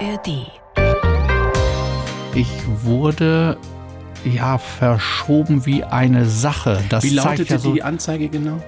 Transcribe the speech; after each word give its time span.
ARD. 0.00 0.46
Ich 2.34 2.48
wurde 2.82 3.58
ja 4.24 4.56
verschoben 4.58 5.66
wie 5.66 5.84
eine 5.84 6.26
Sache. 6.26 6.82
Das 6.88 7.04
Wie 7.04 7.10
lautete 7.10 7.54
ja 7.54 7.58
so, 7.58 7.74
die 7.74 7.82
Anzeige 7.82 8.28
genau? 8.28 8.62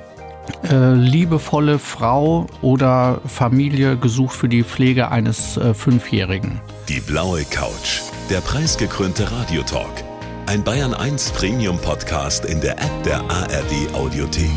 äh, 0.69 0.95
liebevolle 0.95 1.79
Frau 1.79 2.47
oder 2.61 3.21
Familie 3.27 3.97
gesucht 3.97 4.37
für 4.37 4.49
die 4.49 4.65
Pflege 4.65 5.11
eines 5.11 5.57
äh, 5.57 5.73
Fünfjährigen. 5.73 6.61
Die 6.89 7.01
blaue 7.01 7.45
Couch, 7.45 8.01
der 8.29 8.41
preisgekrönte 8.41 9.31
Radiotalk. 9.31 10.05
Ein 10.47 10.65
Bayern 10.65 10.93
1 10.93 11.31
Premium 11.31 11.79
Podcast 11.79 12.45
in 12.45 12.61
der 12.61 12.73
App 12.73 13.03
der 13.05 13.21
ARD 13.21 13.95
Audiothek. 13.95 14.51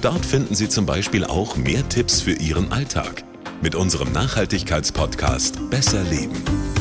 Dort 0.00 0.24
finden 0.24 0.54
Sie 0.54 0.68
zum 0.68 0.86
Beispiel 0.86 1.24
auch 1.24 1.56
mehr 1.56 1.88
Tipps 1.88 2.20
für 2.20 2.32
Ihren 2.32 2.72
Alltag 2.72 3.22
mit 3.62 3.76
unserem 3.76 4.10
Nachhaltigkeitspodcast 4.12 5.70
Besser 5.70 6.02
Leben. 6.02 6.34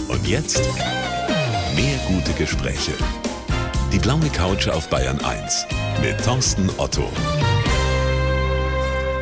Und 0.07 0.27
jetzt 0.27 0.61
mehr 1.75 1.97
gute 2.07 2.33
Gespräche. 2.33 2.93
Die 3.93 3.99
blaue 3.99 4.27
Couch 4.29 4.67
auf 4.67 4.89
Bayern 4.89 5.19
1 5.23 5.67
mit 6.01 6.23
Thorsten 6.25 6.69
Otto. 6.77 7.07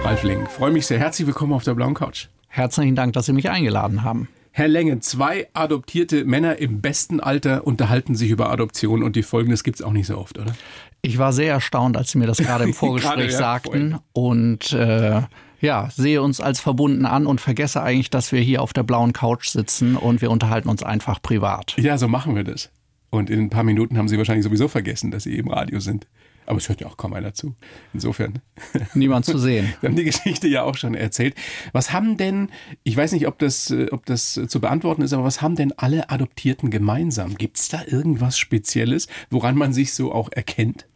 Ralf 0.04 0.24
Lengen, 0.24 0.48
freue 0.48 0.72
mich 0.72 0.88
sehr. 0.88 1.00
Herzlich 1.00 1.28
willkommen 1.28 1.52
auf 1.52 1.66
der 1.66 1.76
blauen 1.76 1.96
Couch. 1.96 2.28
Herzlichen 2.48 2.96
Dank, 2.96 3.12
dass 3.14 3.26
Sie 3.26 3.34
mich 3.34 3.50
eingeladen 3.50 4.04
haben. 4.04 4.30
Herr 4.52 4.70
Lengen, 4.70 5.02
zwei 5.02 5.48
adoptierte 5.54 6.24
Männer 6.24 6.58
im 6.58 6.80
besten 6.80 7.20
Alter 7.20 7.68
unterhalten 7.68 8.16
sich 8.16 8.32
über 8.32 8.50
Adoption 8.52 9.04
und 9.04 9.16
die 9.16 9.24
Folgen, 9.24 9.52
das 9.52 9.64
gibt 9.64 9.80
es 9.80 9.86
auch 9.86 9.92
nicht 9.92 10.08
so 10.08 10.18
oft, 10.18 10.40
oder? 10.40 10.56
Ich 11.02 11.18
war 11.18 11.34
sehr 11.34 11.54
erstaunt, 11.54 11.98
als 11.98 12.12
Sie 12.12 12.18
mir 12.18 12.28
das 12.28 12.38
gerade 12.40 12.64
im 12.64 12.74
Vorgespräch 12.74 13.16
Gerade, 13.16 13.32
ja, 13.32 13.38
sagten 13.38 13.98
und 14.14 14.72
äh, 14.72 15.22
ja, 15.62 15.90
sehe 15.92 16.22
uns 16.22 16.42
als 16.42 16.60
verbunden 16.60 17.06
an 17.06 17.26
und 17.26 17.42
vergesse 17.42 17.82
eigentlich, 17.82 18.10
dass 18.10 18.32
wir 18.32 18.42
hier 18.42 18.62
auf 18.62 18.74
der 18.74 18.84
blauen 18.84 19.14
Couch 19.14 19.50
sitzen 19.50 19.96
und 19.96 20.22
wir 20.22 20.32
unterhalten 20.32 20.70
uns 20.70 20.84
einfach 20.84 21.22
privat. 21.22 21.76
Ja, 21.78 21.98
so 21.98 22.08
machen 22.08 22.36
wir 22.36 22.44
das. 22.44 22.70
Und 23.10 23.30
in 23.30 23.40
ein 23.40 23.50
paar 23.50 23.64
Minuten 23.64 23.98
haben 23.98 24.08
Sie 24.08 24.18
wahrscheinlich 24.18 24.46
sowieso 24.46 24.68
vergessen, 24.68 25.12
dass 25.12 25.24
Sie 25.24 25.36
im 25.38 25.48
Radio 25.48 25.80
sind. 25.80 26.08
Aber 26.46 26.58
es 26.58 26.68
hört 26.68 26.82
ja 26.82 26.88
auch 26.88 26.98
kaum 26.98 27.14
einer 27.14 27.34
zu. 27.36 27.56
Insofern. 27.94 28.40
Niemand 28.96 29.26
zu 29.26 29.38
sehen. 29.38 29.72
Wir 29.82 29.90
haben 29.90 29.96
die 29.96 30.04
Geschichte 30.04 30.48
ja 30.48 30.64
auch 30.64 30.76
schon 30.76 30.96
erzählt. 30.96 31.36
Was 31.74 31.94
haben 31.94 32.18
denn, 32.18 32.50
ich 32.84 32.98
weiß 32.98 33.12
nicht, 33.12 33.28
ob 33.28 33.38
das, 33.38 33.70
äh, 33.70 33.88
ob 33.92 34.06
das 34.08 34.36
äh, 34.36 34.48
zu 34.48 34.60
beantworten 34.60 35.04
ist, 35.04 35.14
aber 35.14 35.24
was 35.24 35.44
haben 35.44 35.56
denn 35.56 35.74
alle 35.78 36.10
Adoptierten 36.10 36.72
gemeinsam? 36.72 37.36
Gibt 37.36 37.60
es 37.60 37.68
da 37.68 37.84
irgendwas 37.86 38.40
Spezielles, 38.40 39.08
woran 39.30 39.58
man 39.58 39.74
sich 39.74 39.94
so 39.94 40.12
auch 40.12 40.32
erkennt? 40.32 40.88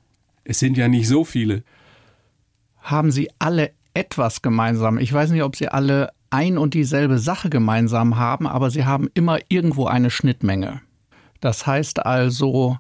Es 0.43 0.57
sind 0.57 0.75
ja 0.75 0.88
nicht 0.88 1.07
so 1.07 1.23
viele. 1.23 1.63
haben 2.81 3.11
sie 3.11 3.29
alle 3.38 3.71
etwas 3.94 4.41
gemeinsam. 4.41 4.97
Ich 4.97 5.11
weiß 5.13 5.31
nicht, 5.31 5.44
ob 5.44 5.55
sie 5.55 5.69
alle 5.69 6.11
ein 6.30 6.58
und 6.58 6.73
dieselbe 6.73 7.19
Sache 7.19 7.49
gemeinsam 7.49 8.17
haben, 8.17 8.47
aber 8.47 8.72
sie 8.72 8.85
haben 8.85 9.09
immer 9.13 9.38
irgendwo 9.50 9.85
eine 9.85 10.09
Schnittmenge. 10.09 10.81
Das 11.41 11.67
heißt 11.67 12.05
also, 12.05 12.77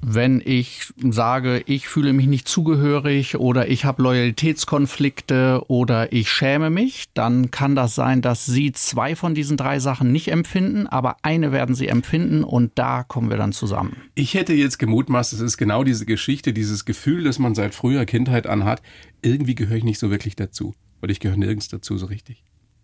wenn 0.00 0.42
ich 0.44 0.92
sage, 1.10 1.62
ich 1.66 1.88
fühle 1.88 2.12
mich 2.12 2.26
nicht 2.26 2.48
zugehörig 2.48 3.36
oder 3.36 3.68
ich 3.68 3.84
habe 3.84 4.02
Loyalitätskonflikte 4.02 5.62
oder 5.68 6.12
ich 6.12 6.30
schäme 6.30 6.70
mich, 6.70 7.06
dann 7.14 7.50
kann 7.50 7.74
das 7.74 7.94
sein, 7.94 8.22
dass 8.22 8.46
Sie 8.46 8.72
zwei 8.72 9.16
von 9.16 9.34
diesen 9.34 9.56
drei 9.56 9.78
Sachen 9.80 10.12
nicht 10.12 10.28
empfinden, 10.28 10.86
aber 10.86 11.16
eine 11.22 11.52
werden 11.52 11.74
Sie 11.74 11.88
empfinden 11.88 12.44
und 12.44 12.72
da 12.76 13.02
kommen 13.02 13.30
wir 13.30 13.36
dann 13.36 13.52
zusammen. 13.52 13.96
Ich 14.14 14.34
hätte 14.34 14.54
jetzt 14.54 14.78
gemutmaßt, 14.78 15.32
es 15.32 15.40
ist 15.40 15.56
genau 15.56 15.84
diese 15.84 16.06
Geschichte, 16.06 16.52
dieses 16.52 16.84
Gefühl, 16.84 17.24
das 17.24 17.38
man 17.38 17.54
seit 17.54 17.74
früher 17.74 18.04
Kindheit 18.04 18.46
an 18.46 18.64
hat. 18.64 18.82
Irgendwie 19.22 19.54
gehöre 19.54 19.78
ich 19.78 19.84
nicht 19.84 19.98
so 19.98 20.10
wirklich 20.10 20.36
dazu. 20.36 20.74
Oder 21.02 21.12
ich 21.12 21.20
gehöre 21.20 21.36
nirgends 21.36 21.68
dazu 21.68 21.96
so 21.96 22.06
richtig. 22.06 22.42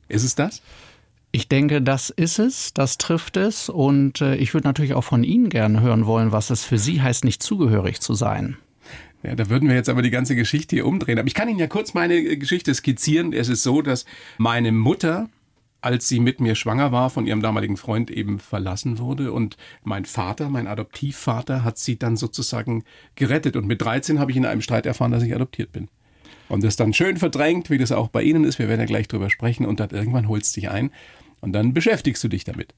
Ist 0.08 0.24
es 0.24 0.34
das? 0.34 0.62
Ich 1.34 1.48
denke, 1.48 1.82
das 1.82 2.10
ist 2.10 2.38
es, 2.38 2.72
das 2.74 2.96
trifft 2.96 3.36
es 3.36 3.68
und 3.68 4.20
äh, 4.20 4.36
ich 4.36 4.54
würde 4.54 4.68
natürlich 4.68 4.94
auch 4.94 5.02
von 5.02 5.24
Ihnen 5.24 5.48
gerne 5.48 5.80
hören 5.80 6.06
wollen, 6.06 6.30
was 6.30 6.50
es 6.50 6.62
für 6.62 6.78
Sie 6.78 7.02
heißt, 7.02 7.24
nicht 7.24 7.42
zugehörig 7.42 7.98
zu 7.98 8.14
sein. 8.14 8.56
Ja, 9.24 9.34
da 9.34 9.50
würden 9.50 9.68
wir 9.68 9.74
jetzt 9.74 9.88
aber 9.88 10.02
die 10.02 10.12
ganze 10.12 10.36
Geschichte 10.36 10.76
hier 10.76 10.86
umdrehen. 10.86 11.18
Aber 11.18 11.26
ich 11.26 11.34
kann 11.34 11.48
Ihnen 11.48 11.58
ja 11.58 11.66
kurz 11.66 11.92
meine 11.92 12.14
äh, 12.14 12.36
Geschichte 12.36 12.72
skizzieren. 12.72 13.32
Es 13.32 13.48
ist 13.48 13.64
so, 13.64 13.82
dass 13.82 14.04
meine 14.38 14.70
Mutter, 14.70 15.28
als 15.80 16.06
sie 16.06 16.20
mit 16.20 16.38
mir 16.38 16.54
schwanger 16.54 16.92
war, 16.92 17.10
von 17.10 17.26
ihrem 17.26 17.42
damaligen 17.42 17.78
Freund 17.78 18.12
eben 18.12 18.38
verlassen 18.38 19.00
wurde. 19.00 19.32
Und 19.32 19.56
mein 19.82 20.04
Vater, 20.04 20.48
mein 20.50 20.68
Adoptivvater, 20.68 21.64
hat 21.64 21.78
sie 21.78 21.98
dann 21.98 22.16
sozusagen 22.16 22.84
gerettet. 23.16 23.56
Und 23.56 23.66
mit 23.66 23.82
13 23.82 24.20
habe 24.20 24.30
ich 24.30 24.36
in 24.36 24.46
einem 24.46 24.60
Streit 24.60 24.86
erfahren, 24.86 25.10
dass 25.10 25.24
ich 25.24 25.34
adoptiert 25.34 25.72
bin. 25.72 25.88
Und 26.48 26.62
das 26.62 26.76
dann 26.76 26.92
schön 26.92 27.16
verdrängt, 27.16 27.70
wie 27.70 27.78
das 27.78 27.90
auch 27.90 28.06
bei 28.06 28.22
Ihnen 28.22 28.44
ist. 28.44 28.60
Wir 28.60 28.68
werden 28.68 28.82
ja 28.82 28.86
gleich 28.86 29.08
drüber 29.08 29.30
sprechen. 29.30 29.66
Und 29.66 29.80
dann 29.80 29.90
irgendwann 29.90 30.28
holst 30.28 30.54
dich 30.54 30.70
ein. 30.70 30.92
Und 31.44 31.52
dann 31.52 31.74
beschäftigst 31.74 32.24
du 32.24 32.28
dich 32.28 32.44
damit. 32.44 32.74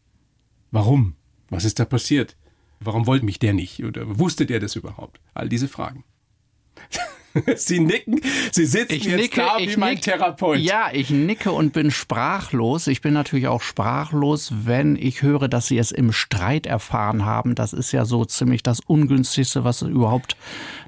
Warum? 0.73 1.15
Was 1.51 1.65
ist 1.65 1.79
da 1.79 1.85
passiert? 1.85 2.37
Warum 2.81 3.07
wollte 3.07 3.25
mich 3.25 3.39
der 3.39 3.55
nicht? 3.55 3.85
Oder 3.85 4.19
wusste 4.19 4.45
der 4.45 4.59
das 4.59 4.75
überhaupt? 4.75 5.21
All 5.35 5.49
diese 5.49 5.69
Fragen. 5.69 6.03
Sie 7.57 7.81
nicken, 7.81 8.21
Sie 8.53 8.67
sitzen 8.67 8.95
Ich 8.95 9.05
jetzt 9.05 9.21
nicke, 9.21 9.41
da 9.41 9.59
wie 9.59 9.65
ich 9.65 9.77
mein 9.77 9.95
nick- 9.95 10.03
Therapeut. 10.03 10.59
Ja, 10.59 10.91
ich 10.93 11.11
nicke 11.11 11.53
und 11.53 11.73
bin 11.73 11.91
sprachlos. 11.91 12.87
Ich 12.87 13.01
bin 13.01 13.13
natürlich 13.15 13.49
auch 13.49 13.63
sprachlos, 13.63 14.53
wenn 14.65 14.97
ich 14.97 15.23
höre, 15.23 15.49
dass 15.49 15.67
Sie 15.67 15.79
es 15.79 15.93
im 15.93 16.13
Streit 16.13 16.67
erfahren 16.67 17.25
haben. 17.25 17.55
Das 17.55 17.73
ist 17.73 17.93
ja 17.93 18.05
so 18.05 18.25
ziemlich 18.25 18.63
das 18.63 18.81
Ungünstigste, 18.81 19.65
was 19.65 19.83
überhaupt 19.83 20.37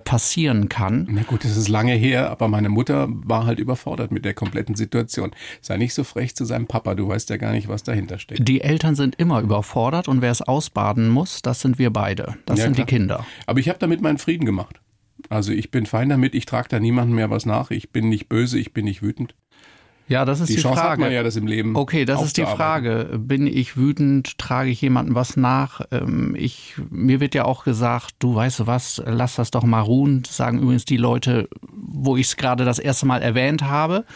passieren 0.04 0.68
kann. 0.68 1.06
Na 1.10 1.22
gut, 1.22 1.44
das 1.44 1.56
ist 1.56 1.68
lange 1.68 1.92
her, 1.92 2.30
aber 2.30 2.48
meine 2.48 2.68
Mutter 2.70 3.08
war 3.10 3.44
halt 3.46 3.58
überfordert 3.58 4.10
mit 4.10 4.24
der 4.24 4.32
kompletten 4.34 4.74
Situation. 4.74 5.32
Sei 5.60 5.76
nicht 5.76 5.92
so 5.94 6.04
frech 6.04 6.34
zu 6.34 6.44
seinem 6.44 6.66
Papa, 6.66 6.94
du 6.94 7.08
weißt 7.08 7.28
ja 7.30 7.36
gar 7.36 7.52
nicht, 7.52 7.68
was 7.68 7.82
dahinter 7.82 8.18
steckt. 8.18 8.46
Die 8.48 8.60
Eltern 8.62 8.94
sind 8.94 9.16
immer 9.16 9.40
überfordert 9.40 10.08
und 10.08 10.22
wer 10.22 10.30
es 10.30 10.40
ausbaden 10.40 11.08
muss, 11.08 11.42
das 11.42 11.60
sind 11.60 11.78
wir 11.78 11.90
beide. 11.90 12.36
Das 12.46 12.58
Ja, 12.58 12.64
sind 12.64 12.74
klar. 12.74 12.86
die 12.86 12.94
Kinder. 12.94 13.26
Aber 13.46 13.60
ich 13.60 13.68
habe 13.68 13.78
damit 13.78 14.00
meinen 14.00 14.18
Frieden 14.18 14.46
gemacht. 14.46 14.80
Also 15.28 15.52
ich 15.52 15.70
bin 15.70 15.86
fein 15.86 16.08
damit, 16.08 16.34
ich 16.34 16.46
trage 16.46 16.68
da 16.68 16.80
niemandem 16.80 17.16
mehr 17.16 17.30
was 17.30 17.46
nach, 17.46 17.70
ich 17.70 17.90
bin 17.90 18.08
nicht 18.08 18.28
böse, 18.28 18.58
ich 18.58 18.72
bin 18.72 18.84
nicht 18.84 19.02
wütend. 19.02 19.34
Ja, 20.08 20.24
das 20.24 20.40
ist 20.40 20.48
Die, 20.48 20.54
die, 20.56 20.62
Chance 20.62 20.78
Frage. 20.80 20.90
hat 20.92 20.98
man 21.00 21.12
ja, 21.12 21.22
das 21.22 21.36
im 21.36 21.46
Leben 21.46 21.76
Okay, 21.76 22.06
das 22.06 22.22
ist 22.22 22.38
die. 22.38 22.42
Frage. 22.46 23.18
Bin 23.18 23.46
ich 23.46 23.76
wütend? 23.76 24.38
Trage 24.38 24.70
ich 24.70 24.80
jemandem 24.80 25.14
was 25.14 25.36
nach? 25.36 25.82
Ähm, 25.90 26.34
Ich, 26.34 26.76
mir 26.88 27.20
wird 27.20 27.34
ja 27.34 27.44
auch 27.44 27.64
gesagt, 27.64 28.14
du 28.18 28.34
weißt 28.34 28.60
du 28.60 28.66
was, 28.66 29.02
lass 29.04 29.34
das 29.34 29.50
doch 29.50 29.64
mal 29.64 29.82
ruhen. 29.82 30.22
Sagen 30.26 30.60
übrigens 30.60 30.86
die 30.86 30.96
Leute, 30.96 31.50
wo 31.70 32.16
ich 32.16 32.28
es 32.28 32.36
gerade 32.38 32.64
das 32.64 32.78
erste 32.78 33.04
Mal 33.04 33.20
erwähnt 33.20 33.62
habe. 33.64 34.06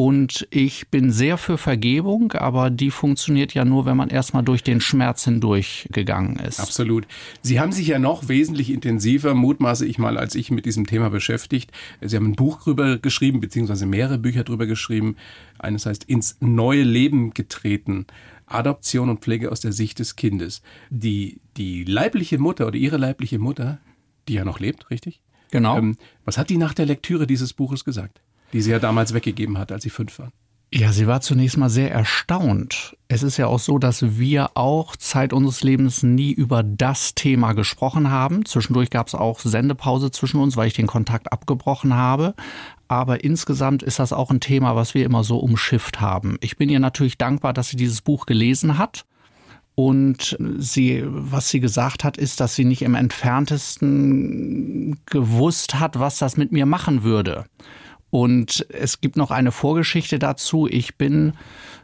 Und 0.00 0.48
ich 0.48 0.88
bin 0.88 1.12
sehr 1.12 1.36
für 1.36 1.58
Vergebung, 1.58 2.32
aber 2.32 2.70
die 2.70 2.90
funktioniert 2.90 3.52
ja 3.52 3.66
nur, 3.66 3.84
wenn 3.84 3.98
man 3.98 4.08
erstmal 4.08 4.42
durch 4.42 4.62
den 4.62 4.80
Schmerz 4.80 5.24
hindurchgegangen 5.24 6.36
ist. 6.36 6.58
Absolut. 6.58 7.06
Sie 7.42 7.60
haben 7.60 7.70
sich 7.70 7.88
ja 7.88 7.98
noch 7.98 8.26
wesentlich 8.26 8.70
intensiver, 8.70 9.34
mutmaße 9.34 9.84
ich 9.84 9.98
mal, 9.98 10.16
als 10.16 10.34
ich 10.36 10.50
mit 10.50 10.64
diesem 10.64 10.86
Thema 10.86 11.10
beschäftigt. 11.10 11.70
Sie 12.00 12.16
haben 12.16 12.28
ein 12.28 12.34
Buch 12.34 12.62
drüber 12.62 12.96
geschrieben, 12.96 13.40
beziehungsweise 13.40 13.84
mehrere 13.84 14.16
Bücher 14.16 14.42
drüber 14.42 14.66
geschrieben. 14.66 15.16
Eines 15.58 15.84
heißt 15.84 16.04
Ins 16.04 16.38
neue 16.40 16.82
Leben 16.82 17.34
getreten. 17.34 18.06
Adoption 18.46 19.10
und 19.10 19.20
Pflege 19.20 19.52
aus 19.52 19.60
der 19.60 19.72
Sicht 19.72 19.98
des 19.98 20.16
Kindes. 20.16 20.62
Die, 20.88 21.42
die 21.58 21.84
leibliche 21.84 22.38
Mutter 22.38 22.66
oder 22.66 22.78
ihre 22.78 22.96
leibliche 22.96 23.38
Mutter, 23.38 23.80
die 24.28 24.32
ja 24.32 24.46
noch 24.46 24.60
lebt, 24.60 24.88
richtig? 24.88 25.20
Genau. 25.50 25.76
Ähm, 25.76 25.98
was 26.24 26.38
hat 26.38 26.48
die 26.48 26.56
nach 26.56 26.72
der 26.72 26.86
Lektüre 26.86 27.26
dieses 27.26 27.52
Buches 27.52 27.84
gesagt? 27.84 28.22
Die 28.52 28.62
sie 28.62 28.70
ja 28.70 28.78
damals 28.78 29.14
weggegeben 29.14 29.58
hat, 29.58 29.72
als 29.72 29.82
sie 29.82 29.90
fünf 29.90 30.18
war. 30.18 30.32
Ja, 30.72 30.92
sie 30.92 31.08
war 31.08 31.20
zunächst 31.20 31.56
mal 31.56 31.68
sehr 31.68 31.90
erstaunt. 31.90 32.96
Es 33.08 33.24
ist 33.24 33.38
ja 33.38 33.48
auch 33.48 33.58
so, 33.58 33.78
dass 33.78 34.18
wir 34.18 34.56
auch 34.56 34.94
Zeit 34.94 35.32
unseres 35.32 35.64
Lebens 35.64 36.04
nie 36.04 36.30
über 36.30 36.62
das 36.62 37.16
Thema 37.16 37.54
gesprochen 37.54 38.08
haben. 38.08 38.44
Zwischendurch 38.44 38.90
gab 38.90 39.08
es 39.08 39.16
auch 39.16 39.40
Sendepause 39.40 40.12
zwischen 40.12 40.38
uns, 40.38 40.56
weil 40.56 40.68
ich 40.68 40.74
den 40.74 40.86
Kontakt 40.86 41.32
abgebrochen 41.32 41.94
habe. 41.94 42.34
Aber 42.86 43.24
insgesamt 43.24 43.82
ist 43.82 43.98
das 43.98 44.12
auch 44.12 44.30
ein 44.30 44.38
Thema, 44.38 44.76
was 44.76 44.94
wir 44.94 45.04
immer 45.04 45.24
so 45.24 45.38
umschifft 45.38 46.00
haben. 46.00 46.38
Ich 46.40 46.56
bin 46.56 46.68
ihr 46.68 46.78
natürlich 46.78 47.18
dankbar, 47.18 47.52
dass 47.52 47.70
sie 47.70 47.76
dieses 47.76 48.00
Buch 48.00 48.26
gelesen 48.26 48.78
hat. 48.78 49.06
Und 49.74 50.36
sie, 50.58 51.02
was 51.04 51.48
sie 51.48 51.58
gesagt 51.58 52.04
hat, 52.04 52.16
ist, 52.16 52.38
dass 52.38 52.54
sie 52.54 52.64
nicht 52.64 52.82
im 52.82 52.94
entferntesten 52.94 55.00
gewusst 55.06 55.80
hat, 55.80 55.98
was 55.98 56.18
das 56.18 56.36
mit 56.36 56.52
mir 56.52 56.66
machen 56.66 57.02
würde. 57.02 57.46
Und 58.10 58.66
es 58.70 59.00
gibt 59.00 59.16
noch 59.16 59.30
eine 59.30 59.52
Vorgeschichte 59.52 60.18
dazu. 60.18 60.66
Ich 60.68 60.96
bin, 60.96 61.34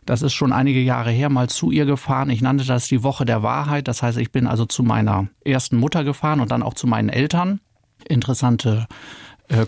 das 0.04 0.22
ist 0.22 0.34
schon 0.34 0.52
einige 0.52 0.80
Jahre 0.80 1.10
her, 1.10 1.28
mal 1.28 1.48
zu 1.48 1.70
ihr 1.70 1.86
gefahren. 1.86 2.30
Ich 2.30 2.42
nannte 2.42 2.64
das 2.64 2.88
die 2.88 3.02
Woche 3.02 3.24
der 3.24 3.42
Wahrheit. 3.42 3.86
Das 3.88 4.02
heißt, 4.02 4.18
ich 4.18 4.32
bin 4.32 4.46
also 4.46 4.66
zu 4.66 4.82
meiner 4.82 5.28
ersten 5.44 5.76
Mutter 5.76 6.02
gefahren 6.02 6.40
und 6.40 6.50
dann 6.50 6.62
auch 6.62 6.74
zu 6.74 6.86
meinen 6.86 7.08
Eltern. 7.08 7.60
Interessante 8.08 8.86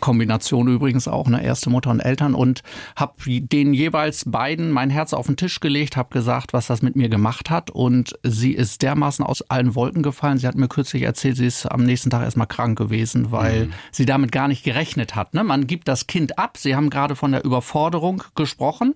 Kombination 0.01 0.69
übrigens 0.69 1.09
auch, 1.09 1.29
ne? 1.29 1.43
erste 1.43 1.71
Mutter 1.71 1.91
und 1.91 2.01
Eltern 2.01 2.35
und 2.35 2.63
habe 2.97 3.15
denen 3.27 3.75
jeweils 3.75 4.25
beiden 4.27 4.71
mein 4.71 4.91
Herz 4.91 5.13
auf 5.13 5.27
den 5.27 5.37
Tisch 5.37 5.61
gelegt, 5.61 5.97
habe 5.97 6.11
gesagt, 6.13 6.53
was 6.53 6.67
das 6.67 6.83
mit 6.83 6.97
mir 6.97 7.09
gemacht 7.09 7.51
hat 7.51 7.71
und 7.71 8.19
sie 8.23 8.53
ist 8.53 8.83
dermaßen 8.83 9.25
aus 9.25 9.43
allen 9.43 9.75
Wolken 9.75 10.03
gefallen. 10.03 10.39
Sie 10.39 10.47
hat 10.47 10.57
mir 10.57 10.69
kürzlich 10.69 11.03
erzählt, 11.03 11.37
sie 11.37 11.47
ist 11.47 11.67
am 11.67 11.85
nächsten 11.85 12.11
Tag 12.11 12.23
erstmal 12.23 12.47
krank 12.47 12.79
gewesen, 12.79 13.31
weil 13.31 13.67
mhm. 13.67 13.73
sie 13.93 14.07
damit 14.07 14.33
gar 14.33 14.49
nicht 14.49 14.65
gerechnet 14.65 15.15
hat. 15.15 15.35
Ne? 15.35 15.45
Man 15.45 15.67
gibt 15.67 15.89
das 15.89 16.07
Kind 16.07 16.39
ab. 16.39 16.57
Sie 16.59 16.75
haben 16.75 16.91
gerade 16.91 17.17
von 17.17 17.33
der 17.33 17.45
Überforderung 17.45 18.23
gesprochen. 18.35 18.95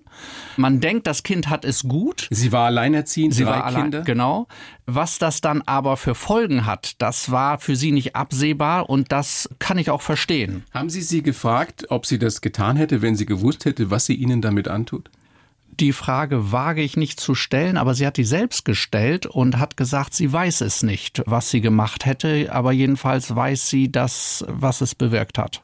Man 0.57 0.79
denkt, 0.79 1.07
das 1.07 1.23
Kind 1.23 1.49
hat 1.49 1.65
es 1.65 1.83
gut. 1.83 2.27
Sie 2.29 2.51
war 2.51 2.65
alleinerziehend, 2.67 3.33
sie 3.33 3.45
war 3.45 3.65
Kinder. 3.71 3.99
Allein, 3.99 4.05
genau. 4.05 4.47
Was 4.85 5.17
das 5.17 5.39
dann 5.39 5.61
aber 5.61 5.95
für 5.95 6.13
Folgen 6.13 6.65
hat, 6.65 7.01
das 7.01 7.31
war 7.31 7.57
für 7.57 7.75
sie 7.75 7.91
nicht 7.91 8.15
absehbar 8.15 8.89
und 8.89 9.11
das 9.13 9.49
kann 9.59 9.77
ich 9.77 9.89
auch 9.89 10.01
verstehen. 10.01 10.63
Haben 10.73 10.89
Sie 10.89 11.01
sie 11.01 11.23
gefragt, 11.23 11.85
ob 11.89 12.05
sie 12.05 12.19
das 12.19 12.41
getan 12.41 12.75
hätte, 12.75 13.01
wenn 13.01 13.15
sie 13.15 13.25
gewusst 13.25 13.63
hätte, 13.63 13.91
was 13.91 14.05
sie 14.05 14.15
Ihnen 14.15 14.41
damit 14.41 14.67
antut? 14.67 15.09
Die 15.79 15.93
Frage 15.93 16.51
wage 16.51 16.81
ich 16.81 16.97
nicht 16.97 17.19
zu 17.19 17.33
stellen, 17.33 17.77
aber 17.77 17.95
sie 17.95 18.05
hat 18.05 18.17
die 18.17 18.25
selbst 18.25 18.63
gestellt 18.63 19.25
und 19.25 19.57
hat 19.57 19.75
gesagt, 19.75 20.13
sie 20.13 20.31
weiß 20.31 20.61
es 20.61 20.83
nicht, 20.83 21.23
was 21.25 21.49
sie 21.49 21.61
gemacht 21.61 22.05
hätte, 22.05 22.49
aber 22.51 22.71
jedenfalls 22.71 23.35
weiß 23.35 23.69
sie 23.69 23.91
das, 23.91 24.45
was 24.47 24.81
es 24.81 24.93
bewirkt 24.93 25.39
hat. 25.39 25.63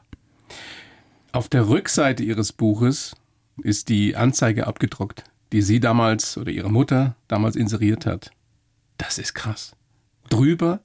Auf 1.30 1.48
der 1.48 1.68
Rückseite 1.68 2.24
ihres 2.24 2.52
Buches 2.52 3.14
ist 3.62 3.88
die 3.88 4.16
Anzeige 4.16 4.66
abgedruckt, 4.66 5.22
die 5.52 5.62
sie 5.62 5.78
damals 5.78 6.36
oder 6.36 6.50
ihre 6.50 6.72
Mutter 6.72 7.14
damals 7.28 7.54
inseriert 7.54 8.04
hat. 8.04 8.32
Das 9.00 9.16
ist 9.16 9.34
krass. 9.34 9.74
Drüber 10.28 10.80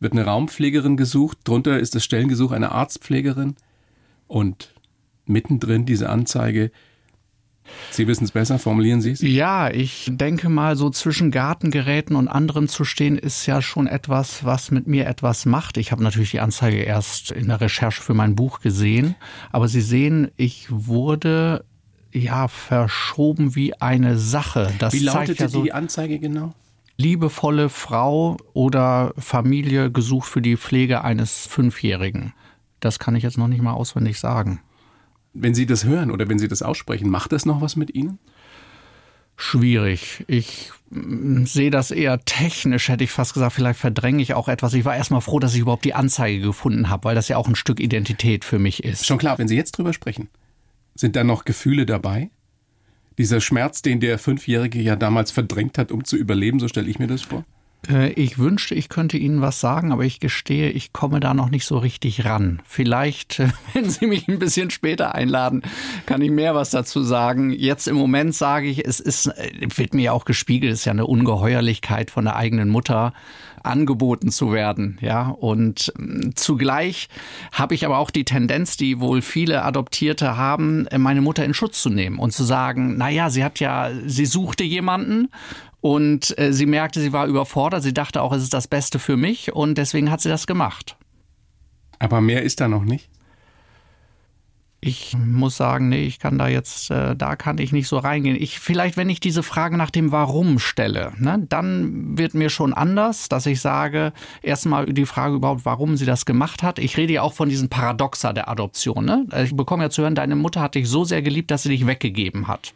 wird 0.00 0.12
eine 0.12 0.24
Raumpflegerin 0.24 0.96
gesucht, 0.96 1.38
drunter 1.44 1.78
ist 1.78 1.94
das 1.94 2.02
Stellengesuch 2.02 2.50
einer 2.50 2.72
Arztpflegerin 2.72 3.56
und 4.26 4.74
mittendrin 5.26 5.84
diese 5.84 6.08
Anzeige. 6.08 6.70
Sie 7.90 8.06
wissen 8.06 8.24
es 8.24 8.32
besser, 8.32 8.58
formulieren 8.58 9.02
Sie 9.02 9.10
es? 9.10 9.20
Ja, 9.20 9.70
ich 9.70 10.10
denke 10.10 10.48
mal, 10.48 10.76
so 10.76 10.88
zwischen 10.88 11.30
Gartengeräten 11.30 12.16
und 12.16 12.26
anderen 12.26 12.68
zu 12.68 12.84
stehen, 12.84 13.18
ist 13.18 13.44
ja 13.44 13.60
schon 13.60 13.86
etwas, 13.86 14.44
was 14.44 14.70
mit 14.70 14.86
mir 14.86 15.06
etwas 15.06 15.44
macht. 15.44 15.76
Ich 15.76 15.92
habe 15.92 16.02
natürlich 16.02 16.30
die 16.30 16.40
Anzeige 16.40 16.78
erst 16.78 17.32
in 17.32 17.48
der 17.48 17.60
Recherche 17.60 18.00
für 18.00 18.14
mein 18.14 18.34
Buch 18.34 18.60
gesehen, 18.60 19.16
aber 19.52 19.68
Sie 19.68 19.82
sehen, 19.82 20.30
ich 20.36 20.68
wurde 20.70 21.66
ja 22.10 22.48
verschoben 22.48 23.54
wie 23.54 23.74
eine 23.74 24.16
Sache. 24.16 24.72
Das 24.78 24.94
wie 24.94 25.00
lautete 25.00 25.42
ja 25.42 25.48
so, 25.50 25.62
die 25.62 25.72
Anzeige 25.72 26.18
genau? 26.18 26.54
Liebevolle 26.98 27.68
Frau 27.68 28.36
oder 28.52 29.14
Familie 29.16 29.90
gesucht 29.90 30.28
für 30.28 30.42
die 30.42 30.56
Pflege 30.56 31.04
eines 31.04 31.46
Fünfjährigen. 31.46 32.34
Das 32.80 32.98
kann 32.98 33.16
ich 33.16 33.22
jetzt 33.22 33.38
noch 33.38 33.48
nicht 33.48 33.62
mal 33.62 33.72
auswendig 33.72 34.18
sagen. 34.18 34.60
Wenn 35.32 35.54
Sie 35.54 35.66
das 35.66 35.84
hören 35.84 36.10
oder 36.10 36.28
wenn 36.28 36.38
Sie 36.38 36.48
das 36.48 36.62
aussprechen, 36.62 37.08
macht 37.08 37.32
das 37.32 37.46
noch 37.46 37.60
was 37.60 37.76
mit 37.76 37.94
Ihnen? 37.94 38.18
Schwierig. 39.36 40.24
Ich 40.26 40.72
mm, 40.90 41.44
sehe 41.44 41.70
das 41.70 41.92
eher 41.92 42.20
technisch, 42.24 42.88
hätte 42.88 43.04
ich 43.04 43.12
fast 43.12 43.34
gesagt. 43.34 43.52
Vielleicht 43.52 43.78
verdränge 43.78 44.20
ich 44.20 44.34
auch 44.34 44.48
etwas. 44.48 44.74
Ich 44.74 44.84
war 44.84 44.96
erstmal 44.96 45.20
froh, 45.20 45.38
dass 45.38 45.54
ich 45.54 45.60
überhaupt 45.60 45.84
die 45.84 45.94
Anzeige 45.94 46.40
gefunden 46.40 46.88
habe, 46.88 47.04
weil 47.04 47.14
das 47.14 47.28
ja 47.28 47.36
auch 47.36 47.46
ein 47.46 47.54
Stück 47.54 47.78
Identität 47.78 48.44
für 48.44 48.58
mich 48.58 48.82
ist. 48.82 49.06
Schon 49.06 49.18
klar, 49.18 49.38
wenn 49.38 49.46
Sie 49.46 49.56
jetzt 49.56 49.72
drüber 49.72 49.92
sprechen, 49.92 50.28
sind 50.96 51.14
da 51.14 51.22
noch 51.22 51.44
Gefühle 51.44 51.86
dabei? 51.86 52.30
Dieser 53.18 53.40
Schmerz, 53.40 53.82
den 53.82 54.00
der 54.00 54.18
Fünfjährige 54.18 54.80
ja 54.80 54.96
damals 54.96 55.32
verdrängt 55.32 55.76
hat, 55.76 55.90
um 55.90 56.04
zu 56.04 56.16
überleben, 56.16 56.60
so 56.60 56.68
stelle 56.68 56.88
ich 56.88 57.00
mir 57.00 57.08
das 57.08 57.22
vor? 57.22 57.44
Äh, 57.88 58.10
ich 58.12 58.38
wünschte, 58.38 58.74
ich 58.74 58.88
könnte 58.88 59.18
Ihnen 59.18 59.40
was 59.40 59.60
sagen, 59.60 59.92
aber 59.92 60.04
ich 60.04 60.20
gestehe, 60.20 60.70
ich 60.70 60.92
komme 60.92 61.20
da 61.20 61.34
noch 61.34 61.50
nicht 61.50 61.64
so 61.64 61.78
richtig 61.78 62.24
ran. 62.24 62.60
Vielleicht, 62.64 63.42
wenn 63.72 63.88
Sie 63.88 64.06
mich 64.06 64.28
ein 64.28 64.38
bisschen 64.38 64.70
später 64.70 65.14
einladen, 65.14 65.62
kann 66.06 66.22
ich 66.22 66.30
mehr 66.30 66.54
was 66.54 66.70
dazu 66.70 67.02
sagen. 67.02 67.50
Jetzt 67.50 67.88
im 67.88 67.96
Moment 67.96 68.34
sage 68.34 68.68
ich, 68.68 68.86
es 68.86 69.00
ist, 69.00 69.26
äh, 69.26 69.68
wird 69.76 69.94
mir 69.94 70.12
auch 70.12 70.24
gespiegelt, 70.24 70.72
es 70.72 70.80
ist 70.80 70.84
ja 70.84 70.92
eine 70.92 71.06
Ungeheuerlichkeit 71.06 72.10
von 72.10 72.24
der 72.24 72.36
eigenen 72.36 72.68
Mutter 72.68 73.12
angeboten 73.62 74.30
zu 74.30 74.52
werden, 74.52 74.98
ja. 75.00 75.28
Und 75.28 75.92
ähm, 75.98 76.32
zugleich 76.34 77.08
habe 77.52 77.74
ich 77.74 77.84
aber 77.84 77.98
auch 77.98 78.10
die 78.10 78.24
Tendenz, 78.24 78.76
die 78.76 79.00
wohl 79.00 79.22
viele 79.22 79.62
Adoptierte 79.64 80.36
haben, 80.36 80.86
meine 80.96 81.20
Mutter 81.20 81.44
in 81.44 81.54
Schutz 81.54 81.82
zu 81.82 81.90
nehmen 81.90 82.18
und 82.18 82.32
zu 82.32 82.44
sagen, 82.44 82.94
na 82.96 83.08
ja, 83.08 83.30
sie 83.30 83.44
hat 83.44 83.60
ja, 83.60 83.90
sie 84.06 84.26
suchte 84.26 84.64
jemanden 84.64 85.28
und 85.80 86.36
äh, 86.38 86.52
sie 86.52 86.66
merkte, 86.66 87.00
sie 87.00 87.12
war 87.12 87.26
überfordert. 87.26 87.82
Sie 87.82 87.94
dachte 87.94 88.22
auch, 88.22 88.32
es 88.32 88.42
ist 88.42 88.54
das 88.54 88.66
Beste 88.66 88.98
für 88.98 89.16
mich 89.16 89.52
und 89.52 89.78
deswegen 89.78 90.10
hat 90.10 90.20
sie 90.20 90.28
das 90.28 90.46
gemacht. 90.46 90.96
Aber 91.98 92.20
mehr 92.20 92.42
ist 92.42 92.60
da 92.60 92.68
noch 92.68 92.84
nicht? 92.84 93.08
Ich 94.80 95.16
muss 95.18 95.56
sagen, 95.56 95.88
nee, 95.88 96.04
ich 96.04 96.20
kann 96.20 96.38
da 96.38 96.46
jetzt, 96.46 96.92
äh, 96.92 97.16
da 97.16 97.34
kann 97.34 97.58
ich 97.58 97.72
nicht 97.72 97.88
so 97.88 97.98
reingehen. 97.98 98.36
Ich 98.38 98.60
vielleicht, 98.60 98.96
wenn 98.96 99.10
ich 99.10 99.18
diese 99.18 99.42
Frage 99.42 99.76
nach 99.76 99.90
dem 99.90 100.12
Warum 100.12 100.60
stelle, 100.60 101.14
ne, 101.18 101.44
dann 101.48 102.16
wird 102.16 102.34
mir 102.34 102.48
schon 102.48 102.72
anders, 102.72 103.28
dass 103.28 103.46
ich 103.46 103.60
sage, 103.60 104.12
erstmal 104.40 104.86
die 104.86 105.04
Frage 105.04 105.34
überhaupt, 105.34 105.64
warum 105.64 105.96
sie 105.96 106.06
das 106.06 106.26
gemacht 106.26 106.62
hat. 106.62 106.78
Ich 106.78 106.96
rede 106.96 107.14
ja 107.14 107.22
auch 107.22 107.32
von 107.32 107.48
diesen 107.48 107.68
Paradoxa 107.68 108.32
der 108.32 108.48
Adoption. 108.48 109.04
Ne? 109.04 109.26
Ich 109.44 109.56
bekomme 109.56 109.82
ja 109.82 109.90
zu 109.90 110.02
hören, 110.02 110.14
deine 110.14 110.36
Mutter 110.36 110.60
hat 110.60 110.76
dich 110.76 110.88
so 110.88 111.02
sehr 111.02 111.22
geliebt, 111.22 111.50
dass 111.50 111.64
sie 111.64 111.70
dich 111.70 111.84
weggegeben 111.84 112.46
hat. 112.46 112.72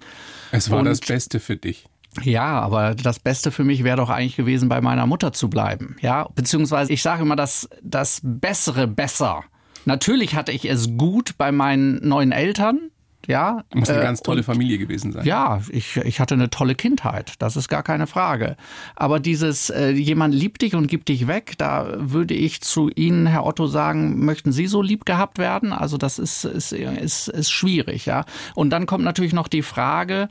Es 0.51 0.71
war 0.73 0.81
Und 0.81 0.87
das 0.87 1.01
Beste 1.01 1.39
für 1.39 1.57
dich. 1.57 1.85
Ja, 2.21 2.61
aber 2.61 2.95
das 2.95 3.19
Beste 3.19 3.51
für 3.51 3.65
mich 3.65 3.85
wäre 3.85 3.97
doch 3.97 4.11
eigentlich 4.11 4.37
gewesen, 4.37 4.69
bei 4.69 4.81
meiner 4.81 5.07
Mutter 5.07 5.33
zu 5.33 5.49
bleiben. 5.49 5.97
Ja, 6.01 6.29
beziehungsweise 6.35 6.93
ich 6.93 7.03
sage 7.03 7.23
immer, 7.23 7.37
dass 7.37 7.69
das 7.83 8.21
Bessere 8.23 8.87
besser. 8.87 9.45
Natürlich 9.85 10.35
hatte 10.35 10.53
ich 10.53 10.67
es 10.67 10.97
gut 10.97 11.37
bei 11.39 11.51
meinen 11.53 12.07
neuen 12.07 12.33
Eltern, 12.33 12.92
ja, 13.27 13.65
Muss 13.75 13.89
eine 13.89 14.01
äh, 14.01 14.03
ganz 14.03 14.21
tolle 14.21 14.39
und, 14.39 14.45
Familie 14.45 14.79
gewesen 14.79 15.13
sein. 15.13 15.25
Ja, 15.25 15.61
ich, 15.71 15.97
ich 15.97 16.21
hatte 16.21 16.35
eine 16.35 16.51
tolle 16.51 16.75
Kindheit, 16.75 17.35
das 17.39 17.57
ist 17.57 17.69
gar 17.69 17.83
keine 17.83 18.07
Frage. 18.07 18.57
Aber 18.97 19.21
dieses, 19.21 19.71
äh, 19.71 19.91
jemand 19.91 20.35
liebt 20.35 20.63
dich 20.63 20.75
und 20.75 20.87
gibt 20.87 21.09
dich 21.09 21.27
weg, 21.27 21.55
da 21.59 21.95
würde 21.99 22.35
ich 22.35 22.61
zu 22.61 22.89
Ihnen, 22.89 23.27
Herr 23.27 23.45
Otto, 23.47 23.67
sagen, 23.67 24.25
möchten 24.25 24.53
Sie 24.53 24.67
so 24.67 24.83
lieb 24.83 25.05
gehabt 25.05 25.39
werden? 25.39 25.73
Also 25.73 25.99
das 25.99 26.19
ist, 26.19 26.45
ist, 26.45 26.73
ist, 26.73 27.29
ist 27.29 27.51
schwierig, 27.51 28.07
ja. 28.07 28.25
Und 28.55 28.71
dann 28.71 28.87
kommt 28.87 29.05
natürlich 29.05 29.33
noch 29.33 29.49
die 29.49 29.63
Frage, 29.63 30.29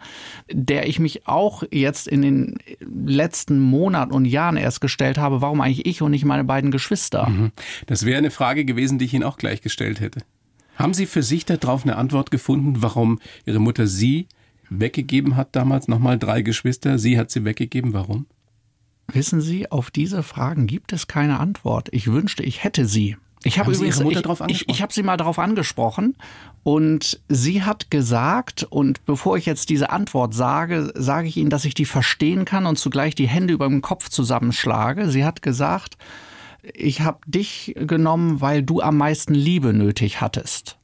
der 0.52 0.88
ich 0.88 1.00
mich 1.00 1.28
auch 1.28 1.64
jetzt 1.72 2.08
in 2.08 2.22
den 2.22 2.58
letzten 2.82 3.60
Monaten 3.60 4.12
und 4.12 4.26
Jahren 4.26 4.58
erst 4.58 4.82
gestellt 4.82 5.18
habe, 5.18 5.42
warum 5.42 5.62
eigentlich 5.62 5.86
ich 5.86 6.02
und 6.02 6.12
nicht 6.12 6.26
meine 6.26 6.44
beiden 6.44 6.72
Geschwister? 6.72 7.30
Mhm. 7.30 7.52
Das 7.88 8.06
wäre 8.06 8.18
eine 8.18 8.32
Frage 8.32 8.66
gewesen, 8.66 9.00
die 9.00 9.06
ich 9.06 9.14
Ihnen 9.14 9.24
auch 9.24 9.38
gleich 9.38 9.62
gestellt 9.62 10.00
hätte. 10.00 10.22
Haben 10.82 10.94
Sie 10.94 11.06
für 11.06 11.24
sich 11.24 11.46
darauf 11.46 11.84
eine 11.84 11.96
Antwort 11.96 12.32
gefunden, 12.32 12.82
warum 12.82 13.20
Ihre 13.46 13.60
Mutter 13.60 13.88
Sie 13.88 14.28
weggegeben 14.70 15.36
hat 15.36 15.56
damals? 15.56 15.88
Nochmal 15.88 16.18
drei 16.18 16.42
Geschwister, 16.42 16.98
sie 16.98 17.20
hat 17.20 17.30
sie 17.30 17.46
weggegeben. 17.46 17.94
Warum? 17.94 18.26
Wissen 19.14 19.42
Sie, 19.42 19.70
auf 19.70 19.92
diese 19.92 20.24
Fragen 20.24 20.68
gibt 20.68 20.94
es 20.94 21.08
keine 21.08 21.40
Antwort. 21.40 21.90
Ich 21.92 22.08
wünschte, 22.08 22.44
ich 22.44 22.64
hätte 22.64 22.86
sie. 22.86 23.18
Ich 23.44 23.60
habe 23.60 23.72
übrigens, 23.74 23.98
Ihre 23.98 24.04
Mutter 24.06 24.20
ich, 24.20 24.26
drauf 24.26 24.44
ich, 24.48 24.70
ich 24.70 24.82
habe 24.82 24.94
sie 24.94 25.04
mal 25.04 25.18
darauf 25.18 25.40
angesprochen 25.40 26.16
und 26.64 27.20
sie 27.28 27.64
hat 27.64 27.90
gesagt, 27.90 28.64
und 28.70 29.04
bevor 29.06 29.36
ich 29.36 29.48
jetzt 29.48 29.70
diese 29.70 29.90
Antwort 29.90 30.34
sage, 30.34 30.92
sage 30.96 31.28
ich 31.28 31.38
Ihnen, 31.38 31.50
dass 31.50 31.66
ich 31.66 31.74
die 31.74 31.86
verstehen 31.86 32.46
kann 32.46 32.68
und 32.68 32.78
zugleich 32.78 33.16
die 33.16 33.28
Hände 33.28 33.54
über 33.54 33.68
dem 33.68 33.82
Kopf 33.82 34.10
zusammenschlage. 34.10 35.10
Sie 35.10 35.26
hat 35.26 35.42
gesagt, 35.42 35.98
ich 36.64 37.02
habe 37.02 37.20
dich 37.26 37.74
genommen, 37.78 38.42
weil 38.42 38.64
du 38.64 38.82
am 38.82 38.98
meisten 38.98 39.34
Liebe 39.34 39.74
nötig 39.74 40.22
hattest. 40.22 40.78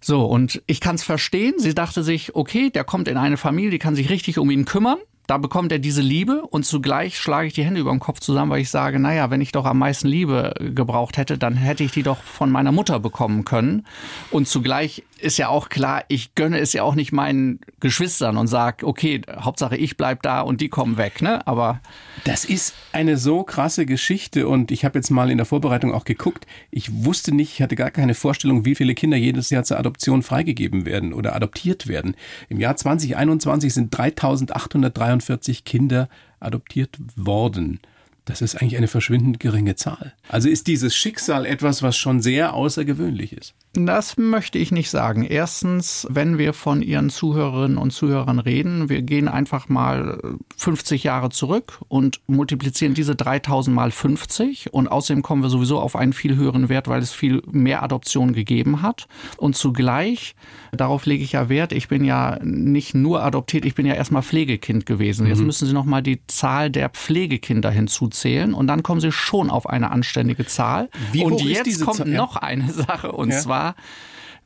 So, 0.00 0.24
und 0.24 0.62
ich 0.66 0.80
kann 0.80 0.94
es 0.94 1.04
verstehen. 1.04 1.54
Sie 1.58 1.74
dachte 1.74 2.02
sich, 2.02 2.34
okay, 2.34 2.70
der 2.70 2.84
kommt 2.84 3.06
in 3.06 3.16
eine 3.16 3.36
Familie, 3.36 3.70
die 3.70 3.78
kann 3.78 3.94
sich 3.94 4.08
richtig 4.08 4.38
um 4.38 4.50
ihn 4.50 4.64
kümmern. 4.64 4.98
Da 5.26 5.38
bekommt 5.38 5.70
er 5.70 5.78
diese 5.78 6.02
Liebe 6.02 6.42
und 6.42 6.66
zugleich 6.66 7.16
schlage 7.16 7.46
ich 7.46 7.52
die 7.52 7.62
Hände 7.62 7.80
über 7.80 7.92
den 7.92 8.00
Kopf 8.00 8.18
zusammen, 8.18 8.50
weil 8.50 8.62
ich 8.62 8.70
sage, 8.70 8.98
naja, 8.98 9.30
wenn 9.30 9.40
ich 9.40 9.52
doch 9.52 9.64
am 9.64 9.78
meisten 9.78 10.08
Liebe 10.08 10.54
gebraucht 10.58 11.18
hätte, 11.18 11.38
dann 11.38 11.54
hätte 11.54 11.84
ich 11.84 11.92
die 11.92 12.02
doch 12.02 12.20
von 12.20 12.50
meiner 12.50 12.72
Mutter 12.72 12.98
bekommen 12.98 13.44
können. 13.44 13.86
Und 14.32 14.48
zugleich 14.48 15.04
ist 15.20 15.38
ja 15.38 15.48
auch 15.48 15.68
klar, 15.68 16.04
ich 16.08 16.34
gönne 16.34 16.58
es 16.58 16.72
ja 16.72 16.82
auch 16.82 16.94
nicht 16.94 17.12
meinen 17.12 17.60
Geschwistern 17.80 18.36
und 18.36 18.46
sage, 18.46 18.86
okay, 18.86 19.22
Hauptsache 19.38 19.76
ich 19.76 19.96
bleib 19.96 20.22
da 20.22 20.40
und 20.40 20.60
die 20.60 20.68
kommen 20.68 20.96
weg, 20.96 21.22
ne? 21.22 21.46
Aber 21.46 21.80
das 22.24 22.44
ist 22.44 22.74
eine 22.92 23.16
so 23.16 23.42
krasse 23.42 23.86
Geschichte 23.86 24.48
und 24.48 24.70
ich 24.70 24.84
habe 24.84 24.98
jetzt 24.98 25.10
mal 25.10 25.30
in 25.30 25.36
der 25.36 25.46
Vorbereitung 25.46 25.92
auch 25.94 26.04
geguckt. 26.04 26.46
Ich 26.70 27.04
wusste 27.04 27.34
nicht, 27.34 27.52
ich 27.54 27.62
hatte 27.62 27.76
gar 27.76 27.90
keine 27.90 28.14
Vorstellung, 28.14 28.64
wie 28.64 28.74
viele 28.74 28.94
Kinder 28.94 29.16
jedes 29.16 29.50
Jahr 29.50 29.64
zur 29.64 29.78
Adoption 29.78 30.22
freigegeben 30.22 30.86
werden 30.86 31.12
oder 31.12 31.34
adoptiert 31.34 31.86
werden. 31.86 32.14
Im 32.48 32.60
Jahr 32.60 32.76
2021 32.76 33.72
sind 33.72 33.96
3843 33.96 35.64
Kinder 35.64 36.08
adoptiert 36.40 36.98
worden. 37.16 37.80
Das 38.24 38.42
ist 38.42 38.54
eigentlich 38.56 38.76
eine 38.76 38.88
verschwindend 38.88 39.40
geringe 39.40 39.74
Zahl. 39.76 40.14
Also 40.28 40.48
ist 40.48 40.66
dieses 40.66 40.94
Schicksal 40.94 41.46
etwas, 41.46 41.82
was 41.82 41.96
schon 41.96 42.20
sehr 42.20 42.54
außergewöhnlich 42.54 43.32
ist. 43.32 43.54
Das 43.72 44.16
möchte 44.16 44.58
ich 44.58 44.72
nicht 44.72 44.90
sagen. 44.90 45.22
Erstens, 45.22 46.04
wenn 46.10 46.38
wir 46.38 46.54
von 46.54 46.82
Ihren 46.82 47.08
Zuhörerinnen 47.08 47.78
und 47.78 47.92
Zuhörern 47.92 48.40
reden, 48.40 48.88
wir 48.88 49.00
gehen 49.02 49.28
einfach 49.28 49.68
mal 49.68 50.20
50 50.56 51.04
Jahre 51.04 51.30
zurück 51.30 51.78
und 51.86 52.20
multiplizieren 52.26 52.94
diese 52.94 53.14
3000 53.14 53.74
mal 53.74 53.92
50 53.92 54.74
und 54.74 54.88
außerdem 54.88 55.22
kommen 55.22 55.42
wir 55.42 55.50
sowieso 55.50 55.78
auf 55.78 55.94
einen 55.94 56.12
viel 56.12 56.34
höheren 56.34 56.68
Wert, 56.68 56.88
weil 56.88 57.00
es 57.00 57.12
viel 57.12 57.42
mehr 57.48 57.84
Adoptionen 57.84 58.34
gegeben 58.34 58.82
hat. 58.82 59.06
Und 59.36 59.54
zugleich, 59.54 60.34
darauf 60.72 61.06
lege 61.06 61.22
ich 61.22 61.32
ja 61.32 61.48
Wert, 61.48 61.72
ich 61.72 61.88
bin 61.88 62.04
ja 62.04 62.38
nicht 62.42 62.94
nur 62.94 63.22
adoptiert, 63.22 63.64
ich 63.64 63.74
bin 63.74 63.86
ja 63.86 63.94
erstmal 63.94 64.22
Pflegekind 64.22 64.86
gewesen. 64.86 65.26
Jetzt 65.26 65.40
mhm. 65.40 65.46
müssen 65.46 65.68
Sie 65.68 65.74
nochmal 65.74 66.02
die 66.02 66.26
Zahl 66.26 66.70
der 66.70 66.88
Pflegekinder 66.88 67.70
hinzuzählen 67.70 68.54
und 68.54 68.66
dann 68.66 68.82
kommen 68.82 69.00
Sie 69.00 69.12
schon 69.12 69.50
auf 69.50 69.68
eine 69.68 69.90
anständige 69.90 70.46
Zahl. 70.46 70.88
Wie 71.12 71.24
und 71.24 71.40
jetzt 71.42 71.84
kommt 71.84 71.98
Zahl? 71.98 72.08
noch 72.08 72.36
eine 72.36 72.70
Sache 72.72 73.12
und 73.12 73.30
ja. 73.30 73.38
zwar 73.38 73.60
war, 73.60 73.74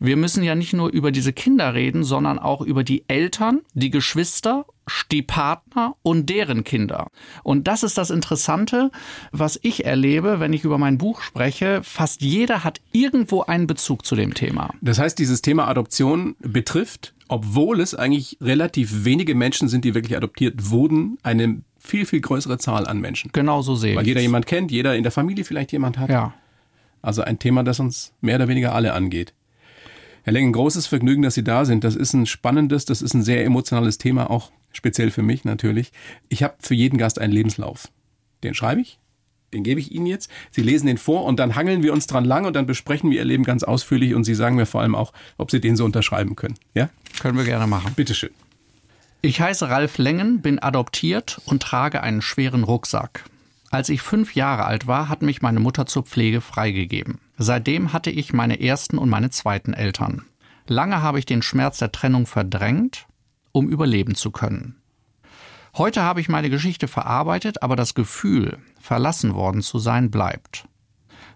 wir 0.01 0.17
müssen 0.17 0.43
ja 0.43 0.57
nicht 0.57 0.73
nur 0.73 0.91
über 0.91 1.13
diese 1.13 1.33
Kinder 1.33 1.73
reden, 1.73 2.03
sondern 2.03 2.41
auch 2.41 2.61
über 2.61 2.83
die 2.83 3.05
Eltern, 3.07 3.61
die 3.75 3.91
Geschwister, 3.91 4.67
die 5.11 5.23
Partner 5.23 5.97
und 6.03 6.29
deren 6.29 6.65
Kinder. 6.65 7.09
Und 7.43 7.69
das 7.69 7.83
ist 7.83 7.99
das 7.99 8.11
Interessante, 8.11 8.91
was 9.33 9.59
ich 9.63 9.85
erlebe, 9.85 10.41
wenn 10.41 10.53
ich 10.53 10.65
über 10.65 10.79
mein 10.79 10.99
Buch 10.99 11.23
spreche. 11.23 11.83
Fast 11.83 12.23
jeder 12.23 12.65
hat 12.65 12.81
irgendwo 12.93 13.43
einen 13.43 13.67
Bezug 13.67 14.05
zu 14.05 14.17
dem 14.17 14.35
Thema. 14.35 14.71
Das 14.81 14.99
heißt, 14.99 15.19
dieses 15.19 15.43
Thema 15.43 15.69
Adoption 15.69 16.37
betrifft, 16.41 17.15
obwohl 17.29 17.81
es 17.81 17.95
eigentlich 17.95 18.39
relativ 18.41 19.05
wenige 19.05 19.35
Menschen 19.35 19.69
sind, 19.69 19.85
die 19.85 19.95
wirklich 19.95 20.17
adoptiert 20.17 20.71
wurden, 20.71 21.19
eine 21.23 21.63
viel, 21.79 22.07
viel 22.07 22.21
größere 22.21 22.59
Zahl 22.59 22.87
an 22.87 23.01
Menschen. 23.01 23.31
Genau 23.33 23.63
so 23.63 23.75
sehe 23.75 23.93
ich. 23.93 23.97
Weil 23.97 24.07
jeder 24.07 24.21
jemand 24.21 24.47
kennt, 24.47 24.71
jeder 24.71 24.97
in 24.97 25.03
der 25.03 25.13
Familie 25.13 25.45
vielleicht 25.45 25.73
jemand 25.73 25.99
hat. 25.99 26.11
Ja. 26.11 26.35
Also 27.03 27.23
ein 27.23 27.39
Thema, 27.39 27.63
das 27.63 27.81
uns 27.81 28.13
mehr 28.21 28.37
oder 28.37 28.49
weniger 28.49 28.75
alle 28.75 28.95
angeht. 28.95 29.35
Herr 30.23 30.33
Leng, 30.33 30.49
ein 30.49 30.53
großes 30.53 30.87
Vergnügen, 30.87 31.23
dass 31.23 31.35
Sie 31.35 31.45
da 31.45 31.67
sind. 31.67 31.85
Das 31.85 31.97
ist 31.97 32.15
ein 32.15 32.25
spannendes, 32.25 32.87
das 32.87 33.03
ist 33.03 33.13
ein 33.13 33.23
sehr 33.23 33.45
emotionales 33.45 33.99
Thema, 33.99 34.31
auch 34.31 34.51
speziell 34.77 35.11
für 35.11 35.23
mich 35.23 35.45
natürlich. 35.45 35.93
Ich 36.29 36.43
habe 36.43 36.55
für 36.61 36.75
jeden 36.75 36.99
Gast 36.99 37.19
einen 37.19 37.33
Lebenslauf. 37.33 37.89
Den 38.43 38.55
schreibe 38.55 38.81
ich, 38.81 38.99
den 39.55 39.63
gebe 39.63 39.81
ich 39.81 39.93
Ihnen 39.93 40.07
jetzt. 40.07 40.31
Sie 40.51 40.63
lesen 40.63 40.87
den 40.87 40.99
vor 40.99 41.25
und 41.25 41.39
dann 41.39 41.55
hangeln 41.55 41.83
wir 41.83 41.93
uns 41.93 42.07
dran 42.07 42.25
lang 42.25 42.45
und 42.45 42.55
dann 42.55 42.67
besprechen 42.67 43.11
wir 43.11 43.19
Ihr 43.19 43.25
Leben 43.25 43.45
ganz 43.45 43.63
ausführlich 43.63 44.15
und 44.15 44.25
Sie 44.25 44.35
sagen 44.35 44.57
mir 44.57 44.67
vor 44.67 44.83
allem 44.83 44.95
auch, 44.95 45.13
ob 45.39 45.51
Sie 45.51 45.61
den 45.61 45.77
so 45.77 45.85
unterschreiben 45.85 46.37
können. 46.37 46.57
Ja? 46.75 46.91
Können 47.21 47.39
wir 47.39 47.45
gerne 47.45 47.67
machen. 47.67 47.95
Bitteschön. 47.95 48.31
Ich 49.23 49.41
heiße 49.41 49.71
Ralf 49.71 49.97
Lengen, 49.97 50.43
bin 50.43 50.59
adoptiert 50.59 51.41
und 51.47 51.63
trage 51.63 52.03
einen 52.03 52.21
schweren 52.21 52.65
Rucksack. 52.65 53.25
Als 53.71 53.89
ich 53.89 54.03
fünf 54.03 54.35
Jahre 54.35 54.67
alt 54.67 54.87
war, 54.87 55.09
hat 55.09 55.23
mich 55.23 55.41
meine 55.41 55.61
Mutter 55.61 55.87
zur 55.87 56.03
Pflege 56.03 56.41
freigegeben. 56.41 57.19
Seitdem 57.39 57.93
hatte 57.93 58.11
ich 58.11 58.33
meine 58.33 58.61
ersten 58.61 58.99
und 58.99 59.09
meine 59.09 59.31
zweiten 59.31 59.73
Eltern. 59.73 60.27
Lange 60.67 61.01
habe 61.01 61.19
ich 61.19 61.27
den 61.27 61.43
Schmerz 61.43 61.79
der 61.79 61.91
Trennung 61.91 62.27
verdrängt, 62.27 63.07
um 63.55 63.69
überleben 63.69 64.15
zu 64.17 64.31
können. 64.33 64.77
Heute 65.77 66.03
habe 66.03 66.21
ich 66.21 66.29
meine 66.29 66.51
Geschichte 66.51 66.89
verarbeitet, 66.89 67.63
aber 67.63 67.77
das 67.77 67.95
Gefühl, 67.95 68.59
verlassen 68.81 69.35
worden 69.35 69.63
zu 69.63 69.79
sein, 69.79 70.11
bleibt. 70.11 70.69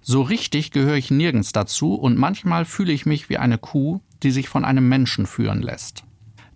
So 0.01 0.23
richtig 0.23 0.71
gehöre 0.71 0.97
ich 0.97 1.11
nirgends 1.11 1.53
dazu 1.53 1.95
und 1.95 2.19
manchmal 2.19 2.65
fühle 2.65 2.93
ich 2.93 3.07
mich 3.07 3.29
wie 3.29 3.39
eine 3.39 3.59
Kuh, 3.59 4.01
die 4.23 4.31
sich 4.31 4.49
von 4.49 4.65
einem 4.65 4.89
Menschen 4.89 5.27
führen 5.27 5.63
lässt. 5.63 6.05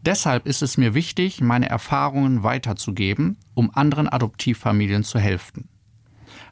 Deshalb 0.04 0.46
ist 0.46 0.62
es 0.62 0.78
mir 0.78 0.94
wichtig, 0.94 1.40
meine 1.40 1.68
Erfahrungen 1.68 2.42
weiterzugeben, 2.42 3.36
um 3.54 3.70
anderen 3.74 4.08
Adoptivfamilien 4.08 5.04
zu 5.04 5.18
helfen. 5.18 5.68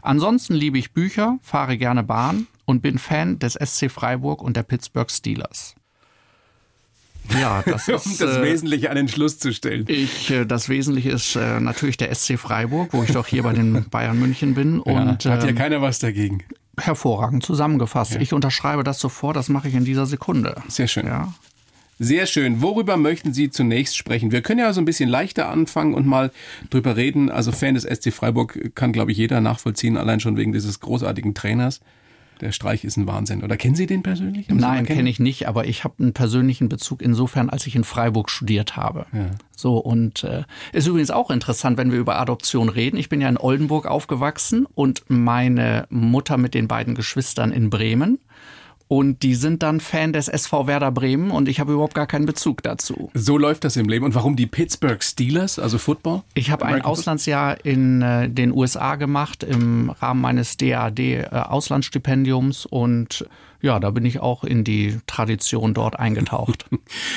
Ansonsten 0.03 0.55
liebe 0.55 0.79
ich 0.79 0.93
Bücher, 0.93 1.39
fahre 1.43 1.77
gerne 1.77 2.05
Bahn 2.05 2.47
und 2.65 2.81
bin 2.81 2.99
Fan 2.99 3.39
des 3.41 3.55
SC 3.55 3.91
Freiburg 3.91 4.41
und 4.41 4.57
der 4.57 4.63
Pittsburgh 4.63 5.11
Steelers. 5.11 5.75
Ja, 7.41 7.63
das 7.65 7.89
ist 7.89 8.07
um 8.07 8.19
das 8.19 8.37
äh, 8.37 8.43
Wesentliche 8.43 8.91
an 8.91 8.97
den 8.97 9.09
Schluss 9.09 9.39
zu 9.39 9.53
stellen. 9.53 9.85
Ich, 9.89 10.31
äh, 10.31 10.45
das 10.45 10.69
Wesentliche 10.69 11.11
ist 11.11 11.37
äh, 11.37 11.61
natürlich 11.61 11.97
der 11.97 12.15
SC 12.15 12.39
Freiburg, 12.39 12.93
wo 12.93 13.03
ich 13.03 13.13
doch 13.13 13.27
hier 13.27 13.43
bei 13.43 13.53
den 13.53 13.89
Bayern 13.91 14.19
München 14.19 14.55
bin. 14.55 14.83
Ja, 14.85 14.93
und 14.93 15.09
hat 15.09 15.25
ja 15.25 15.49
ähm, 15.49 15.55
keiner 15.55 15.83
was 15.83 15.99
dagegen. 15.99 16.43
Hervorragend 16.79 17.45
zusammengefasst. 17.45 18.15
Ja. 18.15 18.21
Ich 18.21 18.33
unterschreibe 18.33 18.85
das 18.85 18.99
sofort. 19.01 19.37
Das 19.37 19.49
mache 19.49 19.69
ich 19.69 19.75
in 19.75 19.85
dieser 19.85 20.07
Sekunde. 20.07 20.57
Sehr 20.69 20.89
schön. 20.89 21.07
Ja. 21.07 21.35
Sehr 22.03 22.25
schön. 22.25 22.63
Worüber 22.63 22.97
möchten 22.97 23.35
Sie 23.35 23.51
zunächst 23.51 23.95
sprechen? 23.95 24.33
Wir 24.33 24.41
können 24.41 24.61
ja 24.61 24.73
so 24.73 24.81
ein 24.81 24.87
bisschen 24.87 25.11
leichter 25.11 25.51
anfangen 25.51 25.93
und 25.93 26.07
mal 26.07 26.33
drüber 26.71 26.97
reden. 26.97 27.31
Also 27.31 27.53
Fan 27.53 27.75
des 27.75 27.85
SC 27.85 28.11
Freiburg 28.11 28.75
kann, 28.75 28.93
glaube 28.93 29.13
ich, 29.13 29.19
jeder 29.19 29.43
nachvollziehen, 29.43 29.99
allein 29.99 30.19
schon 30.19 30.39
wegen 30.39 30.55
dieses 30.55 30.81
großartigen 30.81 31.35
Trainers. 31.35 31.81
Der 32.41 32.53
Streich 32.53 32.85
ist 32.85 32.97
ein 32.97 33.07
Wahnsinn. 33.07 33.43
Oder 33.43 33.57
kennen 33.57 33.75
Sie 33.75 33.87
den 33.87 34.03
persönlich? 34.03 34.49
Haben 34.49 34.57
Nein, 34.57 34.87
kenne 34.87 35.11
ich 35.11 35.21
nicht, 35.21 35.47
aber 35.47 35.67
ich 35.67 35.85
habe 35.85 35.95
einen 35.99 36.13
persönlichen 36.13 36.69
Bezug 36.69 37.03
insofern, 37.03 37.51
als 37.51 37.67
ich 37.67 37.77
in 37.77 37.85
Freiburg 37.85 38.31
studiert 38.31 38.77
habe. 38.77 39.07
Ja. 39.13 39.31
So, 39.55 39.77
und 39.77 40.25
äh, 40.25 40.45
ist 40.73 40.87
übrigens 40.87 41.11
auch 41.11 41.31
interessant, 41.31 41.77
wenn 41.77 41.93
wir 41.93 41.99
über 41.99 42.19
Adoption 42.19 42.69
reden. 42.69 42.97
Ich 42.97 43.09
bin 43.09 43.21
ja 43.21 43.29
in 43.29 43.37
Oldenburg 43.37 43.87
aufgewachsen 43.87 44.67
und 44.75 45.03
meine 45.09 45.87
Mutter 45.91 46.39
mit 46.39 46.55
den 46.55 46.67
beiden 46.67 46.95
Geschwistern 46.95 47.53
in 47.53 47.69
Bremen. 47.69 48.19
Und 48.93 49.23
die 49.23 49.37
sind 49.37 49.63
dann 49.63 49.79
Fan 49.79 50.13
des 50.13 50.27
SV 50.27 50.67
Werder 50.67 50.91
Bremen 50.91 51.31
und 51.31 51.49
ich 51.49 51.61
habe 51.61 51.75
überhaupt 51.75 51.95
gar 51.95 52.09
keinen 52.09 52.27
Bezug 52.27 52.61
dazu. 52.65 53.09
So 53.15 53.39
läuft 53.39 53.63
das 53.63 53.77
im 53.77 53.89
Leben. 53.89 54.05
Und 54.05 54.17
warum 54.17 54.35
die 54.35 54.49
Pittsburgh 54.49 55.01
Steelers, 55.01 55.61
also 55.61 55.79
Football? 55.79 56.23
Ich 56.35 56.51
habe 56.51 56.67
ein 56.67 56.83
Auslandsjahr 56.83 57.65
in 57.65 58.03
äh, 58.03 58.29
den 58.29 58.53
USA 58.53 58.97
gemacht 58.97 59.45
im 59.45 59.91
Rahmen 59.91 60.21
meines 60.21 60.57
DAD-Auslandsstipendiums 60.57 62.65
äh, 62.65 62.75
und 62.75 63.29
ja, 63.63 63.79
da 63.79 63.91
bin 63.91 64.05
ich 64.05 64.19
auch 64.19 64.43
in 64.43 64.65
die 64.65 64.99
Tradition 65.07 65.73
dort 65.73 65.97
eingetaucht. 65.97 66.67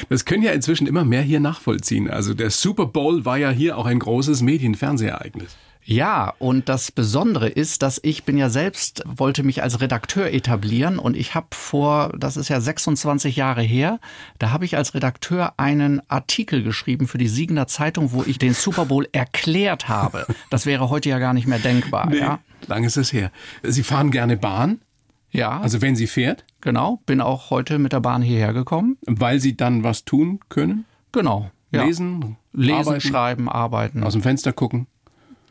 Das 0.09 0.25
können 0.25 0.43
ja 0.43 0.51
inzwischen 0.51 0.85
immer 0.85 1.05
mehr 1.05 1.23
hier 1.23 1.39
nachvollziehen. 1.39 2.07
Also 2.07 2.35
der 2.35 2.51
Super 2.51 2.85
Bowl 2.85 3.25
war 3.25 3.37
ja 3.37 3.49
hier 3.49 3.79
auch 3.79 3.87
ein 3.87 3.97
großes 3.97 4.43
Medien-Fernsehereignis. 4.43 5.57
Ja, 5.85 6.33
und 6.39 6.69
das 6.69 6.91
Besondere 6.91 7.49
ist, 7.49 7.81
dass 7.81 7.99
ich 8.03 8.23
bin 8.23 8.37
ja 8.37 8.49
selbst, 8.49 9.03
wollte 9.05 9.43
mich 9.43 9.63
als 9.63 9.81
Redakteur 9.81 10.31
etablieren 10.31 10.97
und 10.97 11.17
ich 11.17 11.35
habe 11.35 11.47
vor, 11.51 12.13
das 12.17 12.37
ist 12.37 12.49
ja 12.49 12.61
26 12.61 13.35
Jahre 13.35 13.61
her, 13.61 13.99
da 14.39 14.51
habe 14.51 14.65
ich 14.65 14.77
als 14.77 14.93
Redakteur 14.93 15.53
einen 15.57 16.01
Artikel 16.09 16.63
geschrieben 16.63 17.07
für 17.07 17.17
die 17.17 17.27
Siegener 17.27 17.67
Zeitung, 17.67 18.13
wo 18.13 18.23
ich 18.23 18.39
den 18.39 18.53
Super 18.53 18.85
Bowl 18.85 19.07
erklärt 19.11 19.89
habe. 19.89 20.25
Das 20.49 20.65
wäre 20.65 20.89
heute 20.89 21.09
ja 21.09 21.19
gar 21.19 21.33
nicht 21.33 21.47
mehr 21.47 21.59
denkbar. 21.59 22.09
Nee, 22.09 22.19
ja? 22.19 22.39
Lang 22.67 22.83
ist 22.85 22.97
es 22.97 23.11
her. 23.11 23.31
Sie 23.61 23.83
fahren 23.83 24.11
gerne 24.11 24.37
Bahn? 24.37 24.79
Ja. 25.31 25.59
Also 25.59 25.81
wenn 25.81 25.95
sie 25.95 26.07
fährt? 26.07 26.45
Genau, 26.61 27.01
bin 27.05 27.19
auch 27.19 27.49
heute 27.49 27.79
mit 27.79 27.91
der 27.91 27.99
Bahn 27.99 28.21
hierher 28.21 28.53
gekommen. 28.53 28.97
Weil 29.05 29.39
Sie 29.39 29.57
dann 29.57 29.83
was 29.83 30.05
tun 30.05 30.39
können? 30.47 30.85
Genau. 31.11 31.51
Ja. 31.71 31.83
Lesen? 31.83 32.37
Lesen, 32.53 32.73
arbeiten, 32.75 33.01
schreiben, 33.01 33.49
arbeiten. 33.49 34.03
Aus 34.03 34.13
dem 34.13 34.21
Fenster 34.21 34.53
gucken? 34.53 34.87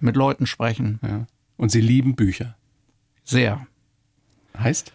Mit 0.03 0.17
Leuten 0.17 0.47
sprechen. 0.47 1.01
Ja. 1.03 1.27
Und 1.57 1.71
Sie 1.71 1.81
lieben 1.81 2.15
Bücher. 2.17 2.57
Sehr. 3.25 3.67
Heißt? 4.59 4.93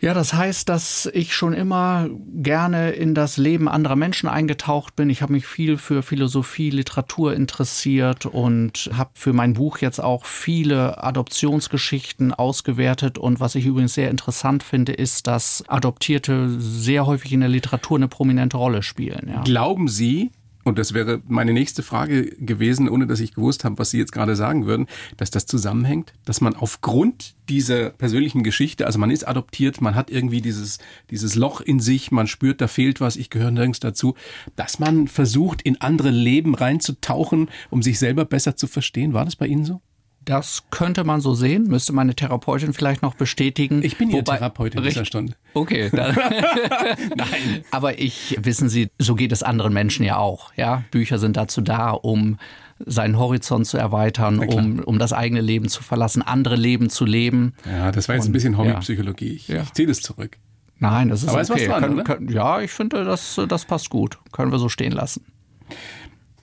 Ja, 0.00 0.14
das 0.14 0.32
heißt, 0.32 0.68
dass 0.68 1.10
ich 1.12 1.34
schon 1.34 1.52
immer 1.52 2.08
gerne 2.36 2.90
in 2.90 3.16
das 3.16 3.36
Leben 3.36 3.68
anderer 3.68 3.96
Menschen 3.96 4.28
eingetaucht 4.28 4.94
bin. 4.94 5.10
Ich 5.10 5.22
habe 5.22 5.32
mich 5.32 5.44
viel 5.44 5.76
für 5.76 6.04
Philosophie, 6.04 6.70
Literatur 6.70 7.34
interessiert 7.34 8.24
und 8.24 8.90
habe 8.92 9.10
für 9.14 9.32
mein 9.32 9.54
Buch 9.54 9.78
jetzt 9.78 9.98
auch 10.00 10.24
viele 10.24 11.02
Adoptionsgeschichten 11.02 12.32
ausgewertet. 12.32 13.18
Und 13.18 13.40
was 13.40 13.56
ich 13.56 13.66
übrigens 13.66 13.94
sehr 13.94 14.08
interessant 14.08 14.62
finde, 14.62 14.92
ist, 14.92 15.26
dass 15.26 15.64
Adoptierte 15.66 16.48
sehr 16.60 17.04
häufig 17.06 17.32
in 17.32 17.40
der 17.40 17.48
Literatur 17.48 17.98
eine 17.98 18.06
prominente 18.06 18.56
Rolle 18.56 18.84
spielen. 18.84 19.28
Ja. 19.28 19.42
Glauben 19.42 19.88
Sie, 19.88 20.30
und 20.68 20.78
das 20.78 20.94
wäre 20.94 21.20
meine 21.26 21.52
nächste 21.52 21.82
Frage 21.82 22.26
gewesen, 22.36 22.88
ohne 22.88 23.06
dass 23.06 23.20
ich 23.20 23.34
gewusst 23.34 23.64
habe, 23.64 23.78
was 23.78 23.90
Sie 23.90 23.98
jetzt 23.98 24.12
gerade 24.12 24.36
sagen 24.36 24.66
würden, 24.66 24.86
dass 25.16 25.30
das 25.30 25.46
zusammenhängt, 25.46 26.12
dass 26.24 26.40
man 26.40 26.54
aufgrund 26.54 27.34
dieser 27.48 27.90
persönlichen 27.90 28.42
Geschichte, 28.42 28.86
also 28.86 28.98
man 28.98 29.10
ist 29.10 29.26
adoptiert, 29.26 29.80
man 29.80 29.94
hat 29.94 30.10
irgendwie 30.10 30.40
dieses, 30.40 30.78
dieses 31.10 31.34
Loch 31.34 31.60
in 31.60 31.80
sich, 31.80 32.10
man 32.10 32.26
spürt, 32.26 32.60
da 32.60 32.68
fehlt 32.68 33.00
was, 33.00 33.16
ich 33.16 33.30
gehöre 33.30 33.50
nirgends 33.50 33.80
dazu, 33.80 34.14
dass 34.56 34.78
man 34.78 35.08
versucht, 35.08 35.62
in 35.62 35.80
andere 35.80 36.10
Leben 36.10 36.54
reinzutauchen, 36.54 37.48
um 37.70 37.82
sich 37.82 37.98
selber 37.98 38.24
besser 38.24 38.56
zu 38.56 38.66
verstehen. 38.66 39.14
War 39.14 39.24
das 39.24 39.36
bei 39.36 39.46
Ihnen 39.46 39.64
so? 39.64 39.80
Das 40.24 40.64
könnte 40.70 41.04
man 41.04 41.22
so 41.22 41.32
sehen, 41.32 41.64
müsste 41.64 41.94
meine 41.94 42.14
Therapeutin 42.14 42.74
vielleicht 42.74 43.00
noch 43.00 43.14
bestätigen. 43.14 43.82
Ich 43.82 43.96
bin 43.96 44.10
Ihr 44.10 44.24
Therapeutin 44.24 44.80
in 44.80 44.84
dieser 44.84 45.06
Stunde. 45.06 45.34
Okay. 45.54 45.88
Nein. 45.92 47.64
Aber 47.70 47.98
ich, 47.98 48.36
wissen 48.42 48.68
Sie, 48.68 48.90
so 48.98 49.14
geht 49.14 49.32
es 49.32 49.42
anderen 49.42 49.72
Menschen 49.72 50.04
ja 50.04 50.18
auch. 50.18 50.52
Ja, 50.54 50.84
Bücher 50.90 51.18
sind 51.18 51.38
dazu 51.38 51.62
da, 51.62 51.90
um 51.90 52.38
seinen 52.84 53.18
Horizont 53.18 53.66
zu 53.66 53.78
erweitern, 53.78 54.38
um, 54.38 54.80
um 54.80 54.98
das 54.98 55.12
eigene 55.12 55.40
Leben 55.40 55.68
zu 55.68 55.82
verlassen, 55.82 56.22
andere 56.22 56.56
Leben 56.56 56.90
zu 56.90 57.04
leben. 57.04 57.54
Ja, 57.64 57.90
das 57.90 58.08
war 58.08 58.14
jetzt 58.14 58.26
Und, 58.26 58.30
ein 58.30 58.32
bisschen 58.32 58.58
Hobbypsychologie. 58.58 59.32
Ich, 59.32 59.48
ja. 59.48 59.62
ich 59.62 59.72
ziehe 59.72 59.88
das 59.88 60.00
zurück. 60.00 60.36
Nein, 60.78 61.08
das 61.08 61.22
ist 61.22 61.28
Aber 61.30 61.40
okay. 61.40 61.42
Ist 61.42 61.50
was 61.50 61.62
dran, 61.62 61.82
können, 61.82 62.04
können, 62.04 62.28
ja, 62.28 62.60
ich 62.60 62.70
finde, 62.70 63.04
das, 63.04 63.40
das 63.48 63.64
passt 63.64 63.90
gut. 63.90 64.18
Können 64.30 64.52
wir 64.52 64.58
so 64.58 64.68
stehen 64.68 64.92
lassen. 64.92 65.24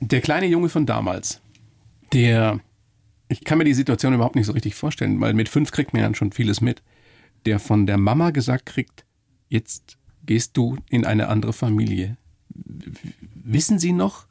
Der 0.01 0.21
kleine 0.21 0.45
Junge 0.45 0.69
von 0.69 0.85
damals, 0.85 1.41
der 2.11 2.59
ich 3.35 3.43
kann 3.43 3.57
mir 3.57 3.65
die 3.65 3.73
Situation 3.73 4.13
überhaupt 4.13 4.35
nicht 4.35 4.45
so 4.45 4.53
richtig 4.53 4.75
vorstellen, 4.75 5.19
weil 5.19 5.33
mit 5.33 5.49
fünf 5.49 5.71
kriegt 5.71 5.93
man 5.93 6.01
ja 6.01 6.15
schon 6.15 6.31
vieles 6.31 6.61
mit. 6.61 6.81
Der 7.45 7.59
von 7.59 7.85
der 7.85 7.97
Mama 7.97 8.31
gesagt 8.31 8.65
kriegt, 8.65 9.05
Jetzt 9.49 9.97
gehst 10.25 10.57
du 10.57 10.77
in 10.89 11.05
eine 11.05 11.27
andere 11.27 11.53
Familie. 11.53 12.17
Wissen 13.35 13.79
Sie 13.79 13.93
noch, 13.93 14.25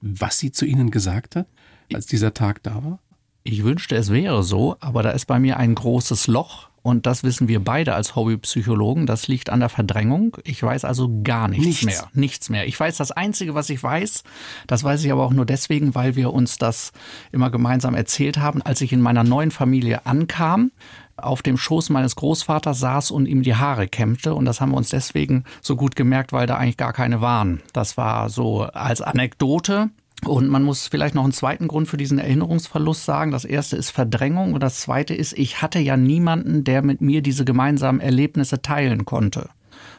was 0.00 0.38
sie 0.38 0.50
zu 0.50 0.64
Ihnen 0.64 0.90
gesagt 0.90 1.36
hat, 1.36 1.46
als 1.92 2.06
dieser 2.06 2.32
Tag 2.32 2.62
da 2.62 2.82
war? 2.84 3.00
Ich 3.42 3.64
wünschte, 3.64 3.96
es 3.96 4.10
wäre 4.10 4.42
so, 4.42 4.76
aber 4.80 5.02
da 5.02 5.10
ist 5.10 5.26
bei 5.26 5.38
mir 5.38 5.58
ein 5.58 5.74
großes 5.74 6.26
Loch 6.26 6.69
und 6.82 7.06
das 7.06 7.24
wissen 7.24 7.46
wir 7.48 7.62
beide 7.62 7.94
als 7.94 8.16
Hobbypsychologen. 8.16 9.06
Das 9.06 9.28
liegt 9.28 9.50
an 9.50 9.60
der 9.60 9.68
Verdrängung. 9.68 10.36
Ich 10.44 10.62
weiß 10.62 10.84
also 10.84 11.20
gar 11.22 11.48
nichts, 11.48 11.66
nichts, 11.66 11.84
mehr. 11.84 12.08
Nichts 12.14 12.48
mehr. 12.48 12.66
Ich 12.66 12.80
weiß 12.80 12.96
das 12.96 13.10
Einzige, 13.12 13.54
was 13.54 13.68
ich 13.68 13.82
weiß. 13.82 14.24
Das 14.66 14.82
weiß 14.82 15.04
ich 15.04 15.12
aber 15.12 15.24
auch 15.24 15.32
nur 15.32 15.44
deswegen, 15.44 15.94
weil 15.94 16.16
wir 16.16 16.32
uns 16.32 16.56
das 16.56 16.92
immer 17.32 17.50
gemeinsam 17.50 17.94
erzählt 17.94 18.38
haben. 18.38 18.62
Als 18.62 18.80
ich 18.80 18.92
in 18.92 19.02
meiner 19.02 19.24
neuen 19.24 19.50
Familie 19.50 20.06
ankam, 20.06 20.70
auf 21.18 21.42
dem 21.42 21.58
Schoß 21.58 21.90
meines 21.90 22.16
Großvaters 22.16 22.78
saß 22.80 23.10
und 23.10 23.26
ihm 23.26 23.42
die 23.42 23.56
Haare 23.56 23.86
kämmte. 23.86 24.34
Und 24.34 24.46
das 24.46 24.62
haben 24.62 24.70
wir 24.70 24.78
uns 24.78 24.88
deswegen 24.88 25.44
so 25.60 25.76
gut 25.76 25.96
gemerkt, 25.96 26.32
weil 26.32 26.46
da 26.46 26.56
eigentlich 26.56 26.78
gar 26.78 26.94
keine 26.94 27.20
waren. 27.20 27.60
Das 27.74 27.98
war 27.98 28.30
so 28.30 28.62
als 28.62 29.02
Anekdote. 29.02 29.90
Und 30.26 30.48
man 30.48 30.62
muss 30.62 30.86
vielleicht 30.88 31.14
noch 31.14 31.24
einen 31.24 31.32
zweiten 31.32 31.66
Grund 31.68 31.88
für 31.88 31.96
diesen 31.96 32.18
Erinnerungsverlust 32.18 33.04
sagen. 33.04 33.30
Das 33.30 33.44
erste 33.44 33.76
ist 33.76 33.90
Verdrängung 33.90 34.52
und 34.52 34.62
das 34.62 34.80
zweite 34.80 35.14
ist, 35.14 35.32
ich 35.38 35.62
hatte 35.62 35.78
ja 35.78 35.96
niemanden, 35.96 36.64
der 36.64 36.82
mit 36.82 37.00
mir 37.00 37.22
diese 37.22 37.44
gemeinsamen 37.44 38.00
Erlebnisse 38.00 38.60
teilen 38.62 39.04
konnte. 39.04 39.48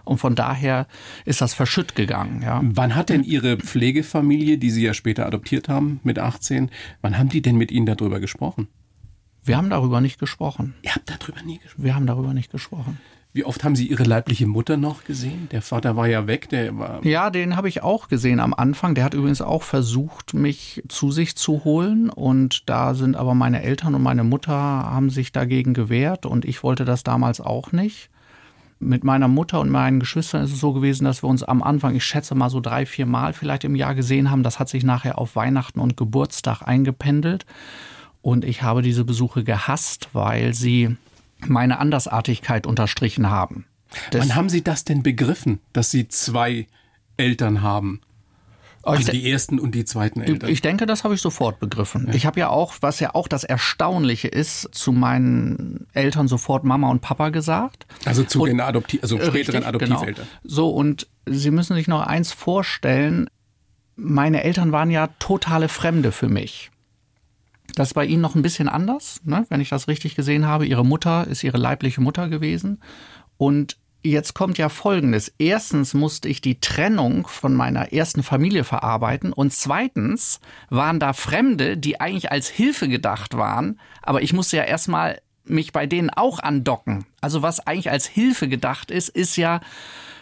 Und 0.03 0.17
von 0.17 0.35
daher 0.35 0.87
ist 1.25 1.41
das 1.41 1.53
verschütt 1.53 1.95
gegangen. 1.95 2.41
Ja. 2.43 2.61
Wann 2.63 2.95
hat 2.95 3.09
denn 3.09 3.23
Ihre 3.23 3.57
Pflegefamilie, 3.57 4.57
die 4.57 4.69
Sie 4.69 4.83
ja 4.83 4.93
später 4.93 5.25
adoptiert 5.25 5.69
haben 5.69 5.99
mit 6.03 6.19
18, 6.19 6.69
wann 7.01 7.17
haben 7.17 7.29
die 7.29 7.41
denn 7.41 7.55
mit 7.55 7.71
Ihnen 7.71 7.85
darüber 7.85 8.19
gesprochen? 8.19 8.67
Wir 9.43 9.57
haben 9.57 9.69
darüber 9.69 10.01
nicht 10.01 10.19
gesprochen. 10.19 10.75
Ihr 10.83 10.93
habt 10.93 11.09
darüber 11.09 11.41
nie 11.41 11.57
gesprochen? 11.57 11.83
Wir 11.83 11.95
haben 11.95 12.05
darüber 12.05 12.33
nicht 12.33 12.51
gesprochen. 12.51 12.99
Wie 13.33 13.45
oft 13.45 13.63
haben 13.63 13.77
Sie 13.77 13.88
Ihre 13.88 14.03
leibliche 14.03 14.45
Mutter 14.45 14.75
noch 14.75 15.05
gesehen? 15.05 15.47
Der 15.51 15.61
Vater 15.61 15.95
war 15.95 16.07
ja 16.07 16.27
weg, 16.27 16.50
der 16.50 16.77
war. 16.77 17.05
Ja, 17.05 17.29
den 17.29 17.55
habe 17.55 17.69
ich 17.69 17.81
auch 17.81 18.09
gesehen 18.09 18.41
am 18.41 18.53
Anfang. 18.53 18.93
Der 18.93 19.05
hat 19.05 19.13
übrigens 19.13 19.41
auch 19.41 19.63
versucht, 19.63 20.33
mich 20.33 20.83
zu 20.89 21.11
sich 21.11 21.38
zu 21.38 21.63
holen. 21.63 22.09
Und 22.09 22.69
da 22.69 22.93
sind 22.93 23.15
aber 23.15 23.33
meine 23.33 23.63
Eltern 23.63 23.95
und 23.95 24.03
meine 24.03 24.25
Mutter 24.25 24.53
haben 24.53 25.09
sich 25.09 25.31
dagegen 25.31 25.73
gewehrt 25.73 26.25
und 26.25 26.43
ich 26.43 26.61
wollte 26.61 26.83
das 26.83 27.03
damals 27.03 27.39
auch 27.39 27.71
nicht. 27.71 28.09
Mit 28.79 29.05
meiner 29.05 29.29
Mutter 29.29 29.61
und 29.61 29.69
meinen 29.69 30.01
Geschwistern 30.01 30.43
ist 30.43 30.51
es 30.51 30.59
so 30.59 30.73
gewesen, 30.73 31.05
dass 31.05 31.23
wir 31.23 31.29
uns 31.29 31.43
am 31.43 31.63
Anfang, 31.63 31.95
ich 31.95 32.03
schätze 32.03 32.35
mal 32.35 32.50
so 32.50 32.59
drei, 32.59 32.85
vier 32.85 33.05
Mal 33.05 33.31
vielleicht 33.31 33.63
im 33.63 33.75
Jahr 33.75 33.95
gesehen 33.95 34.29
haben. 34.29 34.43
Das 34.43 34.59
hat 34.59 34.67
sich 34.67 34.83
nachher 34.83 35.17
auf 35.17 35.38
Weihnachten 35.38 35.79
und 35.79 35.95
Geburtstag 35.95 36.63
eingependelt. 36.63 37.45
Und 38.21 38.43
ich 38.43 38.61
habe 38.61 38.81
diese 38.81 39.05
Besuche 39.05 39.45
gehasst, 39.45 40.09
weil 40.11 40.53
sie 40.53 40.97
meine 41.48 41.79
Andersartigkeit 41.79 42.67
unterstrichen 42.67 43.29
haben. 43.29 43.65
Das 44.12 44.21
Wann 44.21 44.36
haben 44.36 44.50
Sie 44.50 44.63
das 44.63 44.86
denn 44.86 45.03
begriffen, 45.03 45.60
dass 45.74 45.91
Sie 45.91 46.07
zwei 46.07 46.67
Eltern 47.17 47.62
haben? 47.62 48.01
Also 48.83 49.12
die 49.12 49.29
ersten 49.29 49.60
und 49.60 49.75
die 49.75 49.86
zweiten 49.86 50.21
Eltern. 50.21 50.50
Ich 50.50 50.62
denke, 50.62 50.88
das 50.88 51.03
habe 51.03 51.13
ich 51.13 51.21
sofort 51.21 51.60
begriffen. 51.60 52.07
Ja. 52.07 52.13
Ich 52.15 52.25
habe 52.25 52.39
ja 52.39 52.50
auch, 52.50 52.74
was 52.81 53.00
ja 53.00 53.13
auch 53.13 53.27
das 53.27 53.43
Erstaunliche 53.43 54.27
ist, 54.27 54.69
zu 54.71 54.91
meinen 54.91 55.86
Eltern 55.93 56.27
sofort 56.27 56.63
Mama 56.63 56.89
und 56.89 57.01
Papa 57.01 57.29
gesagt. 57.29 57.86
Also 58.05 58.24
zu 58.24 58.41
und, 58.41 58.50
den 58.50 58.60
Adoptiv, 58.60 59.03
also 59.03 59.17
späteren 59.17 59.63
richtig, 59.63 59.67
Adoptiveltern. 59.67 60.25
Genau. 60.25 60.27
So 60.43 60.69
und 60.69 61.07
Sie 61.27 61.51
müssen 61.51 61.75
sich 61.75 61.88
noch 61.88 62.01
eins 62.01 62.31
vorstellen: 62.31 63.29
Meine 63.95 64.43
Eltern 64.43 64.71
waren 64.71 64.89
ja 64.89 65.07
totale 65.19 65.69
Fremde 65.69 66.12
für 66.12 66.29
mich. 66.29 66.70
Das 67.75 67.89
ist 67.89 67.93
bei 67.93 68.05
Ihnen 68.05 68.21
noch 68.21 68.35
ein 68.35 68.41
bisschen 68.41 68.69
anders, 68.69 69.21
ne? 69.23 69.45
wenn 69.49 69.61
ich 69.61 69.69
das 69.69 69.87
richtig 69.87 70.15
gesehen 70.15 70.45
habe. 70.45 70.65
Ihre 70.65 70.85
Mutter 70.85 71.27
ist 71.27 71.43
Ihre 71.43 71.57
leibliche 71.57 72.01
Mutter 72.01 72.29
gewesen. 72.29 72.81
Und 73.37 73.77
jetzt 74.03 74.33
kommt 74.33 74.57
ja 74.57 74.69
Folgendes. 74.69 75.33
Erstens 75.37 75.93
musste 75.93 76.27
ich 76.27 76.41
die 76.41 76.59
Trennung 76.59 77.27
von 77.27 77.53
meiner 77.53 77.93
ersten 77.93 78.23
Familie 78.23 78.63
verarbeiten. 78.63 79.33
Und 79.33 79.53
zweitens 79.53 80.39
waren 80.69 80.99
da 80.99 81.13
Fremde, 81.13 81.77
die 81.77 82.01
eigentlich 82.01 82.31
als 82.31 82.49
Hilfe 82.49 82.87
gedacht 82.87 83.37
waren. 83.37 83.79
Aber 84.01 84.21
ich 84.21 84.33
musste 84.33 84.57
ja 84.57 84.63
erstmal 84.63 85.21
mich 85.45 85.71
bei 85.71 85.85
denen 85.85 86.09
auch 86.09 86.39
andocken. 86.39 87.05
Also 87.19 87.41
was 87.41 87.65
eigentlich 87.65 87.91
als 87.91 88.05
Hilfe 88.05 88.47
gedacht 88.47 88.91
ist, 88.91 89.09
ist 89.09 89.35
ja 89.37 89.61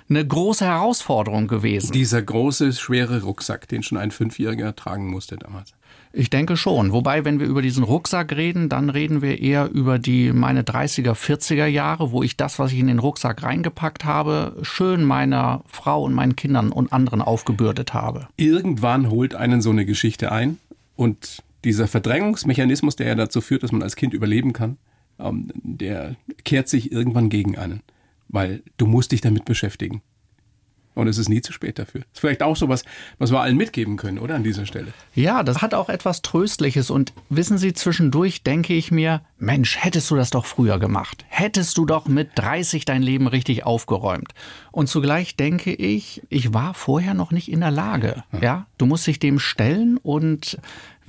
eine 0.10 0.26
große 0.26 0.66
Herausforderung 0.66 1.48
gewesen. 1.48 1.92
Dieser 1.92 2.22
große, 2.22 2.74
schwere 2.74 3.22
Rucksack, 3.22 3.68
den 3.68 3.84
schon 3.84 3.98
ein 3.98 4.12
Fünfjähriger 4.12 4.76
tragen 4.76 5.08
musste 5.08 5.38
damals. 5.38 5.74
Ich 6.12 6.30
denke 6.30 6.58
schon. 6.58 6.92
Wobei, 6.92 7.24
wenn 7.24 7.40
wir 7.40 7.48
über 7.48 7.62
diesen 7.62 7.84
Rucksack 7.84 8.36
reden, 8.36 8.68
dann 8.68 8.90
reden 8.90 9.22
wir 9.22 9.40
eher 9.40 9.70
über 9.70 10.00
die 10.00 10.34
meine 10.34 10.64
30er, 10.64 11.14
40er 11.14 11.68
Jahre, 11.68 12.12
wo 12.12 12.24
ich 12.24 12.36
das, 12.36 12.58
was 12.58 12.72
ich 12.72 12.80
in 12.80 12.88
den 12.88 13.00
Rucksack 13.00 13.44
reingepackt 13.44 14.06
habe, 14.06 14.58
schön 14.64 15.04
meiner 15.04 15.64
Frau 15.68 16.04
und 16.04 16.14
meinen 16.14 16.36
Kindern 16.36 16.72
und 16.72 16.92
anderen 16.92 17.22
aufgebürdet 17.22 17.94
habe. 17.94 18.28
Irgendwann 18.38 19.10
holt 19.10 19.36
einen 19.36 19.62
so 19.62 19.70
eine 19.70 19.86
Geschichte 19.86 20.32
ein 20.32 20.58
und 20.96 21.44
dieser 21.64 21.88
Verdrängungsmechanismus, 21.88 22.96
der 22.96 23.08
ja 23.08 23.16
dazu 23.16 23.42
führt, 23.42 23.64
dass 23.64 23.72
man 23.72 23.84
als 23.84 23.96
Kind 23.96 24.14
überleben 24.14 24.54
kann, 24.54 24.78
ähm, 25.20 25.50
der 25.56 26.16
kehrt 26.44 26.70
sich 26.70 26.92
irgendwann 26.92 27.30
gegen 27.30 27.58
einen, 27.58 27.82
weil 28.30 28.64
du 28.78 28.88
musst 28.88 29.12
dich 29.12 29.22
damit 29.22 29.46
beschäftigen. 29.46 30.02
Und 30.96 31.08
es 31.08 31.18
ist 31.18 31.30
nie 31.30 31.42
zu 31.42 31.54
spät 31.54 31.80
dafür. 31.80 32.02
Das 32.02 32.10
ist 32.14 32.20
vielleicht 32.20 32.44
auch 32.44 32.56
so 32.56 32.68
was, 32.68 32.84
was 33.20 33.32
wir 33.32 33.40
allen 33.40 33.58
mitgeben 33.58 33.96
können, 33.96 34.20
oder 34.20 34.36
an 34.36 34.44
dieser 34.44 34.66
Stelle? 34.66 34.88
Ja, 35.16 35.44
das 35.44 35.62
hat 35.62 35.74
auch 35.74 35.90
etwas 35.90 36.22
Tröstliches. 36.22 36.90
Und 36.90 37.14
wissen 37.30 37.58
Sie, 37.58 37.74
zwischendurch 37.74 38.44
denke 38.44 38.74
ich 38.74 38.92
mir, 38.92 39.22
Mensch, 39.38 39.78
hättest 39.78 40.12
du 40.12 40.16
das 40.16 40.30
doch 40.30 40.46
früher 40.46 40.80
gemacht. 40.80 41.24
Hättest 41.30 41.78
du 41.78 41.86
doch 41.86 42.08
mit 42.08 42.32
30 42.36 42.86
dein 42.86 43.02
Leben 43.02 43.28
richtig 43.28 43.66
aufgeräumt. 43.66 44.34
Und 44.72 44.88
zugleich 44.88 45.36
denke 45.36 45.74
ich, 45.74 46.22
ich 46.30 46.54
war 46.54 46.74
vorher 46.74 47.14
noch 47.14 47.32
nicht 47.32 47.52
in 47.52 47.62
der 47.62 47.72
Lage. 47.72 48.24
Ja, 48.42 48.68
du 48.78 48.86
musst 48.86 49.08
dich 49.08 49.20
dem 49.20 49.40
stellen 49.40 49.98
und 49.98 50.58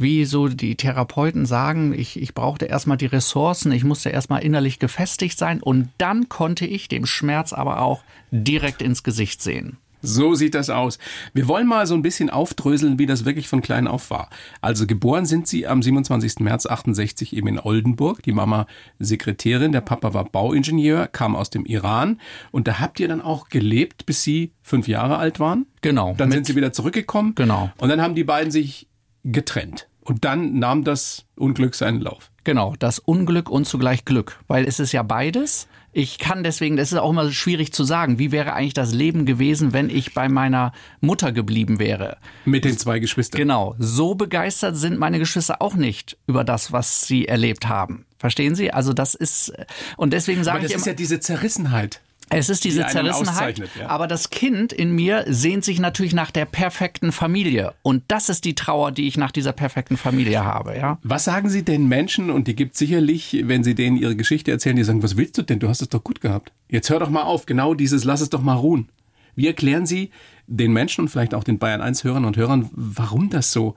wie 0.01 0.25
so 0.25 0.49
die 0.49 0.77
Therapeuten 0.77 1.47
sagen, 1.47 1.93
ich, 1.93 2.21
ich 2.21 2.35
brauchte 2.35 2.67
erstmal 2.67 2.97
die 2.97 3.07
Ressourcen, 3.07 3.73
ich 3.73 3.85
musste 3.85 4.11
erstmal 4.11 4.43
innerlich 4.43 4.79
gefestigt 4.79 5.39
sein 5.39 5.63
und 5.63 5.91
dann 5.99 6.29
konnte 6.29 6.67
ich 6.67 6.89
dem 6.89 7.07
Schmerz 7.07 7.53
aber 7.53 7.81
auch 7.81 8.03
direkt 8.31 8.83
ins 8.83 9.03
Gesicht 9.03 9.43
sehen. 9.43 9.79
So 10.03 10.35
sieht 10.35 10.55
das 10.55 10.71
aus. 10.71 10.99
Wir 11.35 11.47
wollen 11.47 11.67
mal 11.67 11.87
so 11.87 11.95
ein 11.95 12.03
bisschen 12.03 12.31
aufdröseln, 12.31 12.99
wie 12.99 13.07
das 13.07 13.25
wirklich 13.25 13.49
von 13.49 13.61
klein 13.61 13.87
auf 13.87 14.11
war. 14.11 14.31
Also 14.63 14.87
geboren 14.87 15.27
sind 15.27 15.47
sie 15.47 15.67
am 15.67 15.83
27. 15.83 16.41
März 16.41 16.67
68 16.67 17.37
eben 17.37 17.49
in 17.49 17.59
Oldenburg. 17.59 18.23
Die 18.23 18.33
Mama 18.33 18.67
Sekretärin, 18.99 19.73
der 19.73 19.83
Papa 19.83 20.15
war 20.15 20.25
Bauingenieur, 20.25 21.07
kam 21.07 21.37
aus 21.37 21.51
dem 21.51 21.67
Iran. 21.67 22.19
Und 22.51 22.67
da 22.67 22.81
habt 22.81 22.99
ihr 23.01 23.09
dann 23.09 23.21
auch 23.21 23.49
gelebt, 23.51 24.07
bis 24.07 24.23
sie 24.23 24.53
fünf 24.63 24.89
Jahre 24.89 25.19
alt 25.19 25.39
waren? 25.39 25.67
Genau. 25.83 26.15
Dann 26.17 26.31
sind 26.31 26.47
sie 26.47 26.57
wieder 26.57 26.73
zurückgekommen. 26.73 27.35
Genau. 27.35 27.71
Und 27.79 27.91
dann 27.91 28.01
haben 28.01 28.15
die 28.15 28.25
beiden 28.25 28.51
sich 28.51 28.89
getrennt. 29.25 29.90
Und 30.11 30.25
dann 30.25 30.59
nahm 30.59 30.83
das 30.83 31.25
Unglück 31.37 31.77
seinen 31.77 32.01
Lauf. 32.01 32.33
Genau, 32.43 32.75
das 32.81 32.99
Unglück 32.99 33.49
und 33.49 33.65
zugleich 33.65 34.05
Glück, 34.05 34.41
weil 34.49 34.65
es 34.65 34.81
ist 34.81 34.91
ja 34.91 35.05
beides. 35.05 35.69
Ich 35.93 36.19
kann 36.19 36.43
deswegen, 36.43 36.77
das 36.77 36.91
ist 36.91 36.99
auch 36.99 37.11
immer 37.11 37.31
schwierig 37.31 37.73
zu 37.73 37.85
sagen, 37.85 38.19
wie 38.19 38.33
wäre 38.33 38.53
eigentlich 38.53 38.75
das 38.75 38.93
Leben 38.93 39.25
gewesen, 39.25 39.73
wenn 39.73 39.89
ich 39.89 40.13
bei 40.13 40.29
meiner 40.29 40.73
Mutter 41.01 41.31
geblieben 41.31 41.79
wäre. 41.79 42.17
Mit 42.45 42.65
den 42.65 42.77
zwei 42.77 42.99
Geschwistern. 42.99 43.39
Genau, 43.39 43.77
so 43.79 44.17
begeistert 44.17 44.77
sind 44.77 44.99
meine 44.99 45.21
Geschwister 45.21 45.63
auch 45.63 45.75
nicht 45.75 46.19
über 46.27 46.43
das, 46.43 46.73
was 46.73 47.07
sie 47.07 47.29
erlebt 47.29 47.69
haben. 47.69 48.05
Verstehen 48.19 48.57
Sie? 48.57 48.73
Also 48.73 48.93
das 48.93 49.15
ist 49.15 49.53
und 49.97 50.13
deswegen 50.13 50.43
sage 50.43 50.67
ich 50.67 50.73
immer, 50.73 50.73
das 50.73 50.81
ist 50.81 50.87
ja 50.87 50.95
diese 50.95 51.21
Zerrissenheit. 51.21 52.01
Es 52.31 52.49
ist 52.49 52.65
diese 52.65 52.85
die 52.85 52.89
Zerrissenheit, 52.89 53.59
ja. 53.59 53.89
aber 53.89 54.07
das 54.07 54.31
Kind 54.31 54.73
in 54.73 54.93
mir 54.93 55.25
sehnt 55.29 55.65
sich 55.65 55.81
natürlich 55.81 56.15
nach 56.15 56.31
der 56.31 56.45
perfekten 56.45 57.11
Familie 57.11 57.75
und 57.83 58.05
das 58.09 58.29
ist 58.29 58.45
die 58.45 58.55
Trauer, 58.55 58.93
die 58.93 59.09
ich 59.09 59.17
nach 59.17 59.33
dieser 59.33 59.53
perfekten 59.53 59.97
Familie 59.97 60.45
habe, 60.45 60.77
ja. 60.77 60.99
Was 61.03 61.25
sagen 61.25 61.49
Sie 61.49 61.65
den 61.65 61.89
Menschen 61.89 62.31
und 62.31 62.47
die 62.47 62.55
gibt 62.55 62.77
sicherlich, 62.77 63.43
wenn 63.45 63.65
Sie 63.65 63.75
denen 63.75 63.97
ihre 63.97 64.15
Geschichte 64.15 64.51
erzählen, 64.53 64.77
die 64.77 64.85
sagen, 64.85 65.03
was 65.03 65.17
willst 65.17 65.37
du 65.39 65.43
denn? 65.43 65.59
Du 65.59 65.69
hast 65.69 65.83
es 65.83 65.89
doch 65.89 66.05
gut 66.05 66.21
gehabt. 66.21 66.53
Jetzt 66.69 66.89
hör 66.89 67.01
doch 67.01 67.11
mal 67.11 67.25
auf, 67.25 67.47
genau 67.47 67.75
dieses 67.75 68.05
lass 68.05 68.21
es 68.21 68.31
doch 68.31 68.43
mal 68.43 68.55
ruhen. 68.55 68.89
Wie 69.35 69.47
erklären 69.47 69.87
Sie 69.87 70.11
den 70.47 70.73
Menschen 70.73 71.03
und 71.03 71.09
vielleicht 71.09 71.35
auch 71.35 71.45
den 71.45 71.59
Bayern 71.59 71.81
1 71.81 72.05
Hörern 72.05 72.25
und 72.25 72.37
Hörern, 72.37 72.71
warum 72.73 73.31
das 73.31 73.53
so 73.53 73.75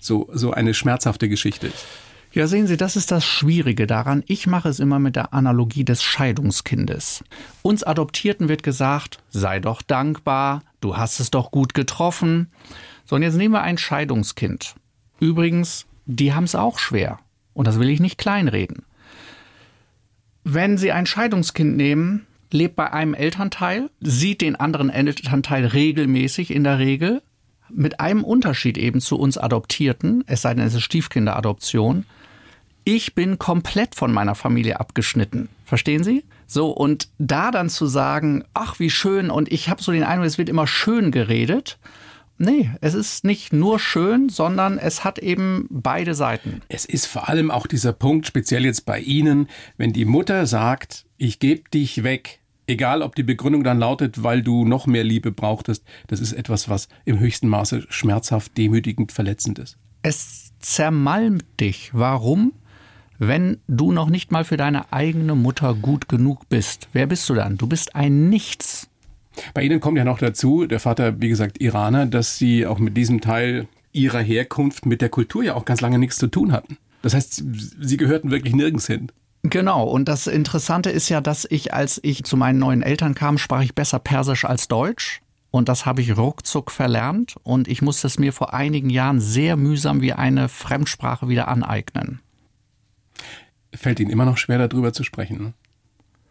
so 0.00 0.28
so 0.32 0.50
eine 0.50 0.74
schmerzhafte 0.74 1.28
Geschichte 1.28 1.68
ist? 1.68 1.86
Ja, 2.34 2.46
sehen 2.46 2.66
Sie, 2.66 2.78
das 2.78 2.96
ist 2.96 3.10
das 3.10 3.26
Schwierige 3.26 3.86
daran. 3.86 4.24
Ich 4.26 4.46
mache 4.46 4.70
es 4.70 4.80
immer 4.80 4.98
mit 4.98 5.16
der 5.16 5.34
Analogie 5.34 5.84
des 5.84 6.02
Scheidungskindes. 6.02 7.24
Uns 7.60 7.82
Adoptierten 7.82 8.48
wird 8.48 8.62
gesagt, 8.62 9.18
sei 9.28 9.60
doch 9.60 9.82
dankbar, 9.82 10.62
du 10.80 10.96
hast 10.96 11.20
es 11.20 11.30
doch 11.30 11.50
gut 11.50 11.74
getroffen. 11.74 12.50
So, 13.04 13.16
und 13.16 13.22
jetzt 13.22 13.36
nehmen 13.36 13.52
wir 13.52 13.60
ein 13.60 13.76
Scheidungskind. 13.76 14.76
Übrigens, 15.20 15.84
die 16.06 16.32
haben 16.32 16.44
es 16.44 16.54
auch 16.54 16.78
schwer. 16.78 17.18
Und 17.52 17.66
das 17.66 17.78
will 17.78 17.90
ich 17.90 18.00
nicht 18.00 18.16
kleinreden. 18.16 18.86
Wenn 20.42 20.78
Sie 20.78 20.90
ein 20.90 21.04
Scheidungskind 21.04 21.76
nehmen, 21.76 22.26
lebt 22.50 22.76
bei 22.76 22.94
einem 22.94 23.12
Elternteil, 23.12 23.90
sieht 24.00 24.40
den 24.40 24.56
anderen 24.56 24.88
Elternteil 24.88 25.66
regelmäßig 25.66 26.50
in 26.50 26.64
der 26.64 26.78
Regel, 26.78 27.20
mit 27.68 28.00
einem 28.00 28.24
Unterschied 28.24 28.78
eben 28.78 29.00
zu 29.00 29.18
uns 29.18 29.36
Adoptierten, 29.36 30.24
es 30.26 30.42
sei 30.42 30.54
denn, 30.54 30.64
es 30.64 30.74
ist 30.74 30.82
Stiefkinderadoption, 30.82 32.06
ich 32.84 33.14
bin 33.14 33.38
komplett 33.38 33.94
von 33.94 34.12
meiner 34.12 34.34
Familie 34.34 34.80
abgeschnitten. 34.80 35.48
Verstehen 35.64 36.04
Sie? 36.04 36.24
So, 36.46 36.70
und 36.70 37.08
da 37.18 37.50
dann 37.50 37.70
zu 37.70 37.86
sagen, 37.86 38.44
ach, 38.54 38.78
wie 38.78 38.90
schön, 38.90 39.30
und 39.30 39.50
ich 39.50 39.68
habe 39.68 39.82
so 39.82 39.92
den 39.92 40.04
Eindruck, 40.04 40.26
es 40.26 40.38
wird 40.38 40.48
immer 40.48 40.66
schön 40.66 41.10
geredet. 41.10 41.78
Nee, 42.38 42.70
es 42.80 42.94
ist 42.94 43.24
nicht 43.24 43.52
nur 43.52 43.78
schön, 43.78 44.28
sondern 44.28 44.78
es 44.78 45.04
hat 45.04 45.18
eben 45.18 45.66
beide 45.70 46.14
Seiten. 46.14 46.60
Es 46.68 46.84
ist 46.84 47.06
vor 47.06 47.28
allem 47.28 47.50
auch 47.50 47.66
dieser 47.66 47.92
Punkt, 47.92 48.26
speziell 48.26 48.64
jetzt 48.64 48.84
bei 48.84 48.98
Ihnen, 48.98 49.48
wenn 49.76 49.92
die 49.92 50.04
Mutter 50.04 50.46
sagt, 50.46 51.06
ich 51.18 51.38
gebe 51.38 51.70
dich 51.70 52.02
weg, 52.02 52.40
egal 52.66 53.02
ob 53.02 53.14
die 53.14 53.22
Begründung 53.22 53.62
dann 53.62 53.78
lautet, 53.78 54.22
weil 54.24 54.42
du 54.42 54.64
noch 54.64 54.86
mehr 54.86 55.04
Liebe 55.04 55.30
brauchtest, 55.30 55.84
das 56.08 56.20
ist 56.20 56.32
etwas, 56.32 56.68
was 56.68 56.88
im 57.04 57.18
höchsten 57.20 57.48
Maße 57.48 57.86
schmerzhaft, 57.90 58.58
demütigend, 58.58 59.12
verletzend 59.12 59.58
ist. 59.58 59.78
Es 60.02 60.52
zermalmt 60.58 61.44
dich. 61.60 61.90
Warum? 61.92 62.52
Wenn 63.18 63.58
du 63.68 63.92
noch 63.92 64.10
nicht 64.10 64.32
mal 64.32 64.44
für 64.44 64.56
deine 64.56 64.92
eigene 64.92 65.34
Mutter 65.34 65.74
gut 65.74 66.08
genug 66.08 66.48
bist. 66.48 66.88
Wer 66.92 67.06
bist 67.06 67.28
du 67.28 67.34
dann? 67.34 67.56
Du 67.56 67.66
bist 67.66 67.94
ein 67.94 68.28
Nichts. 68.28 68.88
Bei 69.54 69.62
Ihnen 69.62 69.80
kommt 69.80 69.98
ja 69.98 70.04
noch 70.04 70.18
dazu, 70.18 70.66
der 70.66 70.80
Vater, 70.80 71.20
wie 71.20 71.28
gesagt, 71.28 71.60
Iraner, 71.60 72.06
dass 72.06 72.36
Sie 72.36 72.66
auch 72.66 72.78
mit 72.78 72.96
diesem 72.96 73.20
Teil 73.20 73.66
Ihrer 73.92 74.20
Herkunft 74.20 74.86
mit 74.86 75.00
der 75.00 75.08
Kultur 75.08 75.42
ja 75.44 75.54
auch 75.54 75.64
ganz 75.64 75.80
lange 75.80 75.98
nichts 75.98 76.16
zu 76.16 76.26
tun 76.26 76.52
hatten. 76.52 76.76
Das 77.02 77.14
heißt, 77.14 77.44
Sie 77.80 77.96
gehörten 77.96 78.30
wirklich 78.30 78.54
nirgends 78.54 78.86
hin. 78.86 79.10
Genau, 79.42 79.84
und 79.84 80.06
das 80.08 80.28
Interessante 80.28 80.90
ist 80.90 81.08
ja, 81.08 81.20
dass 81.20 81.46
ich, 81.50 81.74
als 81.74 81.98
ich 82.02 82.24
zu 82.24 82.36
meinen 82.36 82.58
neuen 82.58 82.82
Eltern 82.82 83.14
kam, 83.14 83.38
sprach 83.38 83.62
ich 83.62 83.74
besser 83.74 83.98
Persisch 83.98 84.44
als 84.44 84.68
Deutsch. 84.68 85.20
Und 85.50 85.68
das 85.68 85.84
habe 85.84 86.00
ich 86.00 86.16
ruckzuck 86.16 86.70
verlernt 86.70 87.34
und 87.42 87.68
ich 87.68 87.82
musste 87.82 88.06
es 88.06 88.18
mir 88.18 88.32
vor 88.32 88.54
einigen 88.54 88.88
Jahren 88.88 89.20
sehr 89.20 89.56
mühsam 89.56 90.00
wie 90.00 90.14
eine 90.14 90.48
Fremdsprache 90.48 91.28
wieder 91.28 91.48
aneignen 91.48 92.20
fällt 93.74 94.00
Ihnen 94.00 94.10
immer 94.10 94.24
noch 94.24 94.38
schwer, 94.38 94.66
darüber 94.66 94.92
zu 94.92 95.04
sprechen. 95.04 95.54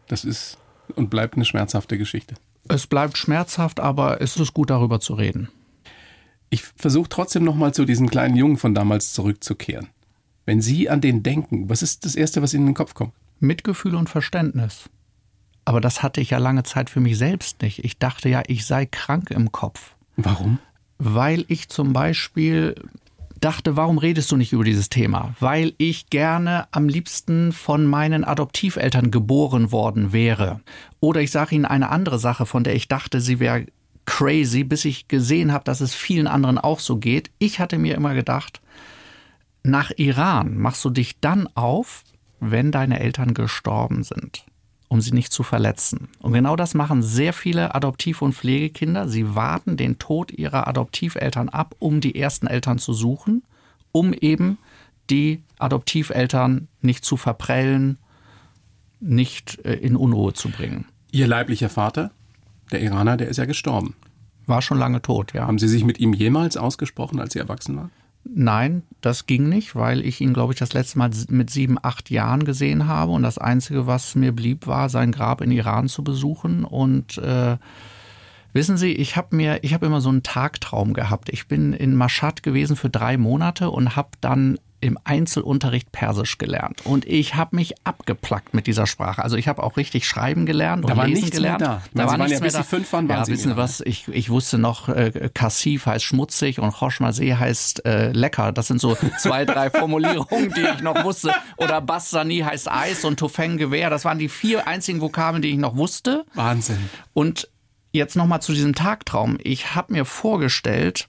Das 0.07 0.25
ist 0.25 0.57
und 0.95 1.09
bleibt 1.09 1.35
eine 1.35 1.45
schmerzhafte 1.45 1.97
Geschichte. 1.97 2.35
Es 2.67 2.87
bleibt 2.87 3.17
schmerzhaft, 3.17 3.79
aber 3.79 4.21
es 4.21 4.37
ist 4.37 4.53
gut, 4.53 4.69
darüber 4.69 4.99
zu 4.99 5.13
reden. 5.13 5.49
Ich 6.49 6.63
versuche 6.63 7.09
trotzdem 7.09 7.43
nochmal 7.43 7.73
zu 7.73 7.85
diesem 7.85 8.09
kleinen 8.09 8.35
Jungen 8.35 8.57
von 8.57 8.75
damals 8.75 9.13
zurückzukehren. 9.13 9.87
Wenn 10.45 10.61
Sie 10.61 10.89
an 10.89 11.01
den 11.01 11.23
denken, 11.23 11.69
was 11.69 11.81
ist 11.81 12.05
das 12.05 12.15
Erste, 12.15 12.41
was 12.41 12.53
Ihnen 12.53 12.63
in 12.63 12.69
den 12.71 12.75
Kopf 12.75 12.93
kommt? 12.93 13.13
Mitgefühl 13.39 13.95
und 13.95 14.09
Verständnis. 14.09 14.89
Aber 15.65 15.79
das 15.79 16.03
hatte 16.03 16.21
ich 16.21 16.31
ja 16.31 16.39
lange 16.39 16.63
Zeit 16.63 16.89
für 16.89 16.99
mich 16.99 17.17
selbst 17.17 17.61
nicht. 17.61 17.83
Ich 17.85 17.99
dachte 17.99 18.27
ja, 18.29 18.43
ich 18.47 18.65
sei 18.65 18.85
krank 18.85 19.31
im 19.31 19.51
Kopf. 19.51 19.95
Warum? 20.17 20.59
Weil 20.97 21.45
ich 21.47 21.69
zum 21.69 21.93
Beispiel 21.93 22.75
dachte, 23.41 23.75
warum 23.75 23.97
redest 23.97 24.31
du 24.31 24.37
nicht 24.37 24.53
über 24.53 24.63
dieses 24.63 24.89
Thema? 24.89 25.35
Weil 25.39 25.73
ich 25.77 26.09
gerne 26.09 26.67
am 26.71 26.87
liebsten 26.87 27.51
von 27.51 27.85
meinen 27.85 28.23
Adoptiveltern 28.23 29.11
geboren 29.11 29.71
worden 29.71 30.13
wäre. 30.13 30.61
Oder 30.99 31.21
ich 31.21 31.31
sage 31.31 31.55
Ihnen 31.55 31.65
eine 31.65 31.89
andere 31.89 32.19
Sache, 32.19 32.45
von 32.45 32.63
der 32.63 32.75
ich 32.75 32.87
dachte, 32.87 33.19
sie 33.19 33.39
wäre 33.39 33.65
crazy, 34.05 34.63
bis 34.63 34.85
ich 34.85 35.07
gesehen 35.07 35.51
habe, 35.51 35.63
dass 35.63 35.81
es 35.81 35.93
vielen 35.93 36.27
anderen 36.27 36.57
auch 36.57 36.79
so 36.79 36.97
geht. 36.97 37.31
Ich 37.39 37.59
hatte 37.59 37.77
mir 37.77 37.95
immer 37.95 38.13
gedacht, 38.13 38.61
nach 39.63 39.91
Iran 39.97 40.57
machst 40.57 40.83
du 40.85 40.89
dich 40.89 41.19
dann 41.19 41.47
auf, 41.55 42.03
wenn 42.39 42.71
deine 42.71 42.99
Eltern 42.99 43.33
gestorben 43.33 44.03
sind 44.03 44.45
um 44.91 44.99
sie 44.99 45.13
nicht 45.13 45.31
zu 45.31 45.43
verletzen. 45.43 46.09
Und 46.19 46.33
genau 46.33 46.57
das 46.57 46.73
machen 46.73 47.01
sehr 47.01 47.31
viele 47.31 47.75
Adoptiv- 47.75 48.21
und 48.21 48.35
Pflegekinder. 48.35 49.07
Sie 49.07 49.35
warten 49.35 49.77
den 49.77 49.99
Tod 49.99 50.33
ihrer 50.33 50.67
Adoptiveltern 50.67 51.47
ab, 51.47 51.75
um 51.79 52.01
die 52.01 52.19
ersten 52.19 52.45
Eltern 52.45 52.77
zu 52.77 52.91
suchen, 52.91 53.41
um 53.93 54.11
eben 54.11 54.57
die 55.09 55.43
Adoptiveltern 55.59 56.67
nicht 56.81 57.05
zu 57.05 57.15
verprellen, 57.15 57.99
nicht 58.99 59.63
äh, 59.63 59.75
in 59.75 59.95
Unruhe 59.95 60.33
zu 60.33 60.49
bringen. 60.49 60.83
Ihr 61.09 61.27
leiblicher 61.27 61.69
Vater, 61.69 62.11
der 62.73 62.81
Iraner, 62.81 63.15
der 63.15 63.29
ist 63.29 63.37
ja 63.37 63.45
gestorben. 63.45 63.95
War 64.45 64.61
schon 64.61 64.77
lange 64.77 65.01
tot, 65.01 65.31
ja. 65.31 65.47
Haben 65.47 65.57
Sie 65.57 65.69
sich 65.69 65.85
mit 65.85 66.01
ihm 66.01 66.11
jemals 66.11 66.57
ausgesprochen, 66.57 67.21
als 67.21 67.31
Sie 67.31 67.39
erwachsen 67.39 67.77
waren? 67.77 67.91
Nein, 68.23 68.83
das 69.01 69.25
ging 69.25 69.49
nicht, 69.49 69.75
weil 69.75 70.05
ich 70.05 70.21
ihn, 70.21 70.33
glaube 70.33 70.53
ich, 70.53 70.59
das 70.59 70.73
letzte 70.73 70.99
Mal 70.99 71.09
mit 71.29 71.49
sieben, 71.49 71.77
acht 71.81 72.11
Jahren 72.11 72.45
gesehen 72.45 72.87
habe. 72.87 73.11
Und 73.11 73.23
das 73.23 73.37
Einzige, 73.37 73.87
was 73.87 74.15
mir 74.15 74.31
blieb, 74.31 74.67
war, 74.67 74.89
sein 74.89 75.11
Grab 75.11 75.41
in 75.41 75.51
Iran 75.51 75.87
zu 75.87 76.03
besuchen. 76.03 76.63
Und 76.63 77.17
äh, 77.17 77.57
wissen 78.53 78.77
Sie, 78.77 78.93
ich 78.93 79.17
habe 79.17 79.35
mir, 79.35 79.63
ich 79.63 79.73
habe 79.73 79.87
immer 79.87 80.01
so 80.01 80.09
einen 80.09 80.23
Tagtraum 80.23 80.93
gehabt. 80.93 81.29
Ich 81.29 81.47
bin 81.47 81.73
in 81.73 81.95
Mashhad 81.95 82.43
gewesen 82.43 82.75
für 82.75 82.89
drei 82.89 83.17
Monate 83.17 83.71
und 83.71 83.95
habe 83.95 84.09
dann 84.21 84.59
im 84.81 84.97
Einzelunterricht 85.03 85.91
Persisch 85.91 86.37
gelernt 86.37 86.85
und 86.85 87.05
ich 87.05 87.35
habe 87.35 87.55
mich 87.55 87.75
abgeplackt 87.83 88.53
mit 88.53 88.67
dieser 88.67 88.87
Sprache. 88.87 89.23
Also 89.23 89.37
ich 89.37 89.47
habe 89.47 89.63
auch 89.63 89.77
richtig 89.77 90.07
schreiben 90.07 90.45
gelernt 90.45 90.83
und 90.83 90.89
da 90.89 90.97
war 90.97 91.07
lesen 91.07 91.29
gelernt. 91.29 91.61
Mehr 91.61 91.81
da. 91.93 92.03
da 92.03 92.07
war 92.07 92.17
nichts 92.17 92.33
ja, 92.33 92.39
bis 92.39 92.53
Sie 92.53 92.63
fünf 92.63 92.91
waren, 92.91 93.07
waren 93.07 93.19
ja, 93.19 93.25
Sie 93.25 93.31
wissen 93.31 93.55
was? 93.55 93.81
Ich, 93.81 94.07
ich 94.07 94.29
wusste 94.29 94.57
noch, 94.57 94.89
äh, 94.89 95.29
Kassif 95.33 95.85
heißt 95.85 96.03
schmutzig 96.03 96.59
und 96.59 96.71
Choschmasee 96.71 97.35
heißt 97.35 97.85
äh, 97.85 98.11
lecker. 98.11 98.51
Das 98.51 98.67
sind 98.67 98.81
so 98.81 98.97
zwei, 99.19 99.45
drei 99.45 99.69
Formulierungen, 99.71 100.51
die 100.53 100.61
ich 100.61 100.81
noch 100.81 101.03
wusste. 101.03 101.33
Oder 101.57 101.79
Bassani 101.81 102.39
heißt 102.39 102.69
Eis 102.69 103.05
und 103.05 103.19
Tufeng 103.19 103.57
Gewehr. 103.57 103.89
Das 103.89 104.03
waren 104.03 104.19
die 104.19 104.29
vier 104.29 104.67
einzigen 104.67 105.01
Vokabeln, 105.01 105.41
die 105.41 105.49
ich 105.49 105.57
noch 105.57 105.75
wusste. 105.75 106.25
Wahnsinn. 106.33 106.89
Und 107.13 107.49
jetzt 107.91 108.15
nochmal 108.15 108.41
zu 108.41 108.53
diesem 108.53 108.75
Tagtraum. 108.75 109.37
Ich 109.43 109.75
habe 109.75 109.93
mir 109.93 110.05
vorgestellt, 110.05 111.07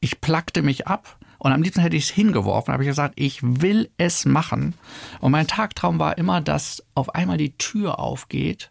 ich 0.00 0.20
plackte 0.20 0.62
mich 0.62 0.86
ab 0.86 1.16
und 1.44 1.52
am 1.52 1.60
liebsten 1.60 1.82
hätte 1.82 1.96
ich 1.96 2.04
es 2.04 2.10
hingeworfen, 2.10 2.72
habe 2.72 2.84
ich 2.84 2.88
gesagt, 2.88 3.12
ich 3.16 3.40
will 3.42 3.90
es 3.98 4.24
machen. 4.24 4.72
Und 5.20 5.30
mein 5.30 5.46
Tagtraum 5.46 5.98
war 5.98 6.16
immer, 6.16 6.40
dass 6.40 6.82
auf 6.94 7.14
einmal 7.14 7.36
die 7.36 7.54
Tür 7.58 7.98
aufgeht 7.98 8.70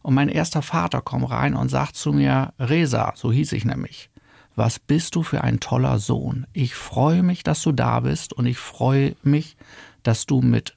und 0.00 0.14
mein 0.14 0.30
erster 0.30 0.62
Vater 0.62 1.02
kommt 1.02 1.28
rein 1.30 1.54
und 1.54 1.68
sagt 1.68 1.94
zu 1.94 2.14
mir, 2.14 2.54
Resa, 2.58 3.12
so 3.16 3.30
hieß 3.30 3.52
ich 3.52 3.66
nämlich, 3.66 4.08
was 4.54 4.78
bist 4.78 5.14
du 5.14 5.22
für 5.22 5.44
ein 5.44 5.60
toller 5.60 5.98
Sohn? 5.98 6.46
Ich 6.54 6.74
freue 6.74 7.22
mich, 7.22 7.42
dass 7.42 7.60
du 7.60 7.72
da 7.72 8.00
bist 8.00 8.32
und 8.32 8.46
ich 8.46 8.56
freue 8.56 9.14
mich, 9.22 9.58
dass 10.02 10.24
du 10.24 10.40
mit 10.40 10.74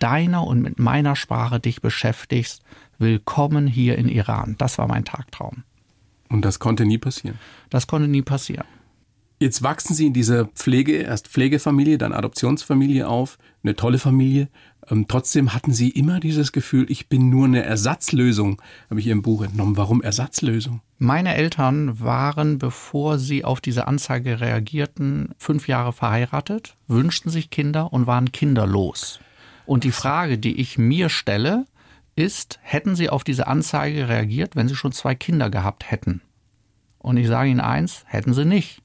deiner 0.00 0.44
und 0.44 0.60
mit 0.60 0.80
meiner 0.80 1.14
Sprache 1.14 1.60
dich 1.60 1.82
beschäftigst. 1.82 2.64
Willkommen 2.98 3.68
hier 3.68 3.96
in 3.96 4.08
Iran. 4.08 4.56
Das 4.58 4.76
war 4.78 4.88
mein 4.88 5.04
Tagtraum. 5.04 5.62
Und 6.28 6.44
das 6.44 6.58
konnte 6.58 6.84
nie 6.84 6.98
passieren? 6.98 7.38
Das 7.68 7.86
konnte 7.86 8.08
nie 8.08 8.22
passieren. 8.22 8.66
Jetzt 9.42 9.62
wachsen 9.62 9.94
Sie 9.94 10.06
in 10.06 10.12
dieser 10.12 10.44
Pflege, 10.44 10.96
erst 10.96 11.28
Pflegefamilie, 11.28 11.96
dann 11.96 12.12
Adoptionsfamilie 12.12 13.08
auf, 13.08 13.38
eine 13.62 13.74
tolle 13.74 13.98
Familie. 13.98 14.50
Ähm, 14.90 15.06
trotzdem 15.08 15.54
hatten 15.54 15.72
Sie 15.72 15.88
immer 15.88 16.20
dieses 16.20 16.52
Gefühl, 16.52 16.84
ich 16.90 17.08
bin 17.08 17.30
nur 17.30 17.46
eine 17.46 17.62
Ersatzlösung, 17.62 18.60
habe 18.90 19.00
ich 19.00 19.06
Ihrem 19.06 19.22
Buch 19.22 19.42
entnommen. 19.42 19.78
Warum 19.78 20.02
Ersatzlösung? 20.02 20.82
Meine 20.98 21.34
Eltern 21.36 22.00
waren, 22.00 22.58
bevor 22.58 23.18
sie 23.18 23.42
auf 23.42 23.62
diese 23.62 23.88
Anzeige 23.88 24.42
reagierten, 24.42 25.30
fünf 25.38 25.68
Jahre 25.68 25.94
verheiratet, 25.94 26.76
wünschten 26.86 27.30
sich 27.30 27.48
Kinder 27.48 27.94
und 27.94 28.06
waren 28.06 28.32
kinderlos. 28.32 29.20
Und 29.64 29.84
die 29.84 29.92
Frage, 29.92 30.36
die 30.36 30.60
ich 30.60 30.76
mir 30.76 31.08
stelle, 31.08 31.64
ist, 32.14 32.58
hätten 32.60 32.94
sie 32.94 33.08
auf 33.08 33.24
diese 33.24 33.46
Anzeige 33.46 34.10
reagiert, 34.10 34.54
wenn 34.54 34.68
sie 34.68 34.76
schon 34.76 34.92
zwei 34.92 35.14
Kinder 35.14 35.48
gehabt 35.48 35.90
hätten? 35.90 36.20
Und 36.98 37.16
ich 37.16 37.28
sage 37.28 37.48
Ihnen 37.48 37.60
eins, 37.60 38.04
hätten 38.06 38.34
sie 38.34 38.44
nicht. 38.44 38.79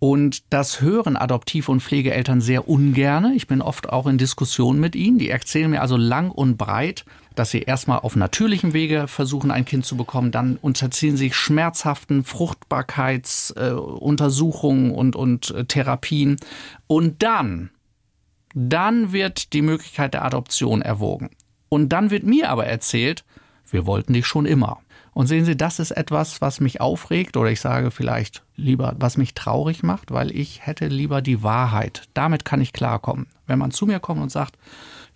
Und 0.00 0.52
das 0.52 0.80
hören 0.80 1.16
Adoptiv- 1.16 1.68
und 1.68 1.82
Pflegeeltern 1.82 2.40
sehr 2.40 2.68
ungerne. 2.68 3.34
Ich 3.34 3.48
bin 3.48 3.60
oft 3.60 3.90
auch 3.90 4.06
in 4.06 4.16
Diskussionen 4.16 4.78
mit 4.78 4.94
ihnen. 4.94 5.18
Die 5.18 5.28
erzählen 5.28 5.70
mir 5.70 5.80
also 5.80 5.96
lang 5.96 6.30
und 6.30 6.56
breit, 6.56 7.04
dass 7.34 7.50
sie 7.50 7.62
erstmal 7.62 7.98
auf 7.98 8.14
natürlichem 8.14 8.74
Wege 8.74 9.08
versuchen, 9.08 9.50
ein 9.50 9.64
Kind 9.64 9.84
zu 9.84 9.96
bekommen. 9.96 10.30
Dann 10.30 10.56
unterziehen 10.56 11.16
sich 11.16 11.34
schmerzhaften 11.34 12.22
Fruchtbarkeitsuntersuchungen 12.22 14.90
äh, 14.90 14.94
und, 14.94 15.16
und 15.16 15.50
äh, 15.50 15.64
Therapien. 15.64 16.36
Und 16.86 17.24
dann, 17.24 17.70
dann 18.54 19.10
wird 19.10 19.52
die 19.52 19.62
Möglichkeit 19.62 20.14
der 20.14 20.24
Adoption 20.24 20.80
erwogen. 20.80 21.30
Und 21.68 21.88
dann 21.88 22.10
wird 22.10 22.22
mir 22.22 22.50
aber 22.50 22.66
erzählt, 22.66 23.24
wir 23.68 23.84
wollten 23.84 24.12
dich 24.12 24.26
schon 24.26 24.46
immer. 24.46 24.78
Und 25.18 25.26
sehen 25.26 25.44
Sie, 25.44 25.56
das 25.56 25.80
ist 25.80 25.90
etwas, 25.90 26.40
was 26.40 26.60
mich 26.60 26.80
aufregt 26.80 27.36
oder 27.36 27.50
ich 27.50 27.60
sage 27.60 27.90
vielleicht 27.90 28.44
lieber, 28.54 28.94
was 29.00 29.16
mich 29.16 29.34
traurig 29.34 29.82
macht, 29.82 30.12
weil 30.12 30.30
ich 30.30 30.64
hätte 30.64 30.86
lieber 30.86 31.22
die 31.22 31.42
Wahrheit. 31.42 32.04
Damit 32.14 32.44
kann 32.44 32.60
ich 32.60 32.72
klarkommen. 32.72 33.26
Wenn 33.44 33.58
man 33.58 33.72
zu 33.72 33.84
mir 33.84 33.98
kommt 33.98 34.22
und 34.22 34.30
sagt, 34.30 34.56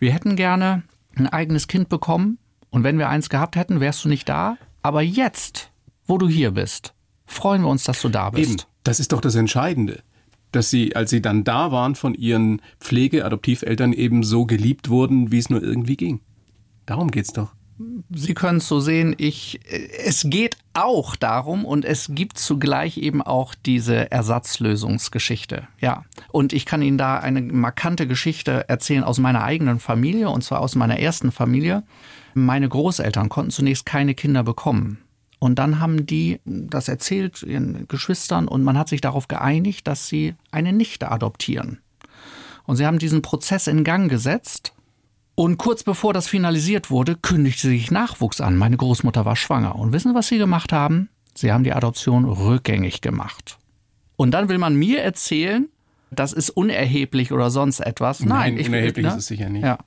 wir 0.01 0.13
hätten 0.13 0.35
gerne 0.35 0.83
ein 1.15 1.29
eigenes 1.29 1.69
Kind 1.69 1.89
bekommen 1.89 2.39
und 2.71 2.83
wenn 2.83 2.99
wir 2.99 3.11
eins 3.11 3.29
gehabt 3.29 3.55
hätten, 3.55 3.79
wärst 3.79 4.05
du 4.05 4.09
nicht 4.09 4.29
da. 4.29 4.57
Aber 4.83 5.03
jetzt, 5.03 5.71
wo 6.05 6.19
du 6.19 6.27
hier 6.29 6.51
bist, 6.51 6.95
freuen 7.25 7.63
wir 7.63 7.69
uns, 7.69 7.85
dass 7.85 8.03
du 8.03 8.09
da 8.09 8.31
bist. 8.31 8.51
Eben, 8.51 8.63
das 8.83 8.99
ist 8.99 9.13
doch 9.13 9.21
das 9.21 9.37
Entscheidende 9.37 10.03
dass 10.51 10.69
sie, 10.69 10.97
als 10.97 11.09
sie 11.09 11.23
dann 11.23 11.45
da 11.45 11.73
waren, 11.73 11.95
von 11.95 12.13
ihren 12.13 12.61
Pflege-Adoptiveltern 12.79 13.95
eben 13.95 14.23
so 14.23 14.45
geliebt 14.47 14.91
wurden, 14.91 15.33
wie 15.33 15.39
es 15.39 15.49
nur 15.49 15.63
irgendwie 15.63 15.97
ging. 15.97 16.21
Darum 16.85 17.11
geht's 17.11 17.33
doch 17.33 17.55
Sie 18.15 18.35
können 18.35 18.59
es 18.59 18.69
so 18.69 18.81
sehen, 18.81 19.15
ich, 19.19 19.61
es 20.05 20.25
geht 20.27 20.57
auch 20.75 21.17
darum 21.17 21.65
und 21.65 21.85
es 21.85 22.09
gibt 22.11 22.39
zugleich 22.39 22.99
eben 22.99 23.23
auch 23.23 23.55
diese 23.55 24.11
Ersatzlösungsgeschichte. 24.11 25.69
Ja. 25.81 26.05
Und 26.31 26.53
ich 26.53 26.67
kann 26.67 26.83
Ihnen 26.83 26.99
da 26.99 27.19
eine 27.19 27.41
markante 27.41 28.07
Geschichte 28.07 28.69
erzählen 28.69 29.05
aus 29.05 29.19
meiner 29.19 29.45
eigenen 29.45 29.81
Familie 29.81 30.31
und 30.31 30.43
zwar 30.43 30.61
aus 30.61 30.75
meiner 30.75 30.99
ersten 30.99 31.33
Familie. 31.33 31.83
Meine 32.35 32.69
Großeltern 32.69 33.29
konnten 33.29 33.51
zunächst 33.51 33.87
keine 33.87 34.15
Kinder 34.15 34.43
bekommen. 34.43 34.99
Und 35.39 35.59
dann 35.59 35.81
haben 35.81 36.07
die 36.07 36.41
das 36.45 36.89
erzählt 36.89 37.43
ihren 37.43 37.89
Geschwistern 37.89 38.47
und 38.47 38.63
man 38.63 38.79
hat 38.79 38.89
sich 38.89 39.01
darauf 39.01 39.27
geeinigt, 39.27 39.89
dass 39.89 40.07
sie 40.07 40.35
eine 40.53 40.73
Nichte 40.73 41.11
adoptieren. 41.11 41.81
Und 42.65 42.77
sie 42.77 42.87
haben 42.87 43.01
diesen 43.01 43.23
Prozess 43.23 43.67
in 43.67 43.83
Gang 43.83 44.09
gesetzt 44.09 44.73
und 45.35 45.57
kurz 45.59 45.83
bevor 45.83 46.13
das 46.13 46.29
finalisiert 46.29 46.91
wurde, 46.91 47.17
kündigte 47.17 47.69
sich 47.69 47.91
Nachwuchs 47.91 48.41
an. 48.41 48.57
Meine 48.57 48.77
Großmutter 48.77 49.25
war 49.25 49.37
schwanger. 49.37 49.77
Und 49.77 49.93
wissen 49.93 50.11
Sie, 50.11 50.15
was 50.15 50.29
Sie 50.29 50.39
gemacht 50.39 50.73
haben? 50.73 51.09
Sie 51.35 51.53
haben 51.53 51.65
die 51.65 51.73
Adoption 51.73 52.25
rückgängig 52.25 53.01
gemacht. 53.01 53.59
Und 54.17 54.33
dann 54.33 54.49
will 54.49 54.59
man 54.59 54.75
mir 54.75 55.01
erzählen, 55.01 55.69
das 56.11 56.35
ist 56.35 56.51
unerheblich 56.51 57.33
oder 57.33 57.51
sonst 57.51 57.81
etwas. 57.81 58.21
Nein, 58.21 58.57
Nein 58.57 58.67
unerheblich 58.67 59.07
ne? 59.07 59.13
ist 59.13 59.19
es 59.19 59.27
sicher 59.27 59.49
nicht. 59.49 59.65
Ja. 59.65 59.79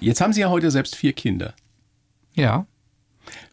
Jetzt 0.00 0.20
haben 0.20 0.32
Sie 0.32 0.40
ja 0.40 0.48
heute 0.48 0.70
selbst 0.70 0.94
vier 0.94 1.12
Kinder. 1.12 1.54
Ja. 2.34 2.66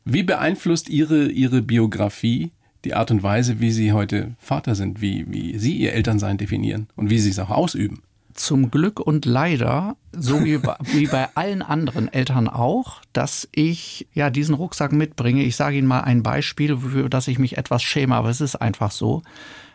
Wie 0.05 0.23
beeinflusst 0.23 0.89
Ihre, 0.89 1.29
Ihre 1.29 1.61
Biografie 1.61 2.51
die 2.85 2.93
Art 2.93 3.11
und 3.11 3.23
Weise, 3.23 3.59
wie 3.59 3.71
Sie 3.71 3.93
heute 3.93 4.35
Vater 4.39 4.75
sind, 4.75 5.01
wie, 5.01 5.25
wie 5.31 5.57
Sie 5.57 5.75
Ihr 5.77 5.93
Elternsein 5.93 6.37
definieren 6.37 6.87
und 6.95 7.09
wie 7.09 7.19
Sie 7.19 7.29
es 7.29 7.39
auch 7.39 7.49
ausüben? 7.49 8.03
Zum 8.45 8.71
Glück 8.71 8.99
und 8.99 9.25
leider, 9.25 9.95
so 10.11 10.43
wie, 10.43 10.61
wie 10.93 11.07
bei 11.07 11.29
allen 11.35 11.61
anderen 11.61 12.11
Eltern 12.11 12.47
auch, 12.47 13.01
dass 13.13 13.47
ich 13.51 14.07
ja 14.13 14.29
diesen 14.29 14.55
Rucksack 14.55 14.91
mitbringe. 14.91 15.43
Ich 15.43 15.55
sage 15.55 15.77
Ihnen 15.77 15.87
mal 15.87 16.01
ein 16.01 16.23
Beispiel, 16.23 16.77
für 16.77 17.09
das 17.09 17.27
ich 17.27 17.39
mich 17.39 17.57
etwas 17.57 17.83
schäme, 17.83 18.15
aber 18.15 18.29
es 18.29 18.41
ist 18.41 18.55
einfach 18.55 18.91
so. 18.91 19.23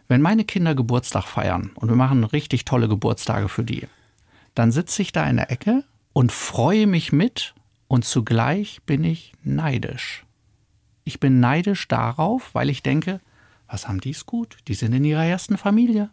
Wenn 0.08 0.22
meine 0.22 0.44
Kinder 0.44 0.74
Geburtstag 0.74 1.24
feiern 1.24 1.70
und 1.74 1.88
wir 1.88 1.96
machen 1.96 2.22
richtig 2.24 2.64
tolle 2.64 2.88
Geburtstage 2.88 3.48
für 3.48 3.64
die, 3.64 3.88
dann 4.54 4.72
sitze 4.72 5.02
ich 5.02 5.12
da 5.12 5.28
in 5.28 5.36
der 5.36 5.50
Ecke 5.50 5.84
und 6.12 6.32
freue 6.32 6.86
mich 6.86 7.12
mit 7.12 7.54
und 7.88 8.04
zugleich 8.04 8.82
bin 8.86 9.04
ich 9.04 9.32
neidisch. 9.42 10.24
Ich 11.04 11.20
bin 11.20 11.40
neidisch 11.40 11.86
darauf, 11.88 12.54
weil 12.54 12.70
ich 12.70 12.82
denke, 12.82 13.20
was 13.68 13.88
haben 13.88 14.00
die 14.00 14.10
es 14.10 14.26
gut? 14.26 14.58
Die 14.68 14.74
sind 14.74 14.92
in 14.92 15.04
ihrer 15.04 15.24
ersten 15.24 15.56
Familie. 15.58 16.10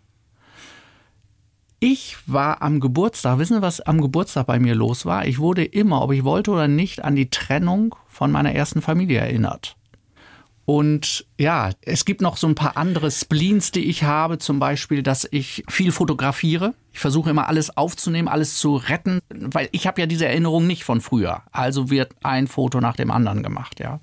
Ich 1.85 2.15
war 2.27 2.61
am 2.61 2.79
Geburtstag, 2.79 3.39
wissen 3.39 3.57
Sie, 3.57 3.61
was 3.61 3.81
am 3.81 3.99
Geburtstag 3.99 4.47
bei 4.47 4.57
mir 4.57 4.73
los 4.73 5.05
war? 5.05 5.27
Ich 5.27 5.39
wurde 5.39 5.65
immer, 5.65 6.01
ob 6.01 6.13
ich 6.13 6.23
wollte 6.23 6.51
oder 6.51 6.69
nicht, 6.69 7.03
an 7.03 7.13
die 7.13 7.29
Trennung 7.29 7.93
von 8.07 8.31
meiner 8.31 8.55
ersten 8.55 8.81
Familie 8.81 9.19
erinnert. 9.19 9.75
Und 10.63 11.25
ja, 11.37 11.71
es 11.81 12.05
gibt 12.05 12.21
noch 12.21 12.37
so 12.37 12.47
ein 12.47 12.55
paar 12.55 12.77
andere 12.77 13.11
Spleens, 13.11 13.71
die 13.71 13.83
ich 13.83 14.03
habe. 14.03 14.37
Zum 14.37 14.59
Beispiel, 14.59 15.03
dass 15.03 15.27
ich 15.29 15.65
viel 15.67 15.91
fotografiere. 15.91 16.73
Ich 16.93 16.99
versuche 16.99 17.31
immer 17.31 17.49
alles 17.49 17.75
aufzunehmen, 17.75 18.29
alles 18.29 18.55
zu 18.55 18.77
retten, 18.77 19.19
weil 19.29 19.67
ich 19.73 19.85
habe 19.85 19.99
ja 19.99 20.07
diese 20.07 20.25
Erinnerung 20.25 20.65
nicht 20.65 20.85
von 20.85 21.01
früher. 21.01 21.41
Also 21.51 21.89
wird 21.89 22.15
ein 22.23 22.47
Foto 22.47 22.79
nach 22.79 22.95
dem 22.95 23.11
anderen 23.11 23.43
gemacht, 23.43 23.81
ja. 23.81 23.99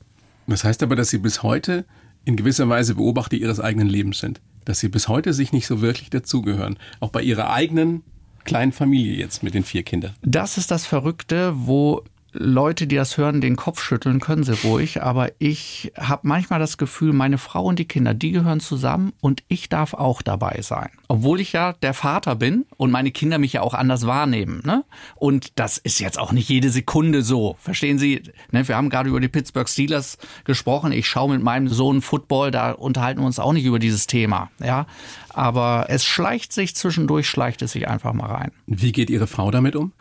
Das 0.46 0.64
heißt 0.64 0.82
aber, 0.82 0.96
dass 0.96 1.08
Sie 1.08 1.18
bis 1.18 1.42
heute 1.42 1.86
in 2.26 2.36
gewisser 2.36 2.68
Weise 2.68 2.96
Beobachter 2.96 3.38
Ihres 3.38 3.58
eigenen 3.58 3.88
Lebens 3.88 4.18
sind 4.18 4.42
dass 4.64 4.80
sie 4.80 4.88
bis 4.88 5.08
heute 5.08 5.32
sich 5.32 5.52
nicht 5.52 5.66
so 5.66 5.80
wirklich 5.80 6.10
dazugehören. 6.10 6.78
Auch 7.00 7.10
bei 7.10 7.22
ihrer 7.22 7.50
eigenen 7.50 8.02
kleinen 8.44 8.72
Familie 8.72 9.14
jetzt 9.14 9.42
mit 9.42 9.54
den 9.54 9.64
vier 9.64 9.82
Kindern. 9.82 10.14
Das 10.22 10.58
ist 10.58 10.70
das 10.70 10.86
Verrückte, 10.86 11.52
wo 11.54 12.04
Leute, 12.32 12.86
die 12.86 12.96
das 12.96 13.16
hören, 13.16 13.40
den 13.40 13.56
Kopf 13.56 13.82
schütteln, 13.82 14.20
können 14.20 14.44
sie 14.44 14.54
ruhig. 14.64 15.02
Aber 15.02 15.30
ich 15.38 15.92
habe 15.98 16.28
manchmal 16.28 16.60
das 16.60 16.78
Gefühl, 16.78 17.12
meine 17.12 17.38
Frau 17.38 17.64
und 17.64 17.78
die 17.78 17.84
Kinder, 17.86 18.14
die 18.14 18.32
gehören 18.32 18.60
zusammen 18.60 19.12
und 19.20 19.42
ich 19.48 19.68
darf 19.68 19.94
auch 19.94 20.22
dabei 20.22 20.60
sein. 20.62 20.90
Obwohl 21.08 21.40
ich 21.40 21.52
ja 21.52 21.72
der 21.72 21.94
Vater 21.94 22.36
bin 22.36 22.66
und 22.76 22.90
meine 22.90 23.10
Kinder 23.10 23.38
mich 23.38 23.54
ja 23.54 23.62
auch 23.62 23.74
anders 23.74 24.06
wahrnehmen. 24.06 24.62
Ne? 24.64 24.84
Und 25.16 25.58
das 25.58 25.78
ist 25.78 25.98
jetzt 25.98 26.18
auch 26.18 26.32
nicht 26.32 26.48
jede 26.48 26.70
Sekunde 26.70 27.22
so. 27.22 27.56
Verstehen 27.58 27.98
Sie? 27.98 28.22
Ne, 28.52 28.66
wir 28.66 28.76
haben 28.76 28.90
gerade 28.90 29.08
über 29.08 29.20
die 29.20 29.28
Pittsburgh 29.28 29.68
Steelers 29.68 30.18
gesprochen. 30.44 30.92
Ich 30.92 31.08
schaue 31.08 31.30
mit 31.32 31.42
meinem 31.42 31.68
Sohn 31.68 32.02
Football, 32.02 32.50
da 32.50 32.72
unterhalten 32.72 33.20
wir 33.20 33.26
uns 33.26 33.38
auch 33.38 33.52
nicht 33.52 33.64
über 33.64 33.78
dieses 33.78 34.06
Thema. 34.06 34.50
Ja, 34.62 34.86
aber 35.30 35.86
es 35.88 36.04
schleicht 36.04 36.52
sich 36.52 36.74
zwischendurch, 36.74 37.28
schleicht 37.28 37.62
es 37.62 37.72
sich 37.72 37.88
einfach 37.88 38.12
mal 38.12 38.26
rein. 38.26 38.52
Wie 38.66 38.92
geht 38.92 39.10
Ihre 39.10 39.26
Frau 39.26 39.50
damit 39.50 39.76
um? 39.76 39.92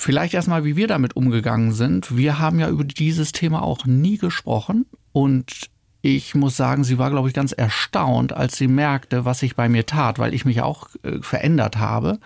Vielleicht 0.00 0.32
erstmal, 0.32 0.64
wie 0.64 0.76
wir 0.76 0.86
damit 0.86 1.16
umgegangen 1.16 1.72
sind. 1.72 2.16
Wir 2.16 2.38
haben 2.38 2.60
ja 2.60 2.68
über 2.68 2.84
dieses 2.84 3.32
Thema 3.32 3.62
auch 3.62 3.84
nie 3.84 4.16
gesprochen 4.16 4.86
und 5.12 5.70
ich 6.02 6.36
muss 6.36 6.56
sagen, 6.56 6.84
sie 6.84 6.98
war, 6.98 7.10
glaube 7.10 7.26
ich, 7.26 7.34
ganz 7.34 7.50
erstaunt, 7.50 8.32
als 8.32 8.56
sie 8.56 8.68
merkte, 8.68 9.24
was 9.24 9.40
sich 9.40 9.56
bei 9.56 9.68
mir 9.68 9.86
tat, 9.86 10.20
weil 10.20 10.34
ich 10.34 10.44
mich 10.44 10.62
auch 10.62 10.88
äh, 11.02 11.20
verändert 11.20 11.78
habe 11.78 12.20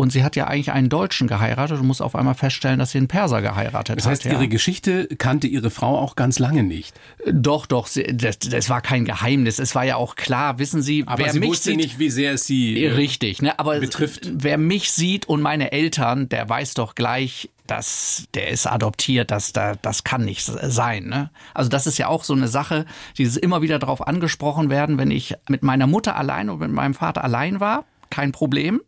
und 0.00 0.10
sie 0.10 0.24
hat 0.24 0.34
ja 0.34 0.46
eigentlich 0.46 0.72
einen 0.72 0.88
Deutschen 0.88 1.28
geheiratet 1.28 1.78
und 1.78 1.86
muss 1.86 2.00
auf 2.00 2.16
einmal 2.16 2.34
feststellen, 2.34 2.78
dass 2.78 2.92
sie 2.92 2.98
einen 2.98 3.08
Perser 3.08 3.42
geheiratet 3.42 3.90
hat. 3.90 3.98
Das 3.98 4.06
heißt, 4.06 4.24
hat, 4.24 4.32
ja. 4.32 4.38
ihre 4.38 4.48
Geschichte 4.48 5.06
kannte 5.18 5.46
ihre 5.46 5.68
Frau 5.68 5.98
auch 5.98 6.16
ganz 6.16 6.38
lange 6.38 6.62
nicht. 6.62 6.98
Doch, 7.30 7.66
doch, 7.66 7.86
das, 7.86 8.38
das 8.38 8.70
war 8.70 8.80
kein 8.80 9.04
Geheimnis. 9.04 9.58
Es 9.58 9.74
war 9.74 9.84
ja 9.84 9.96
auch 9.96 10.16
klar, 10.16 10.58
wissen 10.58 10.80
Sie, 10.80 11.04
aber 11.06 11.22
wer 11.22 11.32
sie 11.34 11.40
mich 11.40 11.50
wusste 11.50 11.70
sieht, 11.70 11.76
nicht, 11.76 11.98
wie 11.98 12.08
sehr 12.08 12.32
es 12.32 12.46
sie 12.46 12.82
äh, 12.82 12.92
richtig, 12.92 13.42
ne? 13.42 13.58
Aber 13.58 13.78
betrifft. 13.78 14.26
wer 14.32 14.56
mich 14.56 14.90
sieht 14.90 15.28
und 15.28 15.42
meine 15.42 15.70
Eltern, 15.70 16.30
der 16.30 16.48
weiß 16.48 16.72
doch 16.72 16.94
gleich, 16.94 17.50
dass 17.66 18.24
der 18.32 18.48
ist 18.48 18.66
adoptiert, 18.66 19.30
das, 19.30 19.52
das 19.52 20.02
kann 20.02 20.24
nicht 20.24 20.44
sein. 20.44 21.08
Ne? 21.08 21.30
Also 21.52 21.68
das 21.68 21.86
ist 21.86 21.98
ja 21.98 22.08
auch 22.08 22.24
so 22.24 22.32
eine 22.32 22.48
Sache, 22.48 22.86
dieses 23.18 23.36
immer 23.36 23.60
wieder 23.60 23.78
darauf 23.78 24.06
angesprochen 24.06 24.70
werden, 24.70 24.96
wenn 24.96 25.10
ich 25.10 25.34
mit 25.48 25.62
meiner 25.62 25.86
Mutter 25.86 26.16
allein 26.16 26.48
und 26.48 26.58
mit 26.58 26.72
meinem 26.72 26.94
Vater 26.94 27.22
allein 27.22 27.60
war, 27.60 27.84
kein 28.08 28.32
Problem 28.32 28.80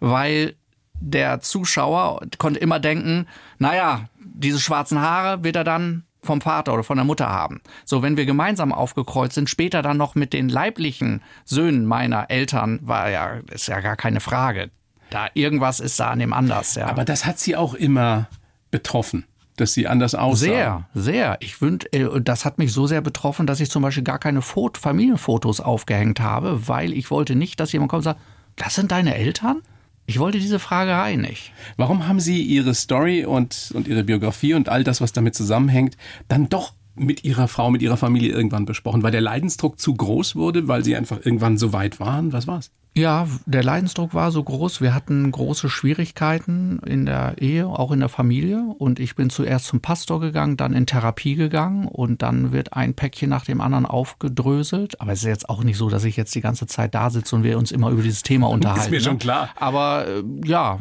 weil 0.00 0.54
der 1.00 1.40
Zuschauer 1.40 2.22
konnte 2.38 2.60
immer 2.60 2.80
denken, 2.80 3.26
naja, 3.58 4.06
diese 4.18 4.58
schwarzen 4.58 5.00
Haare 5.00 5.44
wird 5.44 5.56
er 5.56 5.64
dann 5.64 6.04
vom 6.22 6.40
Vater 6.40 6.74
oder 6.74 6.82
von 6.82 6.96
der 6.96 7.04
Mutter 7.04 7.28
haben. 7.28 7.60
So, 7.84 8.02
wenn 8.02 8.16
wir 8.16 8.26
gemeinsam 8.26 8.72
aufgekreuzt 8.72 9.34
sind, 9.34 9.48
später 9.48 9.82
dann 9.82 9.96
noch 9.96 10.14
mit 10.14 10.32
den 10.32 10.48
leiblichen 10.48 11.22
Söhnen 11.44 11.86
meiner 11.86 12.30
Eltern, 12.30 12.80
war 12.82 13.08
ja, 13.10 13.38
ist 13.50 13.68
ja 13.68 13.80
gar 13.80 13.96
keine 13.96 14.20
Frage. 14.20 14.70
Da 15.10 15.28
irgendwas 15.34 15.80
ist 15.80 15.98
da 16.00 16.10
an 16.10 16.18
dem 16.18 16.32
anders, 16.32 16.74
ja. 16.74 16.86
Aber 16.86 17.04
das 17.04 17.24
hat 17.24 17.38
sie 17.38 17.56
auch 17.56 17.74
immer 17.74 18.28
betroffen 18.70 19.24
dass 19.60 19.74
sie 19.74 19.88
anders 19.88 20.14
aussehen. 20.14 20.52
Sehr, 20.52 20.88
sehr. 20.94 21.36
Ich 21.40 21.60
wünsche, 21.60 21.92
äh, 21.92 22.20
das 22.20 22.44
hat 22.44 22.58
mich 22.58 22.72
so 22.72 22.86
sehr 22.86 23.00
betroffen, 23.00 23.46
dass 23.46 23.60
ich 23.60 23.70
zum 23.70 23.82
Beispiel 23.82 24.04
gar 24.04 24.18
keine 24.18 24.40
Foto, 24.40 24.80
Familienfotos 24.80 25.60
aufgehängt 25.60 26.20
habe, 26.20 26.68
weil 26.68 26.92
ich 26.92 27.10
wollte 27.10 27.34
nicht, 27.34 27.58
dass 27.60 27.72
jemand 27.72 27.90
kommt 27.90 28.00
und 28.00 28.04
sagt, 28.04 28.20
das 28.56 28.76
sind 28.76 28.92
deine 28.92 29.14
Eltern? 29.16 29.62
Ich 30.08 30.18
wollte 30.18 30.38
diese 30.38 30.58
Fragerei 30.58 31.16
nicht. 31.16 31.52
Warum 31.76 32.08
haben 32.08 32.18
Sie 32.18 32.42
Ihre 32.42 32.72
Story 32.72 33.26
und, 33.26 33.72
und 33.74 33.86
Ihre 33.86 34.04
Biografie 34.04 34.54
und 34.54 34.70
all 34.70 34.82
das, 34.82 35.02
was 35.02 35.12
damit 35.12 35.34
zusammenhängt, 35.34 35.98
dann 36.28 36.48
doch 36.48 36.72
mit 36.94 37.24
Ihrer 37.24 37.46
Frau, 37.46 37.70
mit 37.70 37.82
Ihrer 37.82 37.98
Familie 37.98 38.32
irgendwann 38.32 38.64
besprochen? 38.64 39.02
Weil 39.02 39.12
der 39.12 39.20
Leidensdruck 39.20 39.78
zu 39.78 39.94
groß 39.94 40.34
wurde, 40.34 40.66
weil 40.66 40.82
Sie 40.82 40.96
einfach 40.96 41.18
irgendwann 41.22 41.58
so 41.58 41.74
weit 41.74 42.00
waren? 42.00 42.32
Was 42.32 42.46
war's? 42.46 42.70
Ja, 42.98 43.28
der 43.46 43.62
Leidensdruck 43.62 44.12
war 44.12 44.32
so 44.32 44.42
groß. 44.42 44.80
Wir 44.80 44.92
hatten 44.92 45.30
große 45.30 45.68
Schwierigkeiten 45.68 46.80
in 46.84 47.06
der 47.06 47.36
Ehe, 47.38 47.68
auch 47.68 47.92
in 47.92 48.00
der 48.00 48.08
Familie. 48.08 48.74
Und 48.76 48.98
ich 48.98 49.14
bin 49.14 49.30
zuerst 49.30 49.66
zum 49.66 49.80
Pastor 49.80 50.20
gegangen, 50.20 50.56
dann 50.56 50.72
in 50.72 50.84
Therapie 50.84 51.36
gegangen 51.36 51.86
und 51.86 52.22
dann 52.22 52.50
wird 52.50 52.72
ein 52.72 52.94
Päckchen 52.94 53.30
nach 53.30 53.44
dem 53.44 53.60
anderen 53.60 53.86
aufgedröselt. 53.86 55.00
Aber 55.00 55.12
es 55.12 55.20
ist 55.20 55.26
jetzt 55.26 55.48
auch 55.48 55.62
nicht 55.62 55.76
so, 55.76 55.88
dass 55.88 56.02
ich 56.02 56.16
jetzt 56.16 56.34
die 56.34 56.40
ganze 56.40 56.66
Zeit 56.66 56.92
da 56.92 57.10
sitze 57.10 57.36
und 57.36 57.44
wir 57.44 57.56
uns 57.56 57.70
immer 57.70 57.90
über 57.90 58.02
dieses 58.02 58.24
Thema 58.24 58.48
unterhalten. 58.48 58.82
Ist 58.88 58.90
mir 58.90 59.00
schon 59.00 59.12
ne? 59.12 59.18
klar. 59.18 59.50
Aber 59.54 60.06
äh, 60.08 60.24
ja, 60.44 60.80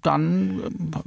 dann 0.00 0.60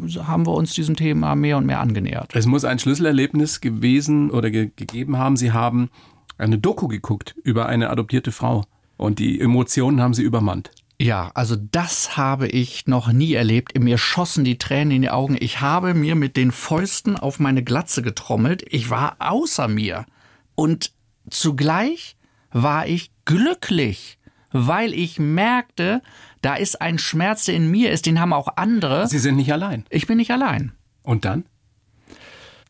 äh, 0.06 0.20
haben 0.20 0.46
wir 0.46 0.54
uns 0.54 0.74
diesem 0.74 0.96
Thema 0.96 1.36
mehr 1.36 1.58
und 1.58 1.66
mehr 1.66 1.80
angenähert. 1.80 2.36
Es 2.36 2.46
muss 2.46 2.66
ein 2.66 2.78
Schlüsselerlebnis 2.78 3.62
gewesen 3.62 4.30
oder 4.30 4.52
ge 4.52 4.70
gegeben 4.76 5.18
haben. 5.18 5.38
Sie 5.38 5.54
haben 5.54 5.90
eine 6.38 6.60
Doku 6.60 6.88
geguckt 6.88 7.36
über 7.44 7.66
eine 7.66 7.90
adoptierte 7.90 8.32
Frau. 8.32 8.64
Und 9.02 9.18
die 9.18 9.42
Emotionen 9.42 10.00
haben 10.00 10.14
sie 10.14 10.22
übermannt. 10.22 10.70
Ja, 11.00 11.32
also 11.34 11.56
das 11.56 12.18
habe 12.18 12.48
ich 12.48 12.86
noch 12.86 13.12
nie 13.12 13.34
erlebt. 13.34 13.76
Mir 13.80 13.98
schossen 13.98 14.44
die 14.44 14.60
Tränen 14.60 14.92
in 14.92 15.02
die 15.02 15.10
Augen. 15.10 15.36
Ich 15.40 15.60
habe 15.60 15.96
mir 15.96 16.14
mit 16.14 16.38
den 16.38 16.52
Fäusten 16.52 17.16
auf 17.16 17.40
meine 17.40 17.64
Glatze 17.64 18.04
getrommelt. 18.04 18.64
Ich 18.70 18.92
war 18.92 19.16
außer 19.18 19.68
mir. 19.68 20.06
Und 20.54 20.92
zugleich 21.32 22.16
war 22.52 22.86
ich 22.86 23.10
glücklich, 23.26 24.20
weil 24.52 24.94
ich 24.94 25.18
merkte, 25.18 26.04
da 26.44 26.54
ist 26.54 26.80
ein 26.80 27.00
Schmerz, 27.00 27.46
der 27.46 27.56
in 27.56 27.72
mir 27.72 27.90
ist, 27.92 28.06
den 28.06 28.20
haben 28.20 28.34
auch 28.34 28.56
andere. 28.56 29.08
Sie 29.08 29.18
sind 29.18 29.36
nicht 29.36 29.52
allein. 29.52 29.86
Ich 29.90 30.06
bin 30.06 30.18
nicht 30.18 30.30
allein. 30.30 30.74
Und 31.02 31.26
dann? 31.26 31.46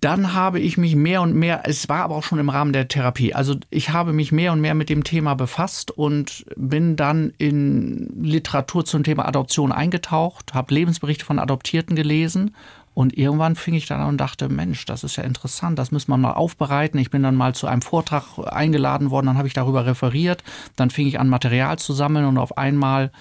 Dann 0.01 0.33
habe 0.33 0.59
ich 0.59 0.77
mich 0.79 0.95
mehr 0.95 1.21
und 1.21 1.35
mehr, 1.35 1.61
es 1.65 1.87
war 1.87 2.03
aber 2.03 2.15
auch 2.15 2.23
schon 2.23 2.39
im 2.39 2.49
Rahmen 2.49 2.73
der 2.73 2.87
Therapie, 2.87 3.35
also 3.35 3.55
ich 3.69 3.91
habe 3.91 4.13
mich 4.13 4.31
mehr 4.31 4.51
und 4.51 4.59
mehr 4.59 4.73
mit 4.73 4.89
dem 4.89 5.03
Thema 5.03 5.35
befasst 5.35 5.91
und 5.91 6.43
bin 6.55 6.95
dann 6.95 7.33
in 7.37 8.23
Literatur 8.23 8.83
zum 8.83 9.03
Thema 9.03 9.27
Adoption 9.27 9.71
eingetaucht, 9.71 10.55
habe 10.55 10.73
Lebensberichte 10.73 11.23
von 11.23 11.37
Adoptierten 11.37 11.95
gelesen 11.95 12.55
Und 12.93 13.17
irgendwann 13.17 13.55
fing 13.55 13.73
ich 13.73 13.85
dann 13.85 14.01
an 14.01 14.09
und 14.09 14.17
dachte, 14.17 14.49
Mensch, 14.49 14.85
das 14.85 15.03
ist 15.03 15.15
ja 15.15 15.23
interessant, 15.23 15.79
das 15.79 15.91
müssen 15.91 16.11
wir 16.11 16.17
mal 16.17 16.33
aufbereiten. 16.33 16.99
Ich 16.99 17.09
bin 17.09 17.23
dann 17.23 17.35
mal 17.35 17.55
zu 17.55 17.67
einem 17.67 17.81
Vortrag 17.81 18.37
eingeladen 18.37 19.11
worden, 19.11 19.27
dann 19.27 19.37
habe 19.37 19.47
ich 19.47 19.53
darüber 19.53 19.85
referiert, 19.85 20.43
dann 20.75 20.89
fing 20.89 21.07
ich 21.07 21.19
an, 21.19 21.29
Material 21.29 21.79
zu 21.79 21.93
sammeln 21.93 22.25
und 22.25 22.37
auf 22.37 22.57
einmal, 22.57 23.11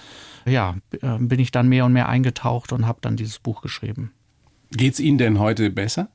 ja, 0.45 0.75
äh, 1.01 1.17
bin 1.19 1.39
ich 1.39 1.51
dann 1.51 1.69
mehr 1.69 1.85
und 1.85 1.93
mehr 1.93 2.09
eingetaucht 2.09 2.73
und 2.73 2.85
habe 2.85 2.99
dann 3.01 3.15
dieses 3.15 3.39
Buch 3.39 3.61
geschrieben. 3.61 4.11
Geht's 4.71 4.99
Ihnen 4.99 5.17
denn 5.17 5.39
heute 5.39 5.69
besser 5.69 6.09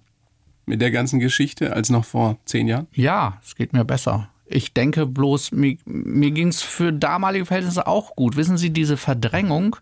mit 0.66 0.81
der 0.81 0.90
ganzen 0.90 1.20
Geschichte 1.20 1.72
als 1.72 1.90
noch 1.90 2.05
vor 2.05 2.38
zehn 2.44 2.68
Jahren? 2.68 2.87
Ja, 2.92 3.40
es 3.44 3.55
geht 3.55 3.72
mir 3.72 3.85
besser. 3.85 4.29
Ich 4.46 4.74
denke 4.74 5.07
bloß, 5.07 5.52
mir, 5.52 5.76
mir 5.85 6.31
ging 6.31 6.48
es 6.48 6.62
für 6.62 6.92
damalige 6.92 7.46
Verhältnisse 7.46 7.87
auch 7.87 8.14
gut. 8.14 8.37
Wissen 8.37 8.57
Sie, 8.59 8.70
diese 8.70 8.96
Verdrängung 8.96 9.76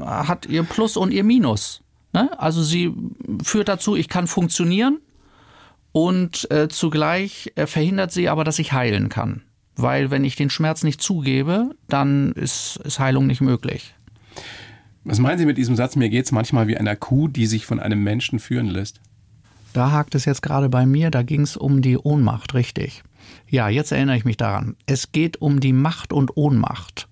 hat 0.00 0.46
ihr 0.46 0.62
Plus 0.64 0.96
und 0.96 1.12
ihr 1.12 1.24
Minus. 1.24 1.82
Ne? 2.12 2.30
Also 2.38 2.62
sie 2.62 2.92
führt 3.42 3.68
dazu, 3.68 3.96
ich 3.96 4.08
kann 4.08 4.26
funktionieren 4.26 4.98
und 5.92 6.50
äh, 6.50 6.68
zugleich 6.68 7.52
äh, 7.56 7.66
verhindert 7.66 8.12
sie 8.12 8.28
aber, 8.28 8.44
dass 8.44 8.58
ich 8.58 8.72
heilen 8.72 9.08
kann. 9.08 9.42
Weil 9.76 10.10
wenn 10.10 10.24
ich 10.24 10.36
den 10.36 10.50
Schmerz 10.50 10.84
nicht 10.84 11.02
zugebe, 11.02 11.70
dann 11.88 12.32
ist, 12.32 12.76
ist 12.84 13.00
Heilung 13.00 13.26
nicht 13.26 13.40
möglich. 13.40 13.94
Was 15.02 15.18
meinen 15.18 15.38
Sie 15.38 15.46
mit 15.46 15.58
diesem 15.58 15.76
Satz, 15.76 15.96
mir 15.96 16.08
geht 16.08 16.24
es 16.24 16.32
manchmal 16.32 16.68
wie 16.68 16.76
einer 16.76 16.96
Kuh, 16.96 17.28
die 17.28 17.46
sich 17.46 17.66
von 17.66 17.80
einem 17.80 18.02
Menschen 18.02 18.38
führen 18.38 18.68
lässt? 18.68 19.00
Da 19.74 19.90
hakt 19.90 20.14
es 20.14 20.24
jetzt 20.24 20.40
gerade 20.40 20.68
bei 20.68 20.86
mir, 20.86 21.10
da 21.10 21.22
ging 21.22 21.40
es 21.40 21.56
um 21.56 21.82
die 21.82 21.98
Ohnmacht, 21.98 22.54
richtig. 22.54 23.02
Ja, 23.48 23.68
jetzt 23.68 23.90
erinnere 23.90 24.16
ich 24.16 24.24
mich 24.24 24.36
daran. 24.36 24.76
Es 24.86 25.10
geht 25.10 25.42
um 25.42 25.58
die 25.58 25.72
Macht 25.72 26.12
und 26.12 26.36
Ohnmacht. 26.36 27.08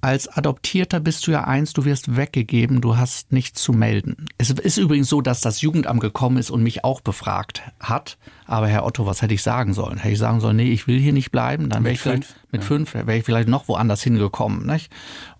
Als 0.00 0.28
Adoptierter 0.28 1.00
bist 1.00 1.26
du 1.26 1.32
ja 1.32 1.42
eins, 1.42 1.72
du 1.72 1.84
wirst 1.84 2.16
weggegeben, 2.16 2.80
du 2.80 2.96
hast 2.96 3.32
nichts 3.32 3.60
zu 3.60 3.72
melden. 3.72 4.26
Es 4.38 4.48
ist 4.48 4.78
übrigens 4.78 5.08
so, 5.08 5.20
dass 5.20 5.40
das 5.40 5.60
Jugendamt 5.60 6.00
gekommen 6.00 6.36
ist 6.36 6.50
und 6.50 6.62
mich 6.62 6.84
auch 6.84 7.00
befragt 7.00 7.62
hat. 7.80 8.16
Aber 8.46 8.68
Herr 8.68 8.86
Otto, 8.86 9.04
was 9.04 9.20
hätte 9.20 9.34
ich 9.34 9.42
sagen 9.42 9.74
sollen? 9.74 9.98
Hätte 9.98 10.12
ich 10.12 10.20
sagen 10.20 10.38
sollen, 10.38 10.56
nee, 10.56 10.70
ich 10.70 10.86
will 10.86 11.00
hier 11.00 11.12
nicht 11.12 11.32
bleiben, 11.32 11.68
dann 11.68 11.82
wäre 11.82 11.94
ich 11.94 12.00
vielleicht 12.00 12.36
mit 12.52 12.60
ja. 12.60 12.66
fünf, 12.68 12.94
wäre 12.94 13.16
ich 13.16 13.24
vielleicht 13.24 13.48
noch 13.48 13.66
woanders 13.66 14.04
hingekommen. 14.04 14.66
Nicht? 14.66 14.92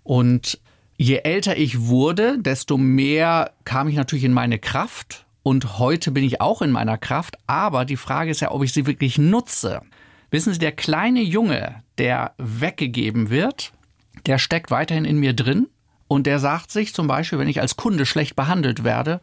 Und 0.03 0.59
je 0.97 1.19
älter 1.23 1.55
ich 1.55 1.87
wurde, 1.87 2.37
desto 2.37 2.77
mehr 2.77 3.53
kam 3.63 3.87
ich 3.87 3.95
natürlich 3.95 4.25
in 4.25 4.33
meine 4.33 4.59
Kraft. 4.59 5.25
Und 5.43 5.79
heute 5.79 6.11
bin 6.11 6.23
ich 6.23 6.41
auch 6.41 6.61
in 6.61 6.71
meiner 6.71 6.97
Kraft. 6.97 7.37
Aber 7.47 7.85
die 7.85 7.97
Frage 7.97 8.31
ist 8.31 8.39
ja, 8.41 8.51
ob 8.51 8.63
ich 8.63 8.73
sie 8.73 8.85
wirklich 8.85 9.17
nutze. 9.17 9.81
Wissen 10.31 10.53
Sie, 10.53 10.59
der 10.59 10.71
kleine 10.71 11.21
Junge, 11.21 11.83
der 11.97 12.33
weggegeben 12.37 13.29
wird, 13.29 13.73
der 14.25 14.37
steckt 14.37 14.69
weiterhin 14.69 15.05
in 15.05 15.17
mir 15.17 15.33
drin 15.33 15.67
und 16.07 16.27
der 16.27 16.39
sagt 16.39 16.71
sich 16.71 16.93
zum 16.93 17.07
Beispiel, 17.07 17.39
wenn 17.39 17.47
ich 17.47 17.61
als 17.61 17.77
Kunde 17.77 18.05
schlecht 18.05 18.35
behandelt 18.35 18.83
werde, 18.83 19.21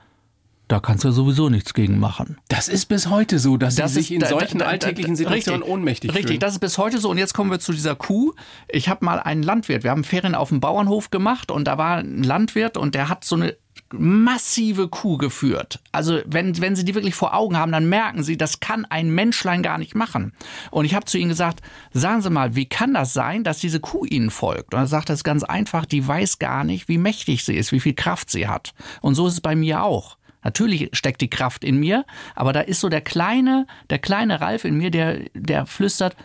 da 0.69 0.81
kannst 0.81 1.05
du 1.05 1.13
sowieso 1.13 1.49
nichts 1.49 1.75
gegen 1.75 2.01
machen. 2.01 2.39
Das 2.49 2.67
ist 2.67 2.87
bis 2.87 3.09
heute 3.09 3.39
so, 3.39 3.57
dass 3.57 3.77
das 3.77 3.95
sie 3.95 4.01
sich 4.01 4.13
in 4.13 4.21
da, 4.21 4.27
solchen 4.27 4.59
da, 4.59 4.65
da, 4.65 4.71
alltäglichen 4.73 5.15
Situationen 5.15 5.63
richtig, 5.63 5.73
ohnmächtig 5.73 6.11
richtig, 6.11 6.23
fühlen. 6.23 6.29
Richtig, 6.29 6.41
das 6.41 6.53
ist 6.55 6.59
bis 6.59 6.77
heute 6.77 6.99
so. 6.99 7.09
Und 7.09 7.19
jetzt 7.19 7.35
kommen 7.35 7.53
wir 7.53 7.61
zu 7.61 7.73
dieser 7.73 7.95
Kuh. 7.95 8.33
Ich 8.69 8.89
habe 8.89 9.05
mal 9.05 9.21
einen 9.21 9.45
Landwirt, 9.45 9.85
wir 9.85 9.93
haben 9.93 10.03
Ferien 10.03 10.35
auf 10.35 10.49
dem 10.49 10.59
Bauernhof 10.59 11.11
gemacht 11.11 11.53
und 11.53 11.67
da 11.69 11.79
war 11.79 11.99
ein 11.99 12.25
Landwirt 12.25 12.77
und 12.77 12.97
der 12.97 13.09
hat 13.09 13.25
so 13.25 13.37
eine 13.37 13.57
massive 13.93 14.89
Kuh 14.89 15.17
geführt. 15.17 15.81
Also 15.93 16.21
wenn, 16.27 16.61
wenn 16.61 16.75
Sie 16.77 16.85
die 16.85 16.95
wirklich 16.95 17.15
vor 17.15 17.35
Augen 17.35 17.57
haben, 17.57 17.73
dann 17.73 17.89
merken 17.89 18.23
Sie, 18.23 18.37
das 18.37 18.61
kann 18.61 18.85
ein 18.85 19.11
Menschlein 19.11 19.63
gar 19.63 19.79
nicht 19.79 19.95
machen. 19.95 20.33
Und 20.71 20.85
ich 20.85 20.95
habe 20.95 21.07
zu 21.07 21.19
Ihnen 21.19 21.29
gesagt, 21.29 21.63
sagen 21.93 22.23
Sie 22.23 22.31
mal, 22.31 22.57
wie 22.57 22.67
kann 22.67 22.95
das 22.95 23.13
sein, 23.13 23.45
dass 23.45 23.59
diese 23.59 23.81
Kuh 23.81 24.05
Ihnen 24.05 24.31
folgt? 24.31 24.75
Und 24.75 24.81
er 24.81 24.87
sagt, 24.87 25.09
das 25.09 25.25
ganz 25.25 25.43
einfach, 25.45 25.87
die 25.87 26.07
weiß 26.07 26.39
gar 26.39 26.65
nicht, 26.65 26.89
wie 26.89 26.99
mächtig 26.99 27.45
sie 27.45 27.57
ist, 27.57 27.73
wie 27.73 27.81
viel 27.81 27.95
Kraft 27.95 28.31
sie 28.31 28.49
hat. 28.49 28.75
Und 29.01 29.15
so 29.15 29.27
ist 29.27 29.35
es 29.35 29.41
bei 29.41 29.55
mir 29.55 29.83
auch. 29.83 30.17
Natürlich 30.43 30.91
steckt 30.93 31.21
die 31.21 31.31
Kraft 31.31 31.65
in 31.65 31.79
mir, 31.79 32.05
aber 32.37 32.53
da 32.53 32.61
ist 32.61 32.81
so 32.81 32.89
der 32.89 33.01
kleine, 33.01 33.67
der 33.91 33.99
kleine 33.99 34.41
Ralf 34.41 34.65
in 34.65 34.77
mir, 34.79 34.93
der, 34.93 35.25
der 35.35 35.67
flüstert, 35.67 36.17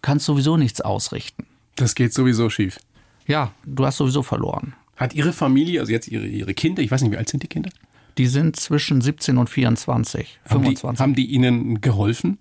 kannst 0.00 0.24
sowieso 0.24 0.56
nichts 0.56 0.80
ausrichten. 0.80 1.46
Das 1.76 1.94
geht 1.94 2.14
sowieso 2.14 2.48
schief. 2.48 2.78
Ja, 3.26 3.52
du 3.66 3.84
hast 3.84 3.98
sowieso 3.98 4.22
verloren. 4.22 4.74
Hat 4.96 5.14
Ihre 5.14 5.32
Familie, 5.32 5.80
also 5.80 5.92
jetzt 5.92 6.08
Ihre, 6.08 6.26
Ihre 6.26 6.54
Kinder, 6.54 6.82
ich 6.82 6.90
weiß 6.90 7.02
nicht, 7.02 7.12
wie 7.12 7.16
alt 7.16 7.28
sind 7.28 7.42
die 7.42 7.48
Kinder? 7.48 7.70
Die 8.18 8.26
sind 8.26 8.56
zwischen 8.56 9.02
17 9.02 9.36
und 9.36 9.50
24, 9.50 10.40
haben 10.44 10.64
25. 10.64 10.96
Die, 10.96 11.02
haben 11.02 11.14
die 11.14 11.26
Ihnen 11.26 11.80
geholfen? 11.80 12.38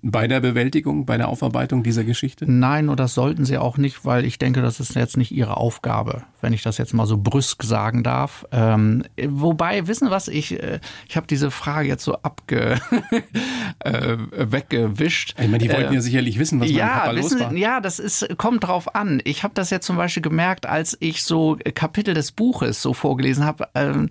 Bei 0.00 0.26
der 0.26 0.40
Bewältigung, 0.40 1.04
bei 1.04 1.18
der 1.18 1.28
Aufarbeitung 1.28 1.82
dieser 1.82 2.04
Geschichte? 2.04 2.50
Nein, 2.50 2.88
und 2.88 2.98
das 2.98 3.14
sollten 3.14 3.44
sie 3.44 3.58
auch 3.58 3.76
nicht, 3.76 4.04
weil 4.04 4.24
ich 4.24 4.38
denke, 4.38 4.62
das 4.62 4.80
ist 4.80 4.94
jetzt 4.94 5.16
nicht 5.16 5.32
ihre 5.32 5.58
Aufgabe, 5.58 6.22
wenn 6.40 6.54
ich 6.54 6.62
das 6.62 6.78
jetzt 6.78 6.94
mal 6.94 7.06
so 7.06 7.18
brüsk 7.18 7.62
sagen 7.62 8.02
darf. 8.02 8.46
Ähm, 8.52 9.04
wobei, 9.28 9.86
wissen 9.86 10.10
was, 10.10 10.28
ich, 10.28 10.60
äh, 10.62 10.80
ich 11.08 11.16
habe 11.16 11.26
diese 11.26 11.50
Frage 11.50 11.88
jetzt 11.88 12.04
so 12.04 12.14
abge 12.22 12.80
äh, 13.80 14.16
weggewischt. 14.32 15.34
Ich 15.38 15.46
meine, 15.46 15.58
die 15.58 15.68
wollten 15.68 15.92
äh, 15.92 15.96
ja 15.96 16.00
sicherlich 16.00 16.38
wissen, 16.38 16.60
was 16.60 16.70
ja, 16.70 16.88
Papa 16.88 17.16
wissen, 17.16 17.38
los 17.38 17.48
war. 17.48 17.52
Ja, 17.54 17.80
das 17.80 17.98
ist, 17.98 18.26
kommt 18.38 18.64
drauf 18.64 18.94
an. 18.94 19.20
Ich 19.24 19.42
habe 19.42 19.52
das 19.54 19.68
jetzt 19.68 19.86
zum 19.86 19.96
Beispiel 19.96 20.22
gemerkt, 20.22 20.64
als 20.64 20.96
ich 21.00 21.22
so 21.22 21.58
Kapitel 21.74 22.14
des 22.14 22.32
Buches 22.32 22.80
so 22.80 22.94
vorgelesen 22.94 23.44
habe. 23.44 23.68
Ähm, 23.74 24.08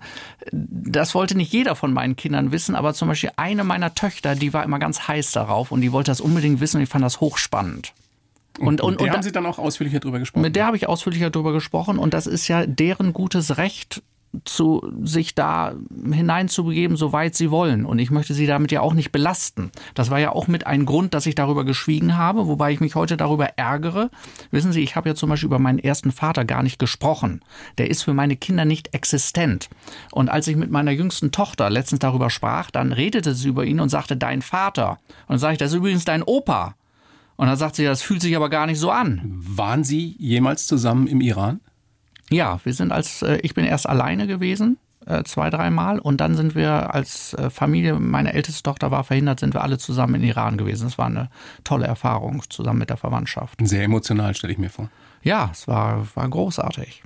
das 0.52 1.14
wollte 1.16 1.36
nicht 1.36 1.52
jeder 1.52 1.74
von 1.74 1.92
meinen 1.92 2.14
Kindern 2.14 2.52
wissen, 2.52 2.76
aber 2.76 2.94
zum 2.94 3.08
Beispiel 3.08 3.30
eine 3.36 3.64
meiner 3.64 3.94
Töchter, 3.94 4.36
die 4.36 4.52
war 4.52 4.62
immer 4.62 4.78
ganz 4.78 5.08
heiß 5.08 5.32
darauf 5.32 5.71
und 5.72 5.80
die 5.80 5.90
wollte 5.90 6.10
das 6.10 6.20
unbedingt 6.20 6.60
wissen 6.60 6.76
und 6.76 6.82
ich 6.82 6.88
fand 6.88 7.02
das 7.02 7.20
hochspannend. 7.20 7.92
Und, 8.58 8.82
und, 8.82 8.82
und, 8.82 9.00
und 9.00 9.10
haben 9.10 9.22
Sie 9.22 9.32
dann 9.32 9.46
auch 9.46 9.58
ausführlicher 9.58 10.00
darüber 10.00 10.18
gesprochen? 10.18 10.42
Mit 10.42 10.54
der 10.54 10.66
habe 10.66 10.76
ich 10.76 10.86
ausführlicher 10.86 11.30
darüber 11.30 11.52
gesprochen 11.52 11.98
und 11.98 12.12
das 12.12 12.26
ist 12.26 12.46
ja 12.48 12.66
deren 12.66 13.14
gutes 13.14 13.56
Recht, 13.56 14.02
zu 14.44 14.82
sich 15.02 15.34
da 15.34 15.74
hineinzubegeben, 16.10 16.96
soweit 16.96 17.34
sie 17.34 17.50
wollen. 17.50 17.84
Und 17.84 17.98
ich 17.98 18.10
möchte 18.10 18.34
sie 18.34 18.46
damit 18.46 18.72
ja 18.72 18.80
auch 18.80 18.94
nicht 18.94 19.12
belasten. 19.12 19.70
Das 19.94 20.10
war 20.10 20.18
ja 20.20 20.32
auch 20.32 20.48
mit 20.48 20.66
ein 20.66 20.86
Grund, 20.86 21.14
dass 21.14 21.26
ich 21.26 21.34
darüber 21.34 21.64
geschwiegen 21.64 22.16
habe, 22.16 22.46
wobei 22.46 22.72
ich 22.72 22.80
mich 22.80 22.94
heute 22.94 23.16
darüber 23.16 23.46
ärgere. 23.58 24.10
Wissen 24.50 24.72
Sie, 24.72 24.82
ich 24.82 24.96
habe 24.96 25.10
ja 25.10 25.14
zum 25.14 25.28
Beispiel 25.28 25.48
über 25.48 25.58
meinen 25.58 25.78
ersten 25.78 26.12
Vater 26.12 26.44
gar 26.44 26.62
nicht 26.62 26.78
gesprochen. 26.78 27.42
Der 27.78 27.90
ist 27.90 28.02
für 28.02 28.14
meine 28.14 28.36
Kinder 28.36 28.64
nicht 28.64 28.94
existent. 28.94 29.68
Und 30.12 30.30
als 30.30 30.48
ich 30.48 30.56
mit 30.56 30.70
meiner 30.70 30.92
jüngsten 30.92 31.30
Tochter 31.30 31.68
letztens 31.68 32.00
darüber 32.00 32.30
sprach, 32.30 32.70
dann 32.70 32.92
redete 32.92 33.34
sie 33.34 33.48
über 33.48 33.64
ihn 33.64 33.80
und 33.80 33.90
sagte, 33.90 34.16
dein 34.16 34.42
Vater. 34.42 34.98
Und 35.26 35.30
dann 35.30 35.38
sage 35.38 35.52
ich, 35.54 35.58
das 35.58 35.72
ist 35.72 35.76
übrigens 35.76 36.04
dein 36.04 36.22
Opa. 36.22 36.74
Und 37.36 37.48
dann 37.48 37.56
sagt 37.56 37.76
sie, 37.76 37.84
das 37.84 38.02
fühlt 38.02 38.22
sich 38.22 38.36
aber 38.36 38.48
gar 38.48 38.66
nicht 38.66 38.78
so 38.78 38.90
an. 38.90 39.20
Waren 39.24 39.84
Sie 39.84 40.14
jemals 40.18 40.66
zusammen 40.66 41.06
im 41.06 41.20
Iran? 41.20 41.60
Ja, 42.32 42.60
wir 42.64 42.74
sind 42.74 42.92
als, 42.92 43.22
äh, 43.22 43.38
ich 43.42 43.54
bin 43.54 43.64
erst 43.64 43.88
alleine 43.88 44.26
gewesen, 44.26 44.78
äh, 45.06 45.24
zwei, 45.24 45.50
dreimal. 45.50 45.98
Und 45.98 46.20
dann 46.20 46.34
sind 46.34 46.54
wir 46.54 46.94
als 46.94 47.34
äh, 47.34 47.50
Familie, 47.50 47.94
meine 47.98 48.32
älteste 48.32 48.62
Tochter 48.62 48.90
war 48.90 49.04
verhindert, 49.04 49.40
sind 49.40 49.54
wir 49.54 49.62
alle 49.62 49.78
zusammen 49.78 50.16
in 50.16 50.24
Iran 50.24 50.56
gewesen. 50.56 50.84
Das 50.84 50.98
war 50.98 51.06
eine 51.06 51.30
tolle 51.64 51.86
Erfahrung, 51.86 52.42
zusammen 52.48 52.78
mit 52.78 52.90
der 52.90 52.96
Verwandtschaft. 52.96 53.58
Sehr 53.62 53.84
emotional, 53.84 54.34
stelle 54.34 54.52
ich 54.52 54.58
mir 54.58 54.70
vor. 54.70 54.90
Ja, 55.22 55.50
es 55.52 55.68
war, 55.68 56.06
war 56.14 56.28
großartig. 56.28 57.02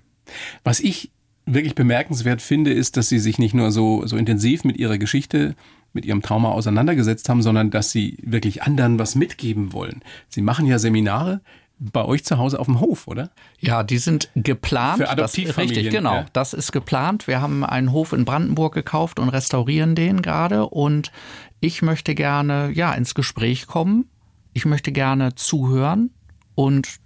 Was 0.64 0.80
ich 0.80 1.10
wirklich 1.44 1.74
bemerkenswert 1.74 2.42
finde, 2.42 2.72
ist, 2.72 2.96
dass 2.96 3.08
Sie 3.08 3.18
sich 3.18 3.38
nicht 3.38 3.54
nur 3.54 3.70
so, 3.70 4.06
so 4.06 4.16
intensiv 4.16 4.64
mit 4.64 4.76
Ihrer 4.78 4.98
Geschichte 4.98 5.54
mit 5.96 6.06
ihrem 6.06 6.22
Trauma 6.22 6.50
auseinandergesetzt 6.50 7.28
haben, 7.28 7.42
sondern 7.42 7.70
dass 7.70 7.90
sie 7.90 8.18
wirklich 8.22 8.62
anderen 8.62 9.00
was 9.00 9.16
mitgeben 9.16 9.72
wollen. 9.72 10.02
Sie 10.28 10.42
machen 10.42 10.66
ja 10.66 10.78
Seminare, 10.78 11.40
bei 11.78 12.04
euch 12.04 12.24
zu 12.24 12.38
Hause 12.38 12.58
auf 12.58 12.66
dem 12.66 12.80
Hof, 12.80 13.06
oder? 13.06 13.30
Ja, 13.60 13.82
die 13.82 13.98
sind 13.98 14.30
geplant. 14.34 14.98
Für 14.98 15.10
Adoptivfamilien. 15.10 15.74
Das, 15.74 15.76
richtig, 15.76 15.90
genau. 15.92 16.14
Ja. 16.14 16.26
Das 16.32 16.54
ist 16.54 16.72
geplant. 16.72 17.26
Wir 17.26 17.40
haben 17.40 17.64
einen 17.64 17.92
Hof 17.92 18.12
in 18.12 18.24
Brandenburg 18.24 18.74
gekauft 18.74 19.18
und 19.18 19.28
restaurieren 19.28 19.94
den 19.94 20.22
gerade. 20.22 20.66
Und 20.66 21.12
ich 21.60 21.82
möchte 21.82 22.14
gerne, 22.14 22.70
ja, 22.72 22.92
ins 22.92 23.14
Gespräch 23.14 23.66
kommen. 23.66 24.08
Ich 24.54 24.64
möchte 24.64 24.90
gerne 24.90 25.34
zuhören 25.34 26.10
und, 26.54 26.98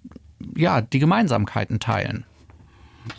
ja, 0.57 0.81
die 0.81 1.01
Gemeinsamkeiten 1.01 1.81
teilen. 1.81 2.25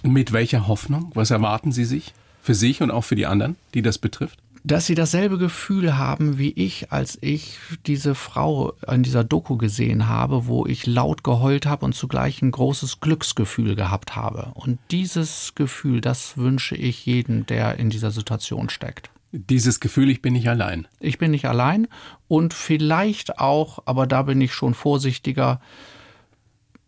Mit 0.03 0.31
welcher 0.31 0.67
Hoffnung? 0.67 1.11
Was 1.15 1.31
erwarten 1.31 1.71
Sie 1.73 1.85
sich 1.85 2.13
für 2.41 2.55
sich 2.55 2.81
und 2.81 2.91
auch 2.91 3.03
für 3.03 3.15
die 3.15 3.25
anderen, 3.25 3.57
die 3.73 3.81
das 3.81 3.97
betrifft? 3.97 4.39
Dass 4.63 4.85
sie 4.85 4.95
dasselbe 4.95 5.37
Gefühl 5.37 5.97
haben 5.97 6.37
wie 6.37 6.51
ich, 6.51 6.91
als 6.91 7.17
ich 7.21 7.57
diese 7.87 8.13
Frau 8.13 8.73
in 8.87 9.03
dieser 9.03 9.23
Doku 9.23 9.57
gesehen 9.57 10.07
habe, 10.07 10.45
wo 10.45 10.65
ich 10.65 10.85
laut 10.85 11.23
geheult 11.23 11.65
habe 11.65 11.85
und 11.85 11.95
zugleich 11.95 12.41
ein 12.41 12.51
großes 12.51 12.99
Glücksgefühl 12.99 13.75
gehabt 13.75 14.15
habe. 14.15 14.51
Und 14.53 14.79
dieses 14.91 15.53
Gefühl, 15.55 16.01
das 16.01 16.37
wünsche 16.37 16.75
ich 16.75 17.05
jedem, 17.05 17.45
der 17.45 17.79
in 17.79 17.89
dieser 17.89 18.11
Situation 18.11 18.69
steckt. 18.69 19.09
Dieses 19.31 19.79
Gefühl, 19.79 20.09
ich 20.09 20.21
bin 20.21 20.33
nicht 20.33 20.49
allein. 20.49 20.87
Ich 20.99 21.17
bin 21.17 21.31
nicht 21.31 21.45
allein 21.45 21.87
und 22.27 22.53
vielleicht 22.53 23.39
auch, 23.39 23.79
aber 23.85 24.05
da 24.05 24.23
bin 24.23 24.41
ich 24.41 24.53
schon 24.53 24.73
vorsichtiger, 24.73 25.61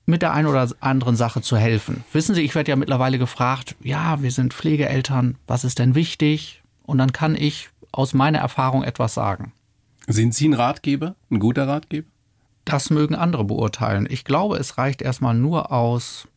mit 0.05 0.21
der 0.21 0.33
einen 0.33 0.47
oder 0.47 0.67
anderen 0.81 1.15
Sache 1.15 1.41
zu 1.41 1.55
helfen. 1.55 2.03
Wissen 2.11 2.35
Sie, 2.35 2.41
ich 2.41 2.55
werde 2.55 2.71
ja 2.71 2.75
mittlerweile 2.75 3.17
gefragt, 3.17 3.75
ja, 3.81 4.21
wir 4.21 4.31
sind 4.31 4.53
Pflegeeltern, 4.53 5.37
was 5.47 5.63
ist 5.63 5.79
denn 5.79 5.95
wichtig? 5.95 6.62
Und 6.83 6.97
dann 6.97 7.11
kann 7.11 7.35
ich 7.35 7.69
aus 7.91 8.13
meiner 8.13 8.39
Erfahrung 8.39 8.83
etwas 8.83 9.13
sagen. 9.13 9.53
Sind 10.07 10.33
Sie 10.33 10.47
ein 10.47 10.53
Ratgeber, 10.53 11.15
ein 11.29 11.39
guter 11.39 11.67
Ratgeber? 11.67 12.07
Das 12.65 12.89
mögen 12.89 13.15
andere 13.15 13.43
beurteilen. 13.43 14.07
Ich 14.09 14.23
glaube, 14.23 14.57
es 14.57 14.77
reicht 14.77 15.01
erstmal 15.01 15.35
nur 15.35 15.71
aus, 15.71 16.27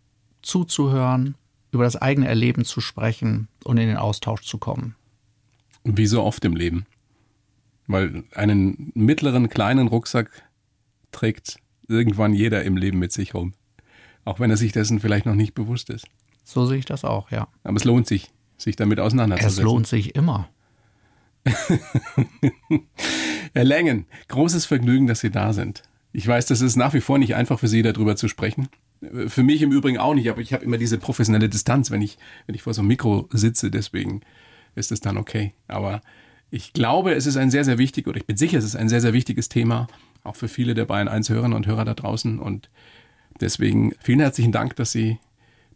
zuzuhören, 0.42 1.36
über 1.72 1.84
das 1.84 1.96
eigene 1.96 2.28
Erleben 2.28 2.64
zu 2.64 2.80
sprechen 2.80 3.48
und 3.64 3.76
in 3.76 3.88
den 3.88 3.96
Austausch 3.96 4.42
zu 4.42 4.58
kommen. 4.58 4.94
Wie 5.84 6.06
so 6.06 6.22
oft 6.22 6.44
im 6.44 6.56
Leben. 6.56 6.86
Weil 7.86 8.24
einen 8.34 8.90
mittleren, 8.94 9.48
kleinen 9.48 9.88
Rucksack 9.88 10.30
trägt 11.12 11.58
irgendwann 11.88 12.32
jeder 12.32 12.64
im 12.64 12.76
Leben 12.76 12.98
mit 12.98 13.12
sich 13.12 13.34
rum. 13.34 13.54
Auch 14.24 14.40
wenn 14.40 14.50
er 14.50 14.56
sich 14.56 14.72
dessen 14.72 14.98
vielleicht 14.98 15.26
noch 15.26 15.36
nicht 15.36 15.54
bewusst 15.54 15.90
ist. 15.90 16.06
So 16.42 16.66
sehe 16.66 16.78
ich 16.78 16.84
das 16.84 17.04
auch, 17.04 17.30
ja. 17.30 17.48
Aber 17.62 17.76
es 17.76 17.84
lohnt 17.84 18.06
sich, 18.06 18.32
sich 18.56 18.76
damit 18.76 19.00
auseinanderzusetzen. 19.00 19.58
Es 19.58 19.64
lohnt 19.64 19.86
sich 19.86 20.14
immer. 20.14 20.48
Herr 23.52 23.64
Längen, 23.64 24.06
großes 24.28 24.66
Vergnügen, 24.66 25.06
dass 25.06 25.20
Sie 25.20 25.30
da 25.30 25.52
sind. 25.52 25.82
Ich 26.12 26.26
weiß, 26.26 26.46
das 26.46 26.60
ist 26.60 26.76
nach 26.76 26.94
wie 26.94 27.00
vor 27.00 27.18
nicht 27.18 27.34
einfach 27.34 27.58
für 27.58 27.68
Sie, 27.68 27.82
darüber 27.82 28.16
zu 28.16 28.28
sprechen. 28.28 28.68
Für 29.28 29.42
mich 29.42 29.62
im 29.62 29.72
Übrigen 29.72 29.98
auch 29.98 30.14
nicht, 30.14 30.30
aber 30.30 30.40
ich 30.40 30.52
habe 30.52 30.64
immer 30.64 30.78
diese 30.78 30.98
professionelle 30.98 31.48
Distanz, 31.48 31.90
wenn 31.90 32.00
ich, 32.00 32.18
wenn 32.46 32.54
ich 32.54 32.62
vor 32.62 32.74
so 32.74 32.80
einem 32.80 32.88
Mikro 32.88 33.28
sitze, 33.30 33.70
deswegen 33.70 34.22
ist 34.74 34.90
es 34.90 35.00
dann 35.00 35.18
okay. 35.18 35.52
Aber 35.68 36.00
ich 36.50 36.72
glaube, 36.72 37.12
es 37.12 37.26
ist 37.26 37.36
ein 37.36 37.50
sehr, 37.50 37.64
sehr 37.64 37.78
wichtig, 37.78 38.06
oder 38.06 38.16
ich 38.16 38.26
bin 38.26 38.36
sicher, 38.36 38.58
es 38.58 38.64
ist 38.64 38.76
ein 38.76 38.88
sehr, 38.88 39.00
sehr 39.00 39.12
wichtiges 39.12 39.48
Thema, 39.48 39.88
auch 40.24 40.36
für 40.36 40.48
viele 40.48 40.74
der 40.74 40.86
Bayern 40.86 41.08
1 41.08 41.28
Hörerinnen 41.28 41.56
und 41.56 41.66
Hörer 41.66 41.84
da 41.84 41.94
draußen. 41.94 42.38
Und 42.38 42.70
deswegen 43.40 43.92
vielen 44.00 44.20
herzlichen 44.20 44.52
Dank, 44.52 44.76
dass 44.76 44.92
Sie, 44.92 45.18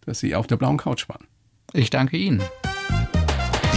dass 0.07 0.21
Sie 0.21 0.35
auf 0.35 0.47
der 0.47 0.57
blauen 0.57 0.79
Couch 0.79 1.09
waren. 1.09 1.27
Ich 1.73 1.91
danke 1.91 2.17
Ihnen. 2.17 2.43